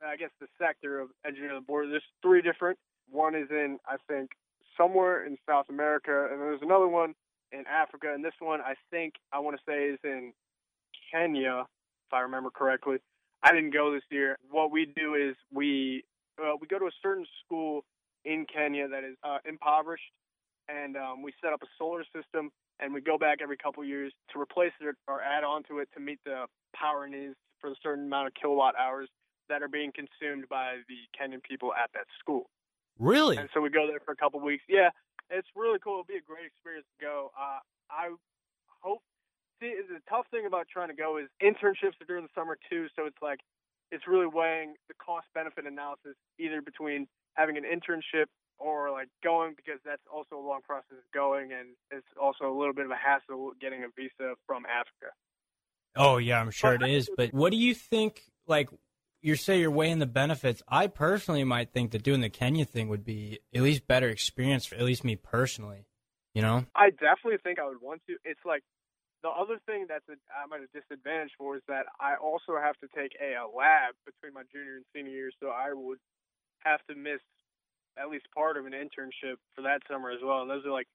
I 0.06 0.16
guess 0.18 0.32
the 0.40 0.48
sector 0.60 1.00
of 1.00 1.10
Engineers 1.26 1.52
Without 1.54 1.68
Borders, 1.68 1.92
there's 1.92 2.04
three 2.22 2.42
different. 2.42 2.78
One 3.10 3.36
is 3.36 3.48
in, 3.50 3.80
I 3.88 3.98
think, 4.08 4.32
somewhere 4.76 5.26
in 5.26 5.38
South 5.48 5.68
America, 5.70 6.28
and 6.32 6.42
there's 6.42 6.62
another 6.62 6.88
one 6.88 7.14
in 7.52 7.66
Africa, 7.68 8.12
and 8.14 8.24
this 8.24 8.34
one 8.40 8.62
I 8.62 8.74
think 8.92 9.14
I 9.32 9.40
want 9.40 9.58
to 9.58 9.64
say 9.68 9.86
is 9.90 10.00
in 10.04 10.34
Kenya, 11.12 11.66
if 12.08 12.14
I 12.14 12.22
remember 12.22 12.50
correctly. 12.50 12.98
I 13.44 13.52
didn't 13.52 13.72
go 13.72 13.94
this 13.94 14.04
year. 14.10 14.38
What 14.50 14.72
we 14.72 14.86
do 14.96 15.16
is 15.16 15.36
we 15.54 16.04
uh, 16.42 16.54
we 16.60 16.68
go 16.68 16.80
to 16.80 16.86
a 16.86 16.96
certain 17.02 17.26
school 17.46 17.84
in 18.26 18.46
Kenya 18.52 18.88
that 18.88 19.04
is 19.04 19.16
uh, 19.24 19.38
impoverished, 19.48 20.12
and 20.68 20.96
um, 20.98 21.22
we 21.22 21.34
set 21.42 21.54
up 21.54 21.62
a 21.64 21.68
solar 21.78 22.04
system, 22.16 22.52
and 22.80 22.94
we 22.94 23.02
go 23.02 23.18
back 23.18 23.40
every 23.42 23.58
couple 23.58 23.84
years 23.84 24.12
to 24.34 24.40
replace 24.40 24.74
it 24.82 24.96
or 25.08 25.22
add 25.22 25.44
on 25.44 25.64
to 25.64 25.80
it 25.80 25.90
to 25.94 26.00
meet 26.00 26.20
the 26.26 26.46
power 26.76 27.08
needs 27.08 27.36
for 27.60 27.70
a 27.70 27.76
certain 27.82 28.06
amount 28.06 28.28
of 28.28 28.34
kilowatt 28.34 28.76
hours 28.78 29.10
that 29.50 29.64
are 29.64 29.68
being 29.68 29.92
consumed 29.92 30.46
by 30.50 30.76
the 30.88 31.00
Kenyan 31.18 31.42
people 31.42 31.74
at 31.74 31.90
that 31.94 32.06
school. 32.20 32.50
Really? 33.00 33.38
And 33.38 33.50
so 33.54 33.62
we 33.62 33.70
go 33.70 33.88
there 33.88 34.00
for 34.04 34.12
a 34.12 34.16
couple 34.16 34.40
weeks. 34.40 34.64
Yeah, 34.68 34.90
it's 35.30 35.48
really 35.56 35.80
cool. 35.80 35.94
It'll 35.94 36.04
be 36.06 36.18
a 36.18 36.22
great 36.22 36.46
experience 36.46 36.86
to 37.00 37.06
go. 37.06 37.32
Uh, 37.38 37.60
I 37.90 38.10
hope. 38.82 39.02
See, 39.60 39.74
the 39.90 40.00
tough 40.10 40.26
thing 40.30 40.46
about 40.46 40.68
trying 40.72 40.90
to 40.90 40.96
go 40.96 41.18
is 41.18 41.28
internships 41.42 41.98
are 42.02 42.06
during 42.08 42.24
the 42.24 42.34
summer 42.36 42.58
too. 42.70 42.88
So 42.96 43.06
it's 43.06 43.18
like 43.22 43.40
it's 43.92 44.08
really 44.08 44.28
weighing 44.28 44.76
the 44.88 44.94
cost 44.96 45.28
benefit 45.34 45.66
analysis 45.66 46.16
either 46.40 46.62
between 46.62 47.08
having 47.34 47.58
an 47.58 47.64
internship 47.64 48.26
or 48.60 48.92
like 48.92 49.08
going 49.24 49.54
because 49.56 49.80
that's 49.86 50.02
also 50.12 50.36
a 50.36 50.46
long 50.46 50.62
process 50.62 50.98
of 50.98 51.12
going 51.14 51.52
and 51.54 51.70
it's 51.92 52.08
also 52.22 52.46
a 52.46 52.56
little 52.56 52.74
bit 52.74 52.86
of 52.86 52.92
a 52.92 52.98
hassle 52.98 53.52
getting 53.62 53.84
a 53.84 53.88
visa 53.96 54.36
from 54.46 54.66
Africa. 54.66 55.14
Oh 55.96 56.18
yeah, 56.18 56.40
I'm 56.40 56.52
sure 56.52 56.74
it 56.74 56.84
is. 56.84 57.10
But 57.16 57.34
what 57.34 57.52
do 57.52 57.58
you 57.58 57.74
think? 57.74 58.22
Like 58.46 58.70
you 59.22 59.36
say, 59.36 59.60
you're 59.60 59.72
weighing 59.72 60.00
the 60.00 60.06
benefits. 60.06 60.62
I 60.68 60.88
personally 60.88 61.44
might 61.44 61.72
think 61.72 61.92
that 61.92 62.04
doing 62.04 62.22
the 62.22 62.30
Kenya 62.30 62.66
thing 62.66 62.90
would 62.90 63.04
be 63.04 63.40
at 63.54 63.62
least 63.62 63.88
better 63.88 64.08
experience 64.08 64.66
for 64.66 64.76
at 64.76 64.84
least 64.84 65.04
me 65.04 65.16
personally. 65.16 65.88
You 66.34 66.44
know? 66.44 66.66
I 66.76 66.92
definitely 66.92 67.38
think 67.44 67.58
I 67.58 67.68
would 67.68 67.82
want 67.82 68.04
to. 68.08 68.16
It's 68.24 68.40
like 68.46 68.62
the 69.28 69.36
other 69.36 69.60
thing 69.68 69.86
that's 69.92 70.08
a, 70.08 70.16
I'm 70.32 70.54
at 70.56 70.64
a 70.64 70.72
disadvantage 70.72 71.32
for 71.38 71.56
is 71.60 71.64
that 71.68 71.86
I 72.00 72.16
also 72.16 72.56
have 72.56 72.80
to 72.80 72.88
take 72.96 73.12
a, 73.20 73.36
a 73.36 73.44
lab 73.48 73.96
between 74.08 74.32
my 74.34 74.44
junior 74.52 74.78
and 74.80 74.86
senior 74.96 75.12
year, 75.12 75.32
so 75.44 75.50
I 75.52 75.74
would 75.74 76.00
have 76.64 76.80
to 76.88 76.96
miss 76.96 77.20
at 78.00 78.10
least 78.10 78.26
part 78.34 78.58
of 78.58 78.66
an 78.66 78.74
internship 78.74 79.36
for 79.56 79.62
that 79.64 79.82
summer 79.90 80.12
as 80.12 80.20
well. 80.24 80.42
And 80.42 80.50
those 80.50 80.66
are 80.66 80.72
like 80.72 80.88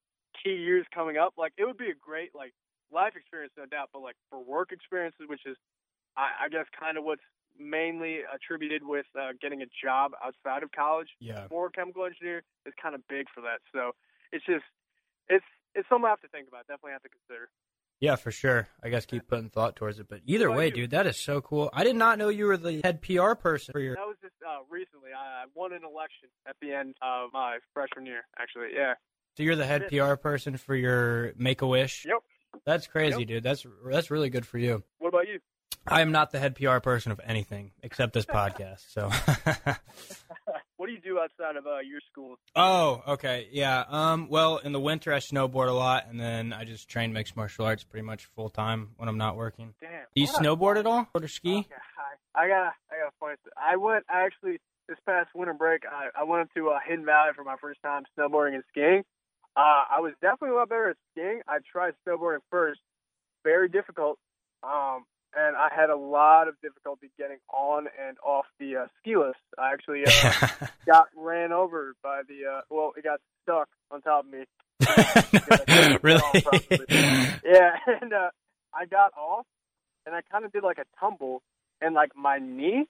key 0.42 0.54
years 0.56 0.86
coming 0.94 1.16
up. 1.18 1.34
Like 1.36 1.52
it 1.58 1.64
would 1.64 1.76
be 1.76 1.90
a 1.90 1.98
great 2.00 2.34
like 2.34 2.54
life 2.90 3.14
experience, 3.16 3.52
no 3.58 3.66
doubt, 3.66 3.90
but 3.92 4.00
like 4.00 4.16
for 4.30 4.42
work 4.42 4.72
experiences, 4.72 5.26
which 5.28 5.44
is 5.44 5.56
I, 6.16 6.46
I 6.46 6.48
guess 6.48 6.66
kind 6.78 6.96
of 6.96 7.04
what's 7.04 7.24
mainly 7.58 8.20
attributed 8.32 8.82
with 8.84 9.06
uh, 9.18 9.32
getting 9.40 9.62
a 9.62 9.66
job 9.84 10.12
outside 10.24 10.62
of 10.62 10.70
college 10.72 11.08
Yeah. 11.20 11.48
for 11.48 11.66
a 11.66 11.70
chemical 11.70 12.04
engineer 12.06 12.42
is 12.64 12.72
kind 12.80 12.94
of 12.94 13.02
big 13.08 13.26
for 13.34 13.42
that. 13.42 13.60
So 13.72 13.92
it's 14.32 14.44
just 14.46 14.64
it's 15.28 15.44
it's 15.74 15.88
something 15.88 16.06
I 16.06 16.10
have 16.10 16.20
to 16.20 16.28
think 16.28 16.48
about. 16.48 16.66
Definitely 16.66 16.92
have 16.92 17.02
to 17.02 17.08
consider. 17.10 17.48
Yeah, 18.02 18.16
for 18.16 18.32
sure. 18.32 18.66
I 18.82 18.88
guess 18.88 19.06
keep 19.06 19.28
putting 19.28 19.48
thought 19.48 19.76
towards 19.76 20.00
it. 20.00 20.08
But 20.08 20.22
either 20.26 20.50
way, 20.50 20.66
you? 20.66 20.72
dude, 20.72 20.90
that 20.90 21.06
is 21.06 21.16
so 21.16 21.40
cool. 21.40 21.70
I 21.72 21.84
did 21.84 21.94
not 21.94 22.18
know 22.18 22.30
you 22.30 22.46
were 22.46 22.56
the 22.56 22.80
head 22.82 23.00
PR 23.00 23.34
person 23.34 23.70
for 23.70 23.78
your. 23.78 23.94
That 23.94 24.06
was 24.08 24.16
just 24.20 24.34
uh, 24.44 24.58
recently. 24.68 25.10
I 25.16 25.44
won 25.54 25.72
an 25.72 25.82
election 25.84 26.28
at 26.44 26.56
the 26.60 26.72
end 26.72 26.96
of 27.00 27.30
my 27.32 27.58
freshman 27.72 28.04
year. 28.06 28.22
Actually, 28.36 28.70
yeah. 28.74 28.94
So 29.36 29.44
you're 29.44 29.54
the 29.54 29.64
head 29.64 29.86
PR 29.88 30.16
person 30.16 30.56
for 30.56 30.74
your 30.74 31.32
Make 31.36 31.62
a 31.62 31.66
Wish. 31.68 32.04
Yep. 32.04 32.16
That's 32.66 32.88
crazy, 32.88 33.20
Yep. 33.20 33.28
dude. 33.28 33.44
That's 33.44 33.64
that's 33.88 34.10
really 34.10 34.30
good 34.30 34.46
for 34.46 34.58
you. 34.58 34.82
What 34.98 35.10
about 35.10 35.28
you? 35.28 35.38
I 35.86 36.00
am 36.00 36.10
not 36.10 36.32
the 36.32 36.40
head 36.40 36.56
PR 36.56 36.78
person 36.80 37.12
of 37.12 37.20
anything 37.24 37.70
except 37.84 38.14
this 38.14 38.26
podcast. 38.26 38.80
So. 38.90 39.10
what 40.82 40.88
do 40.88 40.94
you 40.94 41.00
do 41.00 41.20
outside 41.20 41.54
of 41.54 41.64
uh, 41.64 41.78
your 41.78 42.00
school? 42.10 42.34
oh, 42.56 43.04
okay, 43.06 43.46
yeah. 43.52 43.84
Um, 43.88 44.26
well, 44.28 44.56
in 44.56 44.72
the 44.72 44.80
winter 44.80 45.12
I 45.12 45.18
snowboard 45.18 45.68
a 45.68 45.72
lot, 45.72 46.08
and 46.10 46.18
then 46.18 46.52
I 46.52 46.64
just 46.64 46.88
train 46.88 47.12
mixed 47.12 47.36
martial 47.36 47.64
arts 47.64 47.84
pretty 47.84 48.04
much 48.04 48.24
full 48.34 48.50
time 48.50 48.88
when 48.96 49.08
I'm 49.08 49.16
not 49.16 49.36
working. 49.36 49.74
Damn. 49.80 49.90
Do 50.12 50.20
you 50.20 50.26
what 50.26 50.42
snowboard 50.42 50.78
at 50.78 50.86
all 50.86 51.06
or 51.14 51.28
ski? 51.28 51.58
Okay, 51.58 51.68
I, 52.34 52.42
I 52.42 52.48
got 52.48 52.72
I 52.90 52.98
got 52.98 53.06
a 53.06 53.12
funny. 53.20 53.36
I 53.56 53.76
went 53.76 54.04
I 54.10 54.24
actually 54.24 54.58
this 54.88 54.98
past 55.06 55.28
winter 55.36 55.54
break. 55.54 55.84
I, 55.86 56.08
I 56.20 56.24
went 56.24 56.42
up 56.42 56.48
to 56.56 56.70
uh, 56.70 56.80
Hidden 56.84 57.04
Valley 57.04 57.30
for 57.36 57.44
my 57.44 57.54
first 57.60 57.80
time 57.84 58.02
snowboarding 58.18 58.54
and 58.54 58.64
skiing. 58.70 59.04
Uh, 59.56 59.84
I 59.88 60.00
was 60.00 60.14
definitely 60.20 60.56
a 60.56 60.58
lot 60.58 60.68
better 60.68 60.88
at 60.88 60.96
skiing. 61.12 61.42
I 61.46 61.58
tried 61.70 61.94
snowboarding 62.04 62.40
first, 62.50 62.80
very 63.44 63.68
difficult. 63.68 64.18
Um, 64.64 65.04
and 65.34 65.56
I 65.56 65.68
had 65.74 65.90
a 65.90 65.96
lot 65.96 66.48
of 66.48 66.54
difficulty 66.60 67.10
getting 67.18 67.38
on 67.52 67.86
and 68.00 68.16
off 68.24 68.46
the 68.58 68.76
uh, 68.76 68.86
ski 69.00 69.16
lift. 69.16 69.38
I 69.58 69.72
actually 69.72 70.04
uh, 70.06 70.66
got 70.86 71.08
ran 71.16 71.52
over 71.52 71.94
by 72.02 72.22
the 72.28 72.58
uh, 72.58 72.60
well, 72.70 72.92
it 72.96 73.04
got 73.04 73.20
stuck 73.42 73.68
on 73.90 74.02
top 74.02 74.24
of 74.24 74.30
me. 74.30 74.44
really? 76.02 76.22
Yeah, 77.44 77.76
and 78.00 78.12
uh, 78.12 78.30
I 78.72 78.86
got 78.86 79.12
off, 79.18 79.46
and 80.06 80.14
I 80.14 80.20
kind 80.30 80.44
of 80.44 80.52
did 80.52 80.62
like 80.62 80.78
a 80.78 80.84
tumble, 80.98 81.42
and 81.80 81.94
like 81.94 82.10
my 82.16 82.38
knee. 82.38 82.86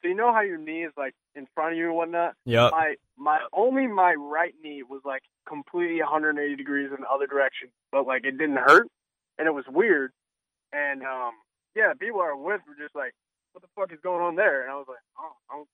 So 0.00 0.08
you 0.08 0.14
know 0.14 0.32
how 0.32 0.42
your 0.42 0.58
knee 0.58 0.84
is 0.84 0.92
like 0.96 1.14
in 1.34 1.46
front 1.54 1.72
of 1.72 1.78
you 1.78 1.86
and 1.86 1.96
whatnot. 1.96 2.34
Yep. 2.44 2.70
My 2.70 2.94
my 3.16 3.38
only 3.52 3.86
my 3.86 4.14
right 4.14 4.54
knee 4.62 4.82
was 4.82 5.00
like 5.04 5.22
completely 5.46 6.00
180 6.00 6.54
degrees 6.56 6.90
in 6.96 7.02
the 7.02 7.08
other 7.08 7.26
direction, 7.26 7.68
but 7.90 8.06
like 8.06 8.24
it 8.24 8.38
didn't 8.38 8.56
hurt, 8.56 8.88
and 9.38 9.48
it 9.48 9.52
was 9.52 9.64
weird. 9.68 10.12
And 10.72 11.02
um, 11.02 11.32
yeah, 11.78 11.92
people 11.94 12.20
I 12.20 12.34
was 12.34 12.42
with 12.44 12.60
were 12.66 12.82
just 12.84 12.94
like, 12.96 13.14
"What 13.52 13.62
the 13.62 13.68
fuck 13.76 13.92
is 13.92 14.00
going 14.02 14.20
on 14.20 14.34
there?" 14.34 14.62
And 14.62 14.70
I 14.70 14.74
was 14.74 14.86
like, 14.88 14.98
"Oh, 15.18 15.32
I 15.48 15.54
don't, 15.56 15.68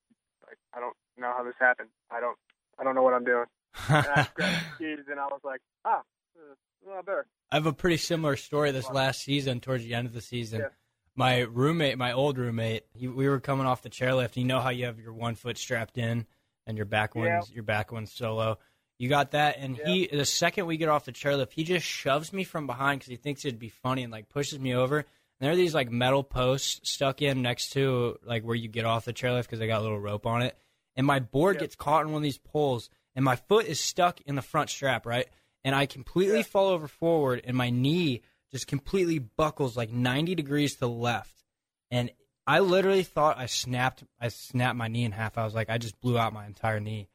like, 0.46 0.58
I 0.74 0.80
don't 0.80 0.96
know 1.18 1.32
how 1.36 1.42
this 1.42 1.54
happened. 1.58 1.88
I 2.10 2.20
don't, 2.20 2.36
I 2.78 2.84
don't 2.84 2.94
know 2.94 3.02
what 3.02 3.14
I'm 3.14 3.24
doing." 3.24 3.46
And 3.88 4.06
I 4.06 4.28
grabbed 4.34 4.36
the 4.36 4.74
skis, 4.76 5.06
and 5.10 5.18
I 5.18 5.26
was 5.26 5.40
like, 5.42 5.60
"Ah, 5.84 6.02
uh, 6.36 6.54
not 6.86 7.06
better." 7.06 7.26
I 7.50 7.56
have 7.56 7.66
a 7.66 7.72
pretty 7.72 7.96
similar 7.96 8.36
story 8.36 8.70
this 8.72 8.90
last 8.90 9.22
season, 9.22 9.60
towards 9.60 9.84
the 9.84 9.94
end 9.94 10.06
of 10.06 10.12
the 10.12 10.20
season. 10.20 10.60
Yeah. 10.60 10.68
My 11.16 11.40
roommate, 11.40 11.96
my 11.96 12.12
old 12.12 12.38
roommate, 12.38 12.84
he, 12.92 13.06
we 13.06 13.28
were 13.28 13.38
coming 13.40 13.66
off 13.66 13.82
the 13.82 13.90
chairlift. 13.90 14.36
You 14.36 14.44
know 14.44 14.60
how 14.60 14.70
you 14.70 14.86
have 14.86 14.98
your 14.98 15.12
one 15.12 15.36
foot 15.36 15.56
strapped 15.56 15.96
in 15.96 16.26
and 16.66 16.76
your 16.76 16.86
back 16.86 17.14
Yeah. 17.14 17.38
one's 17.38 17.50
your 17.52 17.62
back 17.62 17.92
one's 17.92 18.12
solo. 18.12 18.58
You 18.98 19.08
got 19.08 19.32
that, 19.32 19.56
and 19.58 19.76
he 19.76 20.06
the 20.08 20.24
second 20.24 20.66
we 20.66 20.76
get 20.76 20.88
off 20.88 21.04
the 21.04 21.12
chairlift, 21.12 21.52
he 21.52 21.64
just 21.64 21.84
shoves 21.86 22.32
me 22.32 22.42
from 22.44 22.66
behind 22.66 23.00
because 23.00 23.10
he 23.10 23.16
thinks 23.16 23.44
it'd 23.44 23.58
be 23.58 23.68
funny 23.68 24.02
and 24.02 24.12
like 24.12 24.28
pushes 24.28 24.58
me 24.58 24.74
over. 24.74 25.04
And 25.40 25.46
there 25.46 25.52
are 25.52 25.56
these 25.56 25.74
like 25.74 25.90
metal 25.90 26.22
posts 26.22 26.88
stuck 26.88 27.22
in 27.22 27.42
next 27.42 27.70
to 27.70 28.18
like 28.24 28.44
where 28.44 28.54
you 28.54 28.68
get 28.68 28.84
off 28.84 29.04
the 29.04 29.12
chairlift 29.12 29.42
because 29.42 29.58
they 29.58 29.66
got 29.66 29.80
a 29.80 29.82
little 29.82 30.00
rope 30.00 30.26
on 30.26 30.42
it. 30.42 30.56
And 30.96 31.06
my 31.06 31.18
board 31.18 31.56
Yeah. 31.56 31.60
gets 31.62 31.74
caught 31.76 32.02
in 32.02 32.12
one 32.12 32.18
of 32.18 32.22
these 32.22 32.38
poles, 32.38 32.88
and 33.16 33.24
my 33.24 33.36
foot 33.36 33.66
is 33.66 33.80
stuck 33.80 34.20
in 34.22 34.36
the 34.36 34.42
front 34.42 34.70
strap, 34.70 35.06
right? 35.06 35.26
And 35.64 35.74
I 35.74 35.86
completely 35.86 36.38
Yeah. 36.38 36.42
fall 36.44 36.68
over 36.68 36.86
forward, 36.86 37.40
and 37.44 37.56
my 37.56 37.70
knee 37.70 38.22
just 38.52 38.66
completely 38.68 39.18
buckles 39.18 39.76
like 39.76 39.90
90 39.90 40.34
degrees 40.36 40.74
to 40.74 40.80
the 40.80 40.88
left. 40.88 41.42
And 41.90 42.12
I 42.46 42.60
literally 42.60 43.02
thought 43.02 43.38
I 43.38 43.46
snapped 43.46 44.04
I 44.20 44.28
snapped 44.28 44.76
my 44.76 44.86
knee 44.88 45.04
in 45.04 45.12
half. 45.12 45.36
I 45.36 45.44
was 45.44 45.54
like, 45.54 45.70
I 45.70 45.78
just 45.78 46.00
blew 46.00 46.16
out 46.18 46.32
my 46.32 46.46
entire 46.46 46.78
knee. 46.78 47.08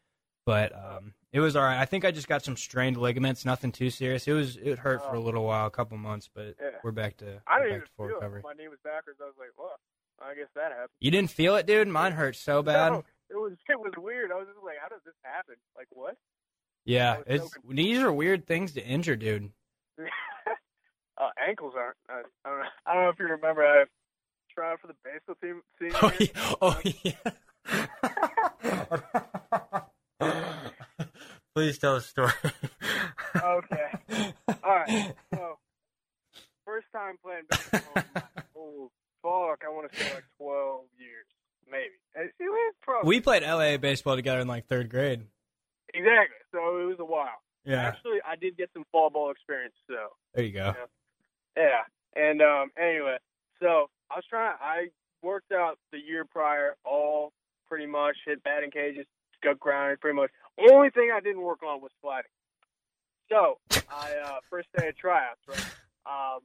But 0.50 0.74
um, 0.74 1.14
it 1.32 1.42
was 1.42 1.56
all 1.56 1.62
right. 1.62 1.78
I 1.80 1.86
think 1.86 2.06
I 2.06 2.10
just 2.10 2.28
got 2.28 2.44
some 2.44 2.58
strained 2.58 2.98
ligaments, 2.98 3.46
nothing 3.46 3.72
too 3.72 3.92
serious. 3.92 4.28
It 4.28 4.32
was 4.34 4.58
it 4.58 4.80
hurt 4.80 5.04
for 5.06 5.14
a 5.14 5.20
little 5.20 5.44
while, 5.46 5.68
a 5.68 5.70
couple 5.70 5.96
months, 6.00 6.28
but 6.34 6.56
Yeah. 6.60 6.70
we're 6.84 6.90
back 6.90 7.18
to 7.18 7.40
I 7.46 7.60
didn't 7.60 7.70
back 7.70 7.70
even 7.70 7.82
to 7.82 7.88
full 7.96 8.08
feel 8.08 8.16
recovery. 8.16 8.40
it. 8.40 8.44
My 8.46 8.54
knee 8.54 8.68
was 8.68 8.80
backwards. 8.84 9.20
I 9.22 9.26
was 9.26 9.36
like, 9.38 9.50
"Well, 9.60 9.76
I 10.20 10.34
guess 10.34 10.48
that 10.56 10.72
happened." 10.72 10.90
You 11.00 11.12
didn't 11.12 11.30
feel 11.30 11.56
it, 11.56 11.68
dude? 11.68 11.88
Mine 11.88 12.14
hurt 12.14 12.36
so 12.36 12.64
bad. 12.64 12.94
No, 12.94 13.04
it 13.30 13.36
was 13.36 13.52
it 13.70 13.80
was 13.80 13.94
weird. 13.96 14.32
I 14.32 14.38
was 14.40 14.48
just 14.48 14.66
like, 14.66 14.78
"How 14.82 14.88
does 14.88 15.02
this 15.06 15.14
happen? 15.22 15.54
Like 15.78 15.86
what?" 15.92 16.18
Yeah, 16.84 17.14
I 17.14 17.18
was 17.18 17.26
so 17.28 17.34
it's 17.46 17.76
these 17.76 18.00
are 18.00 18.12
weird 18.12 18.48
things 18.48 18.72
to 18.74 18.84
injure, 18.84 19.16
dude. 19.16 19.52
uh, 20.00 21.30
ankles 21.48 21.76
aren't. 21.78 21.98
Uh, 22.10 22.24
I 22.44 22.50
don't 22.50 22.60
know. 22.60 22.66
I 22.88 22.94
don't 22.96 23.04
know 23.04 23.10
if 23.10 23.20
you 23.20 23.26
remember. 23.28 23.64
I 23.64 23.84
tried 24.52 24.80
for 24.80 24.88
the 24.88 24.96
baseball 25.04 25.36
team. 25.44 25.62
Senior 25.78 25.96
Oh 26.02 26.12
yeah. 26.20 26.56
Oh 26.60 26.82
yeah. 27.04 27.22
Please 31.56 31.78
tell 31.78 31.96
the 31.96 32.02
story. 32.02 32.32
okay. 33.36 34.34
All 34.64 34.76
right. 34.76 35.14
So, 35.34 35.58
first 36.66 36.88
time 36.94 37.16
playing 37.24 37.44
baseball. 37.50 38.04
oh 38.58 38.92
fuck! 39.24 39.64
I 39.66 39.70
want 39.70 39.92
to 39.92 39.98
say 39.98 40.14
like 40.14 40.26
twelve 40.38 40.86
years, 40.98 41.26
maybe. 41.70 41.96
It 42.16 42.34
was 42.40 42.74
probably. 42.82 43.08
We 43.08 43.22
played 43.22 43.44
LA 43.44 43.78
baseball 43.78 44.16
together 44.16 44.40
in 44.40 44.48
like 44.48 44.68
third 44.68 44.90
grade. 44.90 45.24
Exactly. 45.94 46.38
So 46.52 46.60
it 46.82 46.86
was 46.86 46.98
a 47.00 47.06
while. 47.06 47.42
Yeah. 47.66 47.84
Actually, 47.84 48.20
I 48.28 48.36
did 48.36 48.58
get 48.58 48.70
some 48.74 48.84
fall 48.92 49.10
ball 49.10 49.32
experience. 49.32 49.76
So 49.88 49.96
there 50.34 50.46
you 50.46 50.54
go. 50.54 50.74
Yeah. 51.58 51.64
yeah. 51.64 52.22
And 52.22 52.42
um, 52.42 52.72
anyway, 52.78 53.18
so 53.62 53.90
I 54.12 54.16
was 54.16 54.24
trying. 54.30 54.56
I 54.62 54.88
worked 55.22 55.52
out 55.52 55.78
the 55.92 56.00
year 56.00 56.26
prior 56.26 56.76
all 56.86 57.32
pretty 57.68 57.86
much 57.86 58.18
hit 58.26 58.44
batting 58.44 58.72
cages 58.72 59.06
gut 59.43 59.60
grounded, 59.60 59.99
pretty 60.02 60.15
much. 60.15 60.32
Only 60.60 60.89
thing 60.89 61.12
I 61.15 61.19
didn't 61.19 61.41
work 61.41 61.63
on 61.63 61.82
was 61.82 61.91
sliding. 62.02 62.32
So 63.30 63.58
I 63.89 64.13
uh, 64.25 64.39
first 64.49 64.67
day 64.78 64.88
of 64.89 64.97
tryouts, 64.97 65.39
right? 65.47 65.60
Um, 66.06 66.39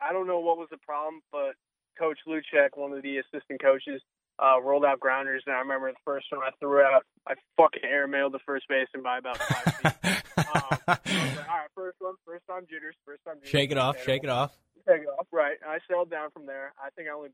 I 0.00 0.12
don't 0.12 0.26
know 0.26 0.40
what 0.40 0.56
was 0.58 0.68
the 0.70 0.78
problem, 0.78 1.20
but 1.30 1.54
Coach 1.98 2.18
Luchek, 2.26 2.70
one 2.74 2.92
of 2.92 3.02
the 3.02 3.18
assistant 3.18 3.60
coaches, 3.60 4.00
uh, 4.38 4.60
rolled 4.60 4.84
out 4.84 5.00
grounders, 5.00 5.42
and 5.46 5.54
I 5.54 5.60
remember 5.60 5.90
the 5.90 5.98
first 6.04 6.26
one 6.30 6.42
I 6.42 6.50
threw 6.60 6.82
out, 6.82 7.04
I 7.26 7.34
fucking 7.56 7.82
airmailed 7.84 8.32
the 8.32 8.38
first 8.44 8.66
baseman 8.68 9.02
by 9.02 9.18
about 9.18 9.38
five 9.38 9.74
feet. 9.74 9.92
Um, 10.36 10.78
like, 10.86 11.00
all 11.48 11.56
right, 11.58 11.68
first 11.74 11.96
one, 11.98 12.14
first 12.24 12.44
time 12.46 12.66
jitters, 12.70 12.94
first 13.04 13.24
time 13.24 13.36
jitters. 13.36 13.50
shake 13.50 13.70
it 13.72 13.78
off. 13.78 13.96
Shake 14.04 14.22
it 14.22 14.28
off. 14.30 14.56
Take 14.86 15.02
it 15.02 15.08
off, 15.08 15.26
right. 15.32 15.56
I 15.66 15.78
settled 15.88 16.10
down 16.10 16.30
from 16.30 16.46
there. 16.46 16.72
I 16.78 16.90
think 16.90 17.08
I 17.08 17.12
only 17.12 17.30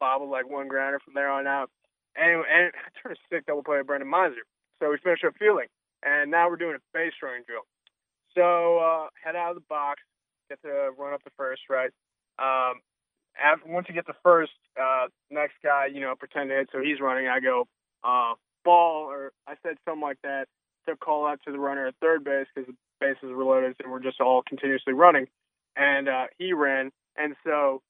bobbled 0.00 0.30
like 0.30 0.48
one 0.48 0.68
grounder 0.68 1.00
from 1.04 1.14
there 1.14 1.28
on 1.28 1.46
out. 1.46 1.70
Anyway, 2.16 2.44
and 2.50 2.72
I 2.86 2.88
turned 3.00 3.16
a 3.16 3.34
sick 3.34 3.46
double 3.46 3.62
play 3.62 3.78
with 3.78 3.86
Brandon 3.86 4.08
Miser. 4.08 4.44
So 4.80 4.90
we 4.90 4.98
finished 4.98 5.24
up 5.24 5.34
fielding. 5.38 5.68
And 6.02 6.30
now 6.30 6.48
we're 6.48 6.56
doing 6.56 6.76
a 6.76 6.82
base 6.92 7.12
running 7.22 7.42
drill. 7.46 7.64
So 8.34 8.78
uh, 8.78 9.08
head 9.22 9.34
out 9.34 9.50
of 9.50 9.56
the 9.56 9.64
box, 9.68 10.02
get 10.48 10.60
to 10.62 10.90
run 10.98 11.14
up 11.14 11.24
the 11.24 11.30
first, 11.36 11.62
right? 11.70 11.90
Um, 12.38 12.80
after, 13.42 13.66
once 13.66 13.86
you 13.88 13.94
get 13.94 14.06
the 14.06 14.16
first, 14.22 14.52
uh, 14.80 15.06
next 15.30 15.54
guy, 15.64 15.86
you 15.92 16.00
know, 16.00 16.14
pretend 16.14 16.50
to 16.50 16.56
hit, 16.56 16.68
so 16.70 16.80
he's 16.80 17.00
running. 17.00 17.28
I 17.28 17.40
go 17.40 17.66
uh, 18.04 18.34
ball, 18.64 19.06
or 19.10 19.32
I 19.46 19.54
said 19.62 19.76
something 19.84 20.02
like 20.02 20.18
that 20.22 20.46
to 20.86 20.96
call 20.96 21.26
out 21.26 21.40
to 21.46 21.52
the 21.52 21.58
runner 21.58 21.86
at 21.86 21.94
third 22.00 22.24
base 22.24 22.46
because 22.54 22.68
the 22.68 22.76
bases 23.00 23.34
were 23.34 23.44
loaded 23.44 23.74
and 23.82 23.90
we're 23.90 24.02
just 24.02 24.20
all 24.20 24.42
continuously 24.46 24.92
running. 24.92 25.26
And 25.76 26.08
uh, 26.08 26.24
he 26.38 26.52
ran, 26.52 26.90
and 27.16 27.34
so 27.44 27.82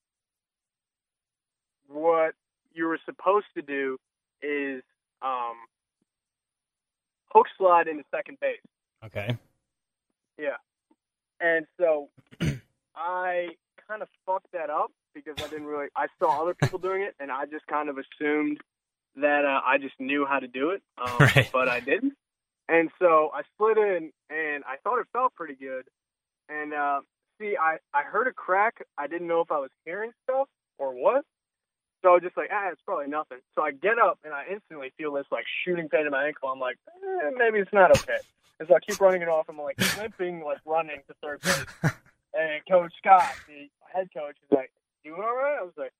what 1.88 2.34
you 2.72 2.86
were 2.86 2.98
supposed 3.04 3.46
to 3.54 3.62
do 3.62 3.96
is 4.42 4.82
um, 5.22 5.54
hook 7.32 7.46
slide 7.58 7.88
into 7.88 8.04
second 8.14 8.38
base. 8.40 8.58
Okay. 9.04 9.36
Yeah. 10.38 10.56
And 11.40 11.66
so 11.78 12.08
I 12.96 13.48
kind 13.88 14.02
of 14.02 14.08
fucked 14.24 14.52
that 14.52 14.70
up 14.70 14.90
because 15.14 15.34
I 15.38 15.48
didn't 15.48 15.66
really. 15.66 15.88
I 15.96 16.06
saw 16.18 16.42
other 16.42 16.54
people 16.54 16.78
doing 16.78 17.02
it, 17.02 17.14
and 17.20 17.30
I 17.30 17.44
just 17.46 17.66
kind 17.66 17.88
of 17.88 17.98
assumed 17.98 18.58
that 19.16 19.44
uh, 19.44 19.60
I 19.64 19.78
just 19.78 19.94
knew 19.98 20.26
how 20.26 20.38
to 20.40 20.48
do 20.48 20.70
it, 20.70 20.82
um, 20.98 21.16
Right. 21.20 21.48
but 21.52 21.68
I 21.68 21.80
didn't. 21.80 22.14
And 22.68 22.90
so 22.98 23.30
I 23.32 23.42
slid 23.56 23.78
in, 23.78 24.10
and 24.28 24.64
I 24.64 24.76
thought 24.82 24.98
it 24.98 25.06
felt 25.12 25.34
pretty 25.34 25.54
good. 25.54 25.84
And 26.48 26.74
uh, 26.74 27.00
see, 27.40 27.56
I 27.60 27.78
I 27.94 28.02
heard 28.02 28.26
a 28.26 28.32
crack. 28.32 28.82
I 28.98 29.06
didn't 29.06 29.26
know 29.28 29.40
if 29.40 29.50
I 29.50 29.58
was 29.58 29.70
hearing 29.84 30.12
stuff 30.24 30.48
or 30.78 30.92
what. 30.94 31.24
So 32.06 32.10
I 32.10 32.14
was 32.14 32.22
just 32.22 32.36
like, 32.36 32.50
ah, 32.52 32.70
it's 32.70 32.80
probably 32.86 33.08
nothing. 33.08 33.38
So 33.56 33.62
I 33.62 33.72
get 33.72 33.98
up 33.98 34.20
and 34.22 34.32
I 34.32 34.44
instantly 34.48 34.92
feel 34.96 35.12
this 35.12 35.26
like 35.32 35.44
shooting 35.64 35.88
pain 35.88 36.06
in 36.06 36.12
my 36.12 36.28
ankle. 36.28 36.48
I'm 36.48 36.60
like, 36.60 36.76
eh, 37.02 37.30
maybe 37.36 37.58
it's 37.58 37.72
not 37.72 37.90
okay. 37.98 38.18
And 38.60 38.68
so 38.68 38.76
I 38.76 38.78
keep 38.78 39.00
running 39.00 39.22
it 39.22 39.28
off. 39.28 39.46
I'm 39.48 39.58
like 39.58 39.74
limping, 39.98 40.44
like 40.44 40.58
running 40.64 41.02
to 41.08 41.14
third 41.20 41.42
base. 41.42 41.64
And 42.32 42.60
Coach 42.70 42.92
Scott, 42.98 43.32
the 43.48 43.70
head 43.92 44.08
coach, 44.14 44.36
is 44.44 44.52
like, 44.52 44.70
"You 45.02 45.14
all 45.16 45.34
right?" 45.34 45.56
I 45.58 45.62
was 45.62 45.72
like, 45.78 45.92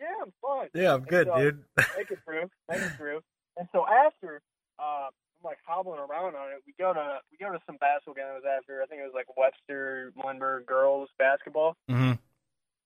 "Yeah, 0.00 0.06
I'm 0.22 0.32
fine. 0.40 0.68
Yeah, 0.72 0.94
I'm 0.94 1.02
good, 1.02 1.28
dude. 1.36 1.62
Make 1.98 2.10
it 2.10 2.18
through, 2.24 2.48
make 2.70 2.80
it 2.80 2.96
through." 2.96 3.20
And 3.58 3.68
so 3.72 3.84
after, 3.86 4.40
uh, 4.78 5.12
I'm 5.12 5.44
like 5.44 5.58
hobbling 5.66 6.00
around 6.00 6.34
on 6.34 6.48
it. 6.48 6.62
We 6.66 6.72
go 6.78 6.94
to 6.94 7.18
we 7.30 7.36
go 7.36 7.52
to 7.52 7.60
some 7.66 7.76
basketball 7.76 8.14
games 8.14 8.42
after. 8.48 8.82
I 8.82 8.86
think 8.86 9.02
it 9.02 9.04
was 9.04 9.12
like 9.14 9.26
Webster 9.36 10.14
Lindbergh 10.24 10.64
girls 10.64 11.10
basketball. 11.18 11.76
hmm 11.86 12.12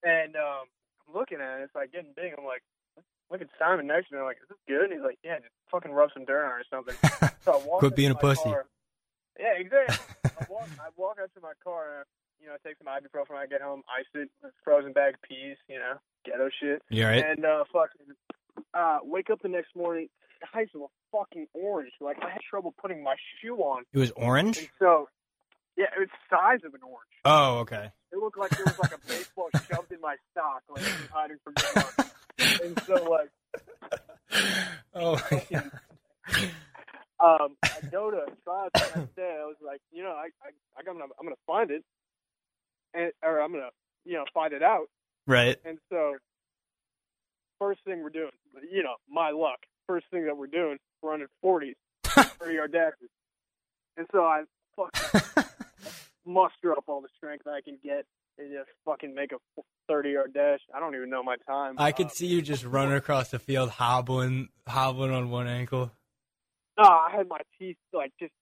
And 0.02 0.34
um, 0.34 0.66
looking 1.12 1.38
at 1.40 1.60
it. 1.60 1.64
It's 1.64 1.74
like 1.74 1.92
getting 1.92 2.12
big. 2.14 2.32
I'm 2.36 2.44
like, 2.44 2.62
look 3.30 3.40
at 3.40 3.48
Simon 3.58 3.86
next 3.86 4.08
to 4.08 4.14
me. 4.14 4.20
I'm 4.20 4.26
like, 4.26 4.38
is 4.42 4.48
this 4.48 4.58
good? 4.68 4.84
And 4.84 4.92
he's 4.92 5.02
like, 5.02 5.18
yeah, 5.24 5.38
just 5.38 5.52
fucking 5.70 5.92
rub 5.92 6.10
some 6.14 6.24
dirt 6.24 6.44
on 6.44 6.52
it 6.58 6.62
or 6.62 6.64
something. 6.70 7.30
So 7.46 7.52
I 7.52 7.64
walk 7.64 7.78
Quit 7.78 7.94
being 7.94 8.10
a 8.10 8.16
pussy. 8.16 8.42
car. 8.42 8.66
Yeah, 9.38 9.54
exactly. 9.56 9.96
I 10.24 10.46
walk, 10.50 10.68
I 10.80 10.88
walk 10.96 11.18
out 11.22 11.30
to 11.34 11.40
my 11.40 11.52
car 11.62 11.98
and, 11.98 12.04
you 12.40 12.48
know, 12.48 12.54
I 12.54 12.68
take 12.68 12.76
some 12.78 12.88
ibuprofen 12.88 13.30
when 13.30 13.38
I 13.38 13.46
get 13.46 13.60
home, 13.62 13.82
ice 13.88 14.04
it, 14.14 14.28
with 14.42 14.52
frozen 14.64 14.92
bag 14.92 15.14
of 15.14 15.22
peas, 15.22 15.56
you 15.68 15.78
know, 15.78 15.94
ghetto 16.24 16.48
shit. 16.60 16.82
All 16.92 17.08
right? 17.08 17.24
And, 17.24 17.44
uh, 17.44 17.62
fucking, 17.72 18.16
uh, 18.74 18.98
wake 19.04 19.30
up 19.30 19.40
the 19.42 19.48
next 19.48 19.76
morning, 19.76 20.08
skies 20.50 20.66
were 20.74 20.88
fucking 21.12 21.46
orange. 21.54 21.92
Like, 22.00 22.16
I 22.20 22.30
had 22.30 22.40
trouble 22.50 22.74
putting 22.82 23.00
my 23.04 23.14
shoe 23.40 23.58
on. 23.58 23.84
It 23.92 23.98
was 23.98 24.10
orange. 24.16 24.58
And 24.58 24.68
so, 24.80 25.08
yeah, 25.76 25.86
it's 25.98 26.12
the 26.30 26.36
size 26.36 26.60
of 26.64 26.74
an 26.74 26.80
orange. 26.82 27.10
Oh, 27.24 27.58
okay. 27.60 27.90
It 28.12 28.18
looked 28.18 28.38
like 28.38 28.50
there 28.50 28.64
was 28.64 28.78
like 28.78 28.92
a 28.92 28.98
baseball 29.08 29.48
shoved 29.68 29.92
in 29.92 30.00
my 30.00 30.16
sock, 30.34 30.62
like 30.70 30.82
hiding 31.12 31.38
from 31.44 31.54
the. 31.54 32.10
And 32.62 32.80
so, 32.86 32.94
like, 33.04 33.30
Oh 34.94 35.20
my 35.30 35.42
god. 35.50 35.70
um, 37.20 37.56
I 37.62 37.80
go 37.90 38.10
to 38.10 38.24
try 38.44 38.64
out 38.64 38.72
the 38.74 39.00
next 39.00 39.16
day. 39.16 39.38
I 39.40 39.44
was 39.46 39.56
like, 39.64 39.80
you 39.92 40.02
know, 40.02 40.10
I, 40.10 40.28
I, 40.42 40.48
I 40.76 40.80
I'm 40.80 40.84
gonna, 40.86 41.04
I'm 41.18 41.26
gonna 41.26 41.36
find 41.46 41.70
it, 41.70 41.84
and 42.94 43.12
or 43.22 43.40
I'm 43.40 43.52
gonna, 43.52 43.70
you 44.04 44.14
know, 44.14 44.24
find 44.32 44.52
it 44.52 44.62
out. 44.62 44.86
Right. 45.26 45.56
And 45.64 45.78
so, 45.90 46.14
first 47.58 47.80
thing 47.84 48.02
we're 48.02 48.10
doing, 48.10 48.30
you 48.70 48.82
know, 48.82 48.94
my 49.10 49.30
luck. 49.30 49.58
First 49.86 50.06
thing 50.10 50.24
that 50.26 50.36
we're 50.36 50.46
doing, 50.48 50.78
we're 51.02 51.10
running 51.12 51.26
40s, 51.44 51.74
30 52.04 52.54
yard 52.54 52.72
dashes. 52.72 53.08
And 53.96 54.06
so 54.12 54.24
I 54.24 54.42
fucking 54.76 55.44
muster 56.26 56.72
up 56.72 56.84
all 56.88 57.00
the 57.00 57.08
strength 57.16 57.46
I 57.46 57.60
can 57.60 57.78
get 57.82 58.04
and 58.38 58.50
just 58.52 58.68
fucking 58.84 59.14
make 59.14 59.32
a 59.32 59.36
30 59.88 60.10
yard 60.10 60.34
dash. 60.34 60.60
I 60.74 60.80
don't 60.80 60.94
even 60.94 61.08
know 61.10 61.22
my 61.22 61.36
time. 61.46 61.76
I 61.78 61.92
could 61.92 62.06
Uh, 62.06 62.10
see 62.10 62.26
you 62.26 62.42
just 62.42 62.64
running 62.64 62.94
across 62.94 63.30
the 63.30 63.38
field, 63.38 63.70
hobbling, 63.70 64.48
hobbling 64.66 65.12
on 65.12 65.30
one 65.30 65.46
ankle. 65.46 65.90
No, 66.78 66.84
I 66.84 67.10
had 67.16 67.28
my 67.28 67.40
teeth 67.58 67.76
like 67.92 68.12
just 68.20 68.32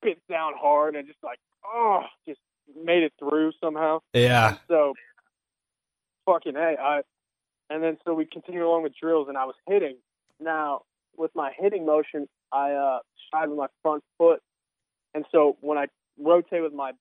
bit 0.00 0.18
down 0.30 0.52
hard 0.56 0.96
and 0.96 1.06
just 1.06 1.18
like 1.22 1.38
oh, 1.66 2.02
just 2.26 2.40
made 2.82 3.02
it 3.02 3.12
through 3.18 3.52
somehow. 3.62 3.98
Yeah. 4.14 4.50
And 4.50 4.58
so 4.68 4.94
fucking 6.26 6.54
hey, 6.54 6.76
I 6.80 7.02
and 7.70 7.82
then 7.82 7.98
so 8.06 8.14
we 8.14 8.24
continue 8.24 8.66
along 8.66 8.84
with 8.84 8.92
drills 9.00 9.28
and 9.28 9.36
I 9.36 9.44
was 9.44 9.56
hitting. 9.68 9.96
Now 10.40 10.82
with 11.16 11.32
my 11.34 11.52
hitting 11.58 11.84
motion, 11.84 12.28
I 12.52 12.72
uh 12.72 12.98
stride 13.26 13.48
with 13.50 13.58
my 13.58 13.66
front 13.82 14.02
foot, 14.16 14.40
and 15.14 15.24
so 15.32 15.56
when 15.60 15.76
I 15.76 15.86
rotate 16.18 16.62
with 16.62 16.72
my 16.72 16.92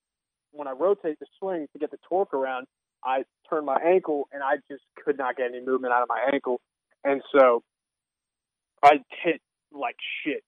when 0.51 0.67
I 0.67 0.71
rotate 0.71 1.19
the 1.19 1.25
swing 1.39 1.67
to 1.73 1.79
get 1.79 1.91
the 1.91 1.97
torque 2.07 2.33
around, 2.33 2.67
I 3.03 3.23
turn 3.49 3.65
my 3.65 3.77
ankle 3.83 4.27
and 4.31 4.41
I 4.43 4.55
just 4.69 4.83
could 5.03 5.17
not 5.17 5.38
get 5.38 5.47
any 5.47 5.63
movement 5.63 5.93
out 5.93 6.01
of 6.01 6.10
my 6.10 6.29
ankle, 6.33 6.62
and 7.03 7.21
so 7.31 7.63
I 8.83 8.99
hit 9.23 9.41
like 9.71 9.97
shit. 10.23 10.43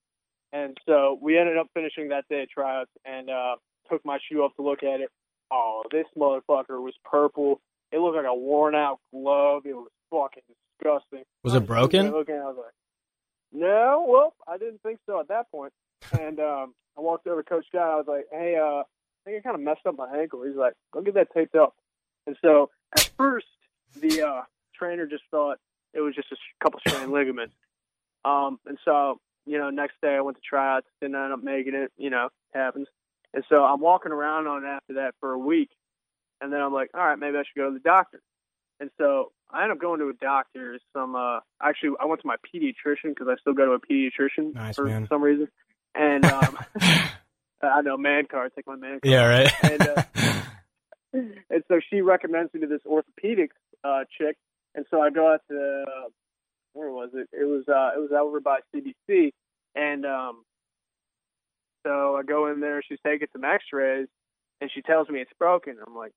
And 0.52 0.78
so 0.88 1.20
we 1.22 1.38
ended 1.38 1.58
up 1.58 1.68
finishing 1.74 2.10
that 2.10 2.26
day 2.30 2.42
at 2.42 2.50
tryouts 2.50 2.90
and 3.06 3.30
uh, 3.30 3.56
took 3.90 4.04
my 4.04 4.18
shoe 4.30 4.42
off 4.42 4.56
to 4.56 4.64
look 4.64 4.82
at 4.84 5.00
it. 5.00 5.10
Oh, 5.52 5.84
this 5.92 6.06
motherfucker 6.18 6.82
was 6.82 6.94
purple. 7.04 7.62
It 7.92 8.00
looked 8.00 8.18
like 8.18 8.26
a 8.26 8.36
worn 8.36 8.76
out 8.76 9.00
glove. 9.12 9.64
It 9.66 9.76
was 9.76 9.90
fucking 10.12 10.44
disgusting. 10.48 11.24
Was 11.44 11.54
it 11.54 11.66
broken? 11.66 12.12
Looking, 12.12 12.36
I 12.36 12.46
was 12.46 12.58
like, 12.58 12.74
no, 13.52 14.06
well, 14.08 14.34
I 14.48 14.58
didn't 14.58 14.82
think 14.82 15.00
so 15.06 15.20
at 15.20 15.28
that 15.30 15.52
point. 15.52 15.74
And 16.20 16.40
um, 16.40 16.74
I 16.98 17.02
walked 17.02 17.28
over 17.28 17.42
to 17.42 17.50
Coach 17.50 17.66
Scott. 17.68 17.82
I 17.82 17.96
was 17.96 18.06
like, 18.08 18.26
hey, 18.32 18.58
uh, 18.58 18.84
I 19.30 19.34
think 19.34 19.46
I 19.46 19.50
kind 19.50 19.56
of 19.56 19.62
messed 19.62 19.86
up 19.86 19.96
my 19.98 20.18
ankle. 20.18 20.44
He's 20.44 20.56
like, 20.56 20.74
go 20.92 21.02
get 21.02 21.14
that 21.14 21.28
taped 21.34 21.56
up. 21.56 21.76
And 22.26 22.36
so 22.42 22.70
at 22.94 23.10
first, 23.16 23.46
the 24.00 24.28
uh, 24.28 24.42
trainer 24.76 25.06
just 25.06 25.24
thought 25.30 25.58
it 25.94 26.02
was 26.02 26.16
just 26.16 26.32
a 26.32 26.36
couple 26.64 26.80
strained 26.88 27.12
ligaments. 27.12 27.54
Um, 28.26 28.60
and 28.66 28.78
so, 28.84 29.20
you 29.46 29.58
know, 29.58 29.70
next 29.70 29.96
day 30.02 30.16
I 30.16 30.22
went 30.22 30.38
to 30.38 30.42
tryouts, 30.48 30.88
didn't 31.00 31.16
end 31.16 31.34
up 31.34 31.44
making 31.44 31.76
it. 31.76 31.92
You 31.98 32.10
know, 32.10 32.30
happens. 32.54 32.88
And 33.34 33.44
so 33.50 33.64
I'm 33.64 33.80
walking 33.80 34.12
around 34.12 34.48
on 34.48 34.66
it 34.66 34.68
after 34.68 34.94
that 34.96 35.14
for 35.20 35.32
a 35.32 35.40
week, 35.40 35.70
and 36.42 36.52
then 36.52 36.60
I'm 36.60 36.74
like, 36.74 36.90
all 36.96 37.06
right, 37.06 37.18
maybe 37.18 37.38
I 37.38 37.42
should 37.42 37.56
go 37.58 37.68
to 37.68 37.74
the 37.74 37.80
doctor. 37.80 38.22
And 38.80 38.90
so 38.98 39.32
I 39.52 39.64
end 39.64 39.72
up 39.72 39.80
going 39.80 40.00
to 40.00 40.10
a 40.10 40.14
doctor. 40.14 40.80
Some 40.94 41.16
uh, 41.16 41.40
actually, 41.62 41.92
I 42.00 42.06
went 42.06 42.22
to 42.22 42.28
my 42.28 42.38
pediatrician 42.38 43.10
because 43.10 43.28
I 43.30 43.36
still 43.40 43.54
go 43.54 43.66
to 43.66 43.72
a 43.74 43.80
pediatrician 43.80 44.56
Nice, 44.56 44.76
for 44.76 44.86
man. 44.86 45.08
some 45.08 45.22
reason. 45.22 45.48
And 45.94 46.26
um, 46.26 46.58
I 47.62 47.82
know 47.82 47.98
man 47.98 48.26
card, 48.26 48.52
take 48.56 48.68
my 48.68 48.76
man 48.76 49.00
card. 49.00 49.06
yeah. 49.06 49.26
Right. 49.26 49.52
And, 49.64 49.82
uh, 49.82 50.04
and 51.50 51.64
so 51.68 51.80
she 51.90 52.02
recommends 52.02 52.54
me 52.54 52.62
to 52.62 52.68
this 52.68 52.82
orthopedic 52.86 53.52
uh, 53.84 54.04
chick, 54.18 54.38
and 54.76 54.86
so 54.90 55.02
I 55.02 55.10
go 55.10 55.34
out 55.34 55.42
to 55.50 55.84
uh, 55.88 56.10
where 56.74 56.92
was 56.92 57.10
it? 57.14 57.30
It 57.34 57.46
was 57.46 57.64
uh, 57.68 57.98
it 57.98 58.00
was 58.00 58.12
over 58.12 58.40
by 58.40 58.60
CBC, 58.74 59.32
and 59.76 60.06
um, 60.06 60.44
so 61.86 62.16
I 62.16 62.24
go 62.24 62.52
in 62.52 62.60
there. 62.60 62.82
She's 62.88 63.00
taking 63.06 63.28
some 63.34 63.44
X-rays, 63.44 64.08
and 64.62 64.70
she 64.74 64.82
tells 64.82 65.10
me 65.10 65.20
it's 65.20 65.32
broken. 65.40 65.78
I'm 65.86 65.96
like, 65.96 66.14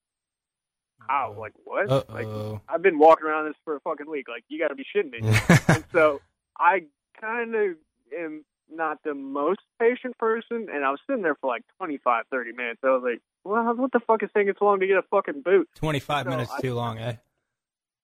how? 1.09 1.35
Like 1.39 1.53
what? 1.65 1.89
Like 1.89 2.27
Uh-oh. 2.27 2.61
I've 2.69 2.83
been 2.83 2.99
walking 2.99 3.27
around 3.27 3.47
this 3.47 3.57
for 3.65 3.77
a 3.77 3.81
fucking 3.81 4.09
week. 4.11 4.29
Like 4.29 4.45
you 4.49 4.59
got 4.59 4.69
to 4.69 4.75
be 4.75 4.85
shitting 4.95 5.11
me. 5.11 5.21
and 5.69 5.85
so 5.93 6.21
I 6.59 6.85
kind 7.21 7.55
of 7.55 7.77
am 8.17 8.45
not 8.71 8.99
the 9.05 9.15
most 9.15 9.61
patient 9.81 10.17
person, 10.19 10.69
and 10.73 10.85
I 10.85 10.91
was 10.91 11.01
sitting 11.07 11.23
there 11.23 11.35
for 11.35 11.49
like 11.49 11.63
25, 11.79 12.25
30 12.31 12.53
minutes. 12.53 12.81
I 12.83 12.89
was 12.89 13.03
like, 13.05 13.21
well, 13.45 13.75
what 13.75 13.93
the 13.93 14.01
fuck 14.01 14.23
is 14.23 14.31
taking 14.35 14.55
so 14.59 14.65
long 14.67 14.81
to 14.81 14.87
get 14.87 14.97
a 14.97 15.03
fucking 15.11 15.43
boot? 15.43 15.69
25 15.77 16.25
So 16.25 16.31
minutes 16.31 16.51
I- 16.57 16.61
too 16.61 16.75
long, 16.75 16.99
eh? 16.99 17.17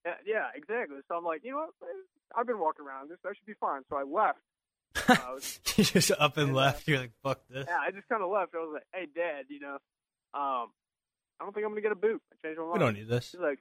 Yeah, 0.07 0.15
yeah, 0.25 0.45
exactly. 0.55 0.99
So 1.09 1.17
I'm 1.17 1.25
like, 1.25 1.43
you 1.45 1.51
know 1.53 1.59
what? 1.59 1.71
I've 2.37 2.47
been 2.47 2.59
walking 2.59 2.87
around 2.87 3.11
this. 3.11 3.19
I 3.25 3.31
should 3.35 3.47
be 3.47 3.55
fine. 3.61 3.83
So 3.91 3.97
I 3.97 4.05
left. 4.05 4.39
I 5.09 5.33
was- 5.33 5.61
you 5.77 5.85
just 5.85 6.11
up 6.13 6.37
and 6.39 6.49
And, 6.49 6.57
uh, 6.57 6.61
left. 6.61 6.89
You're 6.89 6.99
like, 6.99 7.13
fuck 7.23 7.41
this. 7.51 7.67
yeah, 7.69 7.79
I 7.81 7.91
just 7.91 8.09
kind 8.09 8.23
of 8.23 8.31
left. 8.31 8.55
I 8.55 8.59
was 8.59 8.71
like, 8.75 8.87
hey, 8.95 9.07
Dad, 9.15 9.47
you 9.49 9.61
know, 9.61 9.75
um, 10.35 10.69
I 11.41 11.45
don't 11.45 11.53
think 11.55 11.65
I'm 11.67 11.73
gonna 11.73 11.81
get 11.83 11.93
a 11.93 11.97
boot. 11.97 12.21
I 12.33 12.37
changed 12.47 12.59
my 12.59 12.65
mind. 12.67 12.73
We 12.75 12.79
don't 12.81 12.95
need 12.95 13.09
this. 13.09 13.31
She's 13.31 13.41
like, 13.41 13.59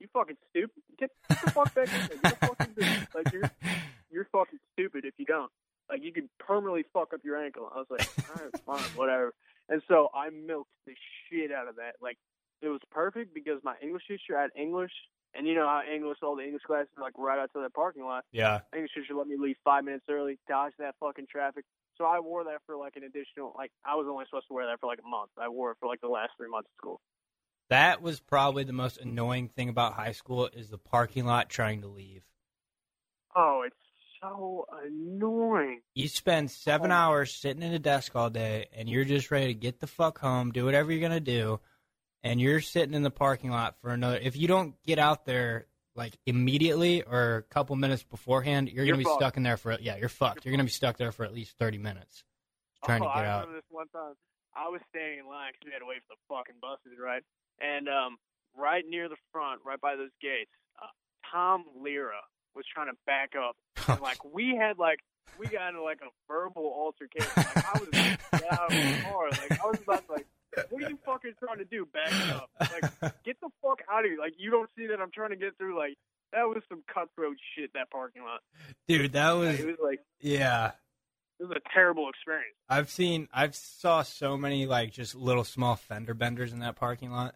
you 0.00 0.08
fucking 0.12 0.36
stupid. 0.50 0.82
Get, 0.98 1.10
get 1.28 1.42
the 1.44 1.50
fuck 1.50 1.74
back 1.74 1.88
in 1.88 2.08
there. 2.08 2.18
Get 2.22 2.42
a 2.42 2.46
fucking 2.46 2.74
boot. 2.74 2.86
Like 3.14 3.32
you're 3.32 3.50
you're 4.10 4.24
fucking 4.32 4.58
stupid 4.72 5.04
if 5.04 5.14
you 5.18 5.24
don't. 5.26 5.50
Like 5.90 6.02
you 6.02 6.12
could 6.12 6.28
permanently 6.38 6.84
fuck 6.92 7.12
up 7.12 7.20
your 7.24 7.42
ankle. 7.42 7.70
I 7.74 7.78
was 7.78 7.86
like, 7.90 8.08
all 8.28 8.44
right, 8.44 8.60
fine, 8.64 8.90
whatever. 8.96 9.34
And 9.68 9.82
so 9.88 10.08
I 10.14 10.30
milked 10.30 10.70
the 10.86 10.94
shit 11.28 11.52
out 11.52 11.68
of 11.68 11.76
that. 11.76 11.94
Like 12.00 12.18
it 12.60 12.68
was 12.68 12.80
perfect 12.90 13.34
because 13.34 13.60
my 13.64 13.74
English 13.82 14.04
teacher 14.08 14.38
had 14.38 14.50
English, 14.56 14.92
and 15.34 15.46
you 15.46 15.54
know 15.54 15.66
how 15.66 15.82
English, 15.82 16.18
all 16.22 16.36
the 16.36 16.44
English 16.44 16.62
classes 16.62 16.88
like 17.00 17.14
right 17.16 17.38
outside 17.38 17.64
the 17.64 17.70
parking 17.70 18.04
lot. 18.04 18.24
Yeah. 18.32 18.60
English 18.74 18.92
teacher 18.94 19.14
let 19.14 19.26
me 19.26 19.36
leave 19.38 19.56
five 19.64 19.84
minutes 19.84 20.04
early, 20.08 20.38
dodge 20.48 20.72
that 20.78 20.94
fucking 21.00 21.26
traffic. 21.30 21.64
So 21.98 22.04
I 22.04 22.20
wore 22.20 22.44
that 22.44 22.60
for 22.66 22.76
like 22.76 22.96
an 22.96 23.02
additional, 23.04 23.52
like 23.56 23.70
I 23.84 23.96
was 23.96 24.06
only 24.08 24.24
supposed 24.26 24.48
to 24.48 24.54
wear 24.54 24.66
that 24.66 24.80
for 24.80 24.86
like 24.86 25.00
a 25.04 25.08
month. 25.08 25.30
I 25.38 25.48
wore 25.48 25.72
it 25.72 25.76
for 25.80 25.88
like 25.88 26.00
the 26.00 26.08
last 26.08 26.30
three 26.38 26.48
months 26.48 26.68
of 26.68 26.76
school. 26.78 27.00
That 27.68 28.02
was 28.02 28.20
probably 28.20 28.64
the 28.64 28.72
most 28.72 28.98
annoying 28.98 29.48
thing 29.48 29.68
about 29.68 29.94
high 29.94 30.12
school 30.12 30.48
is 30.52 30.68
the 30.68 30.78
parking 30.78 31.24
lot 31.24 31.48
trying 31.48 31.80
to 31.82 31.88
leave. 31.88 32.22
Oh, 33.34 33.62
it's 33.66 33.76
so 34.22 34.66
annoying. 34.84 35.80
You 35.94 36.08
spend 36.08 36.50
seven 36.50 36.90
Oh. 36.92 36.94
hours 36.94 37.34
sitting 37.34 37.62
in 37.62 37.72
a 37.74 37.78
desk 37.78 38.14
all 38.16 38.30
day, 38.30 38.68
and 38.72 38.88
you're 38.88 39.04
just 39.04 39.30
ready 39.30 39.48
to 39.48 39.54
get 39.54 39.80
the 39.80 39.86
fuck 39.86 40.18
home, 40.18 40.52
do 40.52 40.64
whatever 40.64 40.92
you're 40.92 41.00
gonna 41.00 41.20
do, 41.20 41.60
and 42.22 42.40
you're 42.40 42.60
sitting 42.60 42.94
in 42.94 43.02
the 43.02 43.10
parking 43.10 43.50
lot 43.50 43.76
for 43.80 43.90
another. 43.90 44.18
If 44.22 44.36
you 44.36 44.46
don't 44.48 44.80
get 44.84 44.98
out 44.98 45.24
there 45.26 45.66
like 45.94 46.16
immediately 46.24 47.02
or 47.02 47.36
a 47.36 47.42
couple 47.42 47.76
minutes 47.76 48.02
beforehand, 48.04 48.70
you're, 48.70 48.84
You're 48.84 48.94
gonna 48.94 48.98
be 48.98 49.04
fucked. 49.04 49.20
stuck 49.20 49.36
in 49.36 49.42
there 49.42 49.56
for 49.56 49.72
yeah, 49.80 49.96
you're 49.96 50.08
fucked. 50.08 50.44
You're, 50.46 50.52
gonna 50.52 50.64
be 50.64 50.70
stuck 50.70 50.96
there 50.96 51.12
for 51.12 51.24
at 51.24 51.34
least 51.34 51.58
thirty 51.58 51.78
minutes 51.78 52.24
trying 52.84 53.02
oh, 53.02 53.08
to 53.08 53.14
get 53.14 53.24
I 53.24 53.28
out. 53.28 53.40
remember 53.46 53.56
this 53.60 53.66
one 53.70 53.88
time. 53.88 54.14
I 54.54 54.68
was 54.68 54.80
standing 54.90 55.20
in 55.20 55.26
line 55.26 55.52
because 55.52 55.66
we 55.66 55.72
had 55.72 55.78
to 55.80 55.86
wait 55.86 56.02
for 56.06 56.14
the 56.16 56.22
fucking 56.28 56.56
buses, 56.60 56.98
right? 57.00 57.22
And 57.60 57.88
um, 57.88 58.16
right 58.56 58.84
near 58.88 59.08
the 59.08 59.16
front, 59.32 59.60
right 59.64 59.80
by 59.80 59.96
those 59.96 60.10
gates, 60.20 60.50
uh, 60.82 60.86
Tom 61.30 61.64
Lira 61.80 62.20
was 62.54 62.64
trying 62.72 62.88
to 62.88 62.96
back 63.06 63.32
up, 63.36 63.56
and 63.88 64.00
like 64.00 64.24
we 64.24 64.56
had 64.56 64.78
like 64.78 65.00
we 65.38 65.46
got 65.46 65.70
into 65.70 65.82
like 65.82 66.00
a 66.00 66.10
verbal 66.28 66.64
altercation. 66.64 67.30
Like 67.36 67.56
I 67.56 67.78
was 67.78 67.88
get 67.90 68.52
out 68.52 68.72
of 68.72 68.76
the 68.76 69.02
car, 69.02 69.30
like 69.30 69.60
I 69.60 69.66
was 69.66 69.80
about 69.82 70.06
to 70.06 70.12
like, 70.12 70.26
what 70.70 70.82
are 70.82 70.90
you 70.90 70.98
fucking 71.04 71.32
trying 71.38 71.58
to 71.58 71.64
do? 71.64 71.86
Back 71.92 72.12
up, 72.34 72.50
like 72.60 73.24
get 73.24 73.40
the 73.40 73.48
fuck 73.62 73.80
out 73.90 74.04
of 74.04 74.10
here! 74.10 74.18
Like 74.18 74.34
you 74.38 74.50
don't 74.50 74.68
see 74.76 74.86
that 74.88 75.00
I'm 75.00 75.10
trying 75.10 75.30
to 75.30 75.36
get 75.36 75.56
through. 75.58 75.78
Like 75.78 75.96
that 76.32 76.42
was 76.48 76.62
some 76.68 76.82
cutthroat 76.92 77.36
shit. 77.56 77.72
That 77.74 77.90
parking 77.90 78.22
lot. 78.22 78.40
Dude, 78.88 79.12
that 79.12 79.32
was 79.32 79.60
It 79.60 79.66
was 79.66 79.76
like 79.82 80.00
yeah. 80.20 80.72
it 81.38 81.44
was 81.44 81.56
a 81.56 81.74
terrible 81.74 82.08
experience. 82.08 82.56
I've 82.68 82.90
seen 82.90 83.28
I've 83.32 83.54
saw 83.54 84.02
so 84.02 84.36
many 84.36 84.66
like 84.66 84.92
just 84.92 85.14
little 85.14 85.44
small 85.44 85.76
fender 85.76 86.14
benders 86.14 86.52
in 86.52 86.60
that 86.60 86.76
parking 86.76 87.10
lot. 87.10 87.34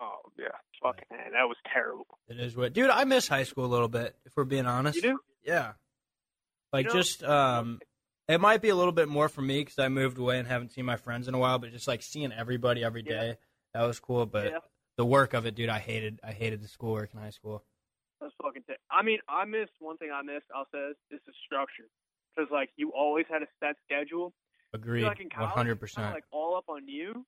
Oh 0.00 0.20
yeah, 0.38 0.48
fucking 0.82 1.04
man, 1.10 1.32
that 1.32 1.44
was 1.48 1.56
terrible. 1.72 2.06
It 2.28 2.38
is 2.40 2.56
what, 2.56 2.72
dude. 2.72 2.90
I 2.90 3.04
miss 3.04 3.28
high 3.28 3.44
school 3.44 3.64
a 3.64 3.72
little 3.72 3.88
bit. 3.88 4.14
If 4.24 4.32
we're 4.36 4.44
being 4.44 4.66
honest, 4.66 4.96
You 4.96 5.02
do? 5.02 5.18
Yeah, 5.44 5.72
like 6.72 6.86
know- 6.86 6.92
just 6.92 7.22
um, 7.24 7.80
it 8.28 8.40
might 8.40 8.60
be 8.62 8.68
a 8.70 8.76
little 8.76 8.92
bit 8.92 9.08
more 9.08 9.28
for 9.28 9.40
me 9.42 9.60
because 9.60 9.78
I 9.78 9.88
moved 9.88 10.18
away 10.18 10.38
and 10.38 10.48
haven't 10.48 10.72
seen 10.72 10.84
my 10.84 10.96
friends 10.96 11.28
in 11.28 11.34
a 11.34 11.38
while. 11.38 11.58
But 11.58 11.72
just 11.72 11.86
like 11.88 12.02
seeing 12.02 12.32
everybody 12.32 12.82
every 12.84 13.02
day, 13.02 13.28
Yeah. 13.28 13.80
that 13.80 13.86
was 13.86 14.00
cool. 14.00 14.26
But 14.26 14.46
yeah, 14.46 14.58
the 14.96 15.04
work 15.04 15.34
of 15.34 15.46
it, 15.46 15.54
dude, 15.54 15.68
I 15.68 15.78
hated. 15.78 16.20
I 16.24 16.32
hated 16.32 16.62
the 16.62 16.68
schoolwork 16.68 17.10
in 17.14 17.20
high 17.20 17.30
school. 17.30 17.64
that's 18.20 18.32
fucking. 18.42 18.62
T- 18.66 18.74
I 18.90 19.02
mean, 19.02 19.18
I 19.28 19.44
missed 19.44 19.72
one 19.78 19.96
thing. 19.98 20.10
I 20.12 20.22
missed. 20.22 20.46
I'll 20.54 20.66
say 20.72 20.78
this: 21.10 21.18
is 21.18 21.24
the 21.26 21.32
structure. 21.46 21.88
Because 22.34 22.50
like 22.50 22.70
you 22.76 22.92
always 22.94 23.26
had 23.30 23.42
a 23.42 23.46
set 23.60 23.76
schedule. 23.84 24.32
Agreed, 24.74 25.00
feel 25.02 25.08
like 25.08 25.20
in 25.20 25.28
one 25.38 25.48
hundred 25.48 25.78
percent. 25.80 26.12
Like 26.12 26.24
all 26.32 26.56
up 26.56 26.64
on 26.68 26.88
you. 26.88 27.24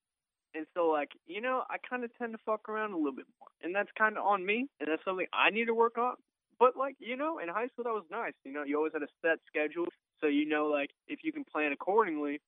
And 0.55 0.67
so, 0.75 0.89
like 0.89 1.11
you 1.27 1.41
know, 1.41 1.65
I 1.71 1.77
kind 1.79 2.05
of 2.05 2.11
tend 2.19 2.33
to 2.33 2.39
fuck 2.45 2.69
around 2.69 2.93
a 2.93 2.97
little 2.97 3.13
bit 3.13 3.27
more, 3.39 3.49
and 3.63 3.75
that's 3.75 3.91
kind 3.97 4.17
of 4.17 4.25
on 4.25 4.45
me, 4.45 4.69
and 4.81 4.89
that's 4.89 5.05
something 5.05 5.27
I 5.33 5.51
need 5.51 5.67
to 5.67 5.75
work 5.75 5.99
on. 5.99 6.15
But 6.59 6.77
like 6.77 6.97
you 6.99 7.17
know, 7.17 7.39
in 7.39 7.49
high 7.49 7.69
school 7.69 7.85
that 7.85 7.93
was 7.93 8.05
nice. 8.11 8.33
You 8.45 8.53
know, 8.53 8.65
you 8.65 8.77
always 8.77 8.93
had 8.93 9.03
a 9.03 9.09
set 9.23 9.39
schedule, 9.47 9.87
so 10.21 10.27
you 10.27 10.47
know, 10.47 10.67
like 10.67 10.91
if 11.07 11.21
you 11.23 11.33
can 11.33 11.45
plan 11.45 11.73
accordingly, 11.73 12.41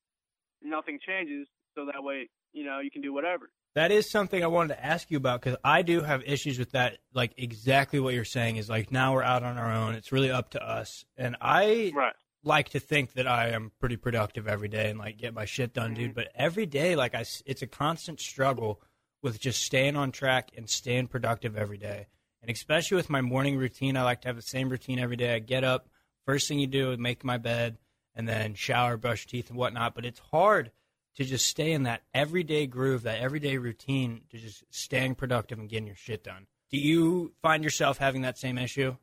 nothing 0.63 0.99
changes. 1.07 1.47
So 1.75 1.87
that 1.87 2.03
way, 2.03 2.29
you 2.53 2.65
know, 2.65 2.81
you 2.81 2.91
can 2.91 3.03
do 3.03 3.13
whatever. 3.13 3.51
That 3.75 3.93
is 3.93 4.11
something 4.11 4.43
I 4.43 4.49
wanted 4.49 4.75
to 4.75 4.85
ask 4.85 5.11
you 5.11 5.17
about 5.17 5.41
because 5.41 5.57
I 5.63 5.83
do 5.83 6.01
have 6.01 6.25
issues 6.27 6.59
with 6.59 6.73
that. 6.73 6.99
Like 7.15 7.35
exactly 7.37 8.01
what 8.01 8.15
you're 8.15 8.25
saying 8.25 8.57
is 8.57 8.69
like 8.69 8.91
now 8.91 9.15
we're 9.15 9.23
out 9.23 9.45
on 9.45 9.59
our 9.59 9.73
own. 9.73 9.95
It's 9.95 10.11
really 10.11 10.31
up 10.31 10.51
to 10.51 10.63
us, 10.63 11.05
and 11.17 11.37
I 11.41 11.93
Right. 11.95 12.15
Like 12.43 12.71
to 12.71 12.81
think 12.81 13.13
that 13.15 13.27
I 13.27 13.49
am 13.49 13.73
pretty 13.81 13.97
productive 13.97 14.49
every 14.49 14.69
day 14.69 14.91
and 14.91 14.99
like 14.99 15.19
get 15.19 15.35
my 15.35 15.45
shit 15.45 15.75
done, 15.75 15.95
dude. 15.95 16.11
Mm-hmm. 16.11 16.15
But 16.15 16.29
every 16.35 16.67
day, 16.67 16.97
like 16.97 17.15
I, 17.15 17.25
it's 17.45 17.63
a 17.63 17.67
constant 17.67 18.21
struggle 18.21 18.81
with 19.23 19.41
just 19.41 19.63
staying 19.63 19.97
on 19.97 20.13
track 20.13 20.51
and 20.57 20.69
staying 20.69 21.09
productive 21.09 21.57
every 21.57 21.79
day. 21.79 22.07
And 22.43 22.51
especially 22.51 22.97
with 22.97 23.11
my 23.11 23.21
morning 23.21 23.57
routine, 23.57 23.97
I 23.97 24.03
like 24.03 24.23
to 24.23 24.29
have 24.29 24.37
the 24.37 24.43
same 24.43 24.71
routine 24.71 24.99
every 24.99 25.17
day. 25.17 25.35
I 25.35 25.39
get 25.41 25.65
up, 25.65 25.89
first 26.25 26.49
thing 26.49 26.59
you 26.59 26.67
do 26.67 26.93
is 26.93 26.99
make 26.99 27.23
my 27.23 27.37
bed, 27.37 27.77
and 28.15 28.27
then 28.27 28.55
shower, 28.55 28.97
brush 28.97 29.27
teeth, 29.27 29.51
and 29.51 29.59
whatnot. 29.59 29.95
But 29.95 30.07
it's 30.07 30.21
hard 30.31 30.71
to 31.17 31.25
just 31.25 31.47
stay 31.47 31.73
in 31.73 31.83
that 31.83 32.03
everyday 32.15 32.67
groove, 32.67 33.03
that 33.03 33.21
everyday 33.21 33.59
routine, 33.59 34.23
to 34.31 34.39
just 34.39 34.65
staying 34.71 35.17
productive 35.17 35.59
and 35.59 35.69
getting 35.69 35.87
your 35.87 35.97
shit 35.97 36.25
done. 36.25 36.47
Do 36.71 36.79
you 36.79 37.33
find 37.43 37.63
yourself 37.63 37.99
having 37.99 38.23
that 38.23 38.39
same 38.39 38.57
issue? 38.57 38.97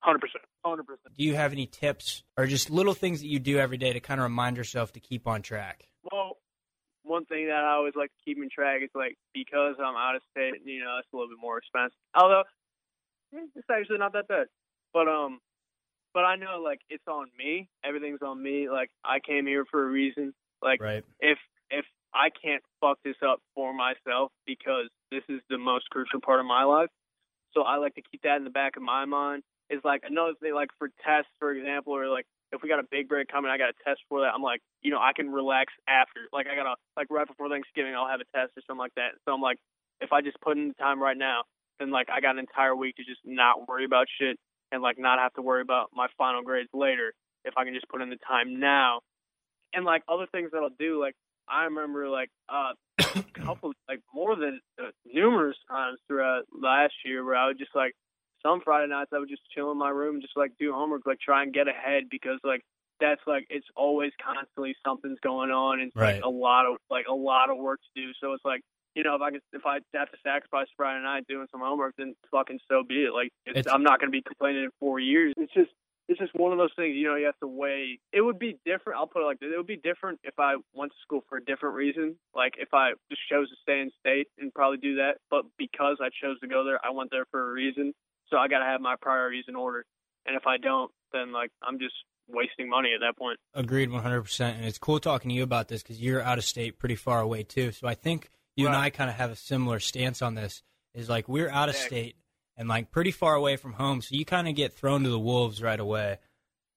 Hundred 0.00 0.20
percent. 0.20 0.44
Hundred 0.64 0.84
percent. 0.84 1.14
Do 1.16 1.24
you 1.24 1.34
have 1.34 1.52
any 1.52 1.66
tips 1.66 2.22
or 2.38 2.46
just 2.46 2.70
little 2.70 2.94
things 2.94 3.20
that 3.20 3.26
you 3.26 3.38
do 3.38 3.58
every 3.58 3.76
day 3.76 3.92
to 3.92 4.00
kind 4.00 4.18
of 4.20 4.24
remind 4.24 4.56
yourself 4.56 4.92
to 4.92 5.00
keep 5.00 5.26
on 5.26 5.42
track? 5.42 5.88
Well, 6.10 6.38
one 7.02 7.26
thing 7.26 7.48
that 7.48 7.64
I 7.64 7.74
always 7.74 7.94
like 7.94 8.08
to 8.08 8.16
keep 8.24 8.38
in 8.38 8.48
track 8.48 8.80
is 8.82 8.90
like 8.94 9.16
because 9.34 9.74
I'm 9.78 9.94
out 9.94 10.16
of 10.16 10.22
state, 10.30 10.54
you 10.64 10.80
know, 10.80 10.96
it's 10.98 11.08
a 11.12 11.16
little 11.16 11.28
bit 11.28 11.38
more 11.40 11.58
expensive. 11.58 11.96
Although 12.14 12.44
eh, 13.34 13.46
it's 13.54 13.68
actually 13.70 13.98
not 13.98 14.14
that 14.14 14.26
bad. 14.26 14.46
But 14.94 15.06
um, 15.08 15.40
but 16.14 16.24
I 16.24 16.36
know 16.36 16.60
like 16.62 16.80
it's 16.88 17.06
on 17.06 17.26
me. 17.36 17.68
Everything's 17.84 18.22
on 18.22 18.42
me. 18.42 18.70
Like 18.70 18.90
I 19.04 19.18
came 19.20 19.46
here 19.46 19.64
for 19.70 19.84
a 19.84 19.90
reason. 19.90 20.32
Like 20.62 20.80
Right. 20.80 21.04
if 21.20 21.38
if 21.70 21.84
I 22.14 22.30
can't 22.30 22.62
fuck 22.80 22.98
this 23.04 23.16
up 23.26 23.40
for 23.54 23.74
myself 23.74 24.32
because 24.46 24.88
this 25.10 25.22
is 25.28 25.40
the 25.50 25.58
most 25.58 25.90
crucial 25.90 26.20
part 26.20 26.40
of 26.40 26.46
my 26.46 26.64
life. 26.64 26.88
So 27.52 27.62
I 27.62 27.76
like 27.76 27.94
to 27.96 28.02
keep 28.02 28.22
that 28.22 28.36
in 28.38 28.44
the 28.44 28.50
back 28.50 28.76
of 28.76 28.82
my 28.82 29.04
mind. 29.04 29.42
Is 29.70 29.80
like 29.82 30.02
another 30.04 30.32
thing, 30.40 30.54
like 30.54 30.68
for 30.78 30.88
tests, 31.04 31.30
for 31.38 31.52
example, 31.52 31.94
or 31.94 32.08
like 32.08 32.26
if 32.52 32.62
we 32.62 32.68
got 32.68 32.78
a 32.78 32.86
big 32.90 33.08
break 33.08 33.28
coming, 33.28 33.50
I 33.50 33.58
got 33.58 33.70
a 33.70 33.78
test 33.84 34.00
for 34.08 34.20
that. 34.20 34.32
I'm 34.34 34.42
like, 34.42 34.60
you 34.82 34.90
know, 34.90 34.98
I 34.98 35.12
can 35.14 35.30
relax 35.30 35.72
after. 35.88 36.28
Like 36.32 36.46
I 36.46 36.54
gotta 36.54 36.74
like 36.96 37.08
right 37.10 37.26
before 37.26 37.48
Thanksgiving, 37.48 37.94
I'll 37.94 38.08
have 38.08 38.20
a 38.20 38.28
test 38.36 38.52
or 38.56 38.62
something 38.66 38.78
like 38.78 38.94
that. 38.96 39.16
So 39.24 39.32
I'm 39.32 39.40
like, 39.40 39.58
if 40.00 40.12
I 40.12 40.20
just 40.20 40.40
put 40.40 40.56
in 40.56 40.68
the 40.68 40.74
time 40.74 41.02
right 41.02 41.16
now, 41.16 41.42
then 41.78 41.90
like 41.90 42.08
I 42.10 42.20
got 42.20 42.36
an 42.36 42.40
entire 42.40 42.76
week 42.76 42.96
to 42.96 43.04
just 43.04 43.20
not 43.24 43.68
worry 43.68 43.84
about 43.84 44.06
shit 44.20 44.38
and 44.70 44.82
like 44.82 44.98
not 44.98 45.18
have 45.18 45.32
to 45.34 45.42
worry 45.42 45.62
about 45.62 45.90
my 45.94 46.06
final 46.16 46.42
grades 46.42 46.70
later. 46.72 47.12
If 47.44 47.54
I 47.56 47.64
can 47.64 47.74
just 47.74 47.88
put 47.88 48.00
in 48.00 48.10
the 48.10 48.18
time 48.26 48.58
now, 48.58 49.00
and 49.74 49.84
like 49.84 50.02
other 50.08 50.26
things 50.30 50.50
that 50.52 50.58
I'll 50.58 50.70
do, 50.78 51.00
like 51.00 51.14
I 51.48 51.64
remember 51.64 52.08
like 52.08 52.30
uh 52.48 52.72
a 53.16 53.24
couple 53.44 53.72
like 53.88 54.00
more 54.14 54.36
than 54.36 54.60
uh, 54.80 54.90
numerous 55.04 55.56
times 55.68 55.98
throughout 56.06 56.44
last 56.52 56.94
year 57.04 57.24
where 57.24 57.36
I 57.36 57.48
would 57.48 57.58
just 57.58 57.74
like 57.74 57.94
some 58.44 58.60
Friday 58.64 58.88
nights 58.88 59.10
I 59.14 59.18
would 59.18 59.28
just 59.28 59.42
chill 59.54 59.72
in 59.72 59.78
my 59.78 59.90
room, 59.90 60.20
just 60.20 60.36
like 60.36 60.52
do 60.58 60.72
homework, 60.72 61.06
like 61.06 61.20
try 61.20 61.42
and 61.42 61.52
get 61.52 61.68
ahead 61.68 62.04
because 62.10 62.38
like 62.44 62.60
that's 63.00 63.20
like 63.26 63.46
it's 63.50 63.66
always 63.76 64.12
constantly 64.22 64.74
something's 64.86 65.18
going 65.20 65.50
on 65.50 65.80
and 65.80 65.90
Right. 65.94 66.16
like 66.16 66.24
a 66.24 66.28
lot 66.28 66.66
of 66.66 66.76
like 66.90 67.06
a 67.08 67.14
lot 67.14 67.50
of 67.50 67.58
work 67.58 67.80
to 67.80 68.00
do. 68.02 68.12
So 68.20 68.32
it's 68.32 68.44
like 68.44 68.60
you 68.94 69.02
know 69.02 69.14
if 69.16 69.22
I 69.22 69.30
could 69.30 69.40
if 69.52 69.66
I 69.66 69.78
have 69.94 70.10
to 70.10 70.18
sacrifice 70.22 70.68
Friday 70.76 71.02
night 71.02 71.24
doing 71.28 71.46
some 71.50 71.60
homework, 71.60 71.94
then 71.96 72.14
fucking 72.30 72.60
so 72.70 72.82
be 72.86 73.04
it. 73.04 73.12
Like 73.12 73.30
I'm 73.70 73.82
not 73.82 73.98
going 74.00 74.10
to 74.12 74.16
be 74.16 74.22
complaining 74.22 74.64
in 74.64 74.70
four 74.80 75.00
years. 75.00 75.32
It's 75.36 75.52
just 75.52 75.70
it's 76.08 76.18
just 76.18 76.34
one 76.34 76.52
of 76.52 76.58
those 76.58 76.72
things, 76.76 76.94
you 76.96 77.08
know, 77.08 77.16
you 77.16 77.24
have 77.24 77.38
to 77.40 77.46
weigh. 77.48 77.98
It 78.12 78.20
would 78.20 78.38
be 78.38 78.58
different. 78.66 78.98
I'll 78.98 79.06
put 79.06 79.22
it 79.22 79.24
like 79.24 79.40
this. 79.40 79.48
It 79.52 79.56
would 79.56 79.66
be 79.66 79.78
different 79.82 80.20
if 80.22 80.34
I 80.38 80.56
went 80.74 80.92
to 80.92 80.98
school 81.02 81.24
for 81.30 81.38
a 81.38 81.44
different 81.44 81.76
reason. 81.76 82.16
Like 82.34 82.54
if 82.58 82.74
I 82.74 82.90
just 83.10 83.22
chose 83.30 83.48
to 83.48 83.56
stay 83.62 83.80
in 83.80 83.90
state 84.00 84.28
and 84.38 84.52
probably 84.52 84.76
do 84.78 84.96
that. 84.96 85.16
But 85.30 85.46
because 85.56 85.96
I 86.02 86.10
chose 86.22 86.38
to 86.40 86.46
go 86.46 86.62
there, 86.62 86.78
I 86.84 86.90
went 86.90 87.10
there 87.10 87.24
for 87.30 87.50
a 87.50 87.52
reason. 87.52 87.94
So 88.30 88.36
I 88.36 88.48
got 88.48 88.60
to 88.60 88.64
have 88.64 88.80
my 88.80 88.94
priorities 89.00 89.44
in 89.48 89.56
order. 89.56 89.84
And 90.26 90.36
if 90.36 90.46
I 90.46 90.56
don't, 90.56 90.90
then 91.12 91.32
like 91.32 91.50
I'm 91.62 91.78
just 91.78 91.94
wasting 92.28 92.68
money 92.68 92.90
at 92.94 93.00
that 93.00 93.16
point. 93.18 93.38
Agreed 93.52 93.90
100%. 93.90 94.40
And 94.56 94.64
it's 94.64 94.78
cool 94.78 94.98
talking 95.00 95.28
to 95.28 95.34
you 95.34 95.42
about 95.42 95.68
this 95.68 95.82
because 95.82 96.00
you're 96.00 96.22
out 96.22 96.38
of 96.38 96.44
state 96.44 96.78
pretty 96.78 96.96
far 96.96 97.20
away 97.20 97.42
too. 97.42 97.72
So 97.72 97.86
I 97.86 97.94
think 97.94 98.30
you 98.56 98.66
and 98.66 98.76
I 98.76 98.90
kind 98.90 99.10
of 99.10 99.16
have 99.16 99.30
a 99.30 99.36
similar 99.36 99.80
stance 99.80 100.22
on 100.22 100.34
this 100.34 100.62
is 100.94 101.08
like 101.08 101.28
we're 101.28 101.50
out 101.50 101.68
of 101.68 101.74
Yeah. 101.74 101.80
state 101.86 102.16
and 102.56 102.68
like 102.68 102.90
pretty 102.90 103.10
far 103.10 103.34
away 103.34 103.56
from 103.56 103.74
home. 103.74 104.00
So 104.00 104.14
you 104.14 104.24
kind 104.24 104.48
of 104.48 104.54
get 104.54 104.72
thrown 104.72 105.02
to 105.02 105.10
the 105.10 105.18
wolves 105.18 105.62
right 105.62 105.78
away. 105.78 106.18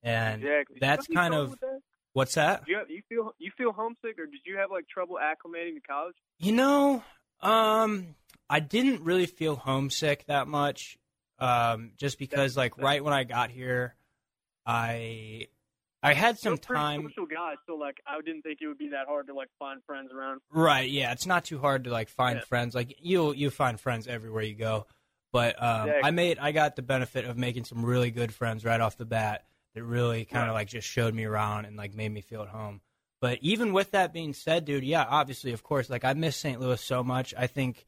And 0.03 0.43
exactly. 0.43 0.77
that's 0.81 1.07
You 1.09 1.15
have 1.17 1.25
any 1.25 1.35
kind 1.35 1.41
of 1.51 1.59
that? 1.59 1.79
what's 2.13 2.35
that? 2.35 2.65
Do 2.65 2.71
you, 2.71 2.77
have, 2.79 2.89
you 2.89 3.01
feel 3.09 3.31
you 3.39 3.51
feel 3.57 3.71
homesick, 3.71 4.17
or 4.19 4.25
did 4.25 4.41
you 4.45 4.57
have 4.57 4.71
like 4.71 4.87
trouble 4.87 5.15
acclimating 5.21 5.75
to 5.75 5.81
college? 5.87 6.15
You 6.39 6.51
know, 6.51 7.03
um, 7.41 8.15
I 8.49 8.59
didn't 8.59 9.03
really 9.03 9.25
feel 9.25 9.55
homesick 9.55 10.25
that 10.27 10.47
much. 10.47 10.97
Um, 11.39 11.91
just 11.97 12.17
because 12.19 12.57
like 12.57 12.77
right 12.77 13.03
when 13.03 13.13
I 13.13 13.23
got 13.23 13.51
here, 13.51 13.95
I 14.65 15.47
I 16.03 16.13
had 16.13 16.37
some 16.37 16.51
You're 16.53 16.55
a 16.55 16.77
time. 16.77 17.01
social 17.09 17.25
guy, 17.25 17.55
so 17.65 17.75
like 17.75 17.97
I 18.05 18.19
didn't 18.21 18.43
think 18.43 18.59
it 18.61 18.67
would 18.67 18.77
be 18.77 18.89
that 18.89 19.07
hard 19.07 19.27
to 19.27 19.33
like 19.33 19.49
find 19.59 19.81
friends 19.85 20.11
around. 20.13 20.41
Right, 20.51 20.89
yeah, 20.89 21.11
it's 21.11 21.25
not 21.25 21.45
too 21.45 21.59
hard 21.59 21.85
to 21.85 21.89
like 21.91 22.09
find 22.09 22.37
Yeah. 22.39 22.45
friends. 22.45 22.75
Like 22.75 22.95
you'll 23.01 23.33
you 23.33 23.49
find 23.49 23.79
friends 23.79 24.07
everywhere 24.07 24.43
you 24.43 24.55
go. 24.55 24.85
But 25.33 25.61
um, 25.61 25.91
I 26.03 26.11
made 26.11 26.39
I 26.39 26.51
got 26.51 26.75
the 26.75 26.81
benefit 26.81 27.25
of 27.25 27.37
making 27.37 27.65
some 27.65 27.85
really 27.85 28.11
good 28.11 28.33
friends 28.33 28.63
right 28.63 28.79
off 28.79 28.97
the 28.97 29.05
bat 29.05 29.43
that 29.75 29.83
really 29.83 30.25
kind 30.25 30.43
of 30.43 30.49
Right. 30.49 30.61
like 30.61 30.67
just 30.69 30.87
showed 30.87 31.13
me 31.13 31.25
around 31.25 31.65
and 31.65 31.75
like 31.75 31.93
made 31.93 32.11
me 32.11 32.21
feel 32.21 32.41
at 32.41 32.47
home. 32.49 32.81
But 33.19 33.39
even 33.41 33.73
with 33.73 33.91
that 33.91 34.13
being 34.13 34.33
said, 34.33 34.65
dude, 34.65 34.83
yeah, 34.83 35.03
obviously, 35.07 35.51
of 35.51 35.63
course, 35.63 35.89
like 35.89 36.05
I 36.05 36.13
miss 36.13 36.37
St. 36.37 36.59
Louis 36.61 36.79
so 36.79 37.03
much. 37.03 37.33
I 37.37 37.47
think 37.47 37.85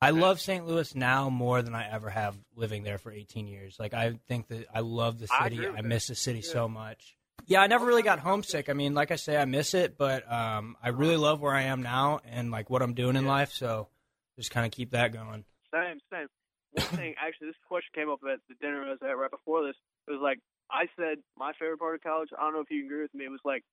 I 0.00 0.10
love 0.10 0.40
St. 0.40 0.64
Louis 0.66 0.94
now 0.94 1.28
more 1.28 1.60
than 1.62 1.74
I 1.74 1.90
ever 1.90 2.08
have 2.08 2.36
living 2.54 2.84
there 2.84 2.98
for 2.98 3.10
18 3.10 3.48
years. 3.48 3.76
Like 3.80 3.94
I 3.94 4.14
think 4.28 4.48
that 4.48 4.66
I 4.72 4.80
love 4.80 5.18
the 5.18 5.26
city. 5.26 5.56
agree 5.64 5.76
I, 5.76 5.80
miss 5.82 6.06
the 6.06 6.14
city 6.14 6.38
Yeah. 6.40 6.52
so 6.52 6.68
much. 6.68 7.16
Yeah, 7.46 7.60
I 7.62 7.66
never 7.66 7.86
really 7.86 8.02
got 8.02 8.18
homesick. 8.18 8.68
I 8.68 8.74
mean, 8.74 8.94
like 8.94 9.10
I 9.10 9.16
say, 9.16 9.36
I 9.36 9.44
miss 9.44 9.74
it, 9.74 9.96
but 9.98 10.30
um, 10.30 10.76
I 10.82 10.90
really 10.90 11.16
love 11.16 11.40
where 11.40 11.54
I 11.54 11.62
am 11.62 11.82
now 11.82 12.20
and 12.24 12.50
like 12.50 12.68
what 12.70 12.82
I'm 12.82 12.94
doing 12.94 13.16
in 13.16 13.24
Yeah. 13.24 13.30
life. 13.30 13.52
So 13.52 13.88
just 14.36 14.50
kind 14.50 14.66
of 14.66 14.72
keep 14.72 14.90
that 14.92 15.12
going. 15.12 15.44
Same, 15.74 15.98
same. 16.12 16.26
One 16.72 16.86
thing, 16.96 17.14
actually, 17.20 17.48
this 17.48 17.56
question 17.66 17.90
came 17.94 18.10
up 18.10 18.20
at 18.30 18.38
the 18.48 18.54
dinner 18.60 18.84
I 18.84 18.90
was 18.90 18.98
at 19.02 19.16
right 19.18 19.30
before 19.30 19.66
this. 19.66 19.76
It 20.06 20.12
was 20.12 20.20
like 20.22 20.38
I 20.70 20.86
said, 20.96 21.18
my 21.36 21.52
favorite 21.58 21.78
part 21.78 21.94
of 21.96 22.02
college. 22.02 22.28
I 22.38 22.42
don't 22.42 22.52
know 22.52 22.60
if 22.60 22.70
you 22.70 22.84
agree 22.84 23.02
with 23.02 23.14
me. 23.14 23.24
It 23.24 23.30
was 23.30 23.40
like 23.44 23.64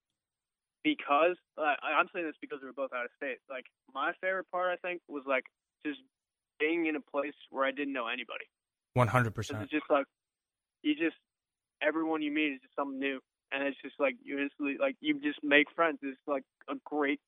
because 0.83 1.35
uh, 1.57 1.75
I- 1.81 1.99
I'm 1.99 2.07
saying 2.13 2.25
this 2.25 2.35
because 2.41 2.59
we 2.61 2.67
were 2.67 2.73
both 2.73 2.93
out 2.93 3.05
of 3.05 3.11
state. 3.17 3.37
Like 3.49 3.65
my 3.93 4.13
favorite 4.21 4.49
part, 4.51 4.71
I 4.71 4.77
think, 4.87 5.01
was 5.07 5.23
like 5.27 5.43
just 5.85 5.99
being 6.59 6.85
in 6.85 6.95
a 6.95 7.01
place 7.01 7.33
where 7.49 7.65
I 7.65 7.71
didn't 7.71 7.93
know 7.93 8.07
anybody. 8.07 8.45
One 8.93 9.07
hundred 9.07 9.35
percent. 9.35 9.61
it's 9.63 9.71
just 9.71 9.89
like 9.89 10.05
you 10.81 10.93
just 10.95 11.17
everyone 11.81 12.21
you 12.21 12.31
meet 12.31 12.53
is 12.53 12.61
just 12.61 12.75
something 12.75 12.99
new, 12.99 13.19
and 13.51 13.63
it's 13.63 13.77
just 13.81 13.95
like 13.99 14.15
you 14.23 14.39
instantly 14.39 14.77
like 14.79 14.95
you 15.01 15.19
just 15.19 15.39
make 15.43 15.67
friends. 15.75 15.99
It's 16.01 16.17
like 16.27 16.43
a 16.69 16.75
great 16.85 17.19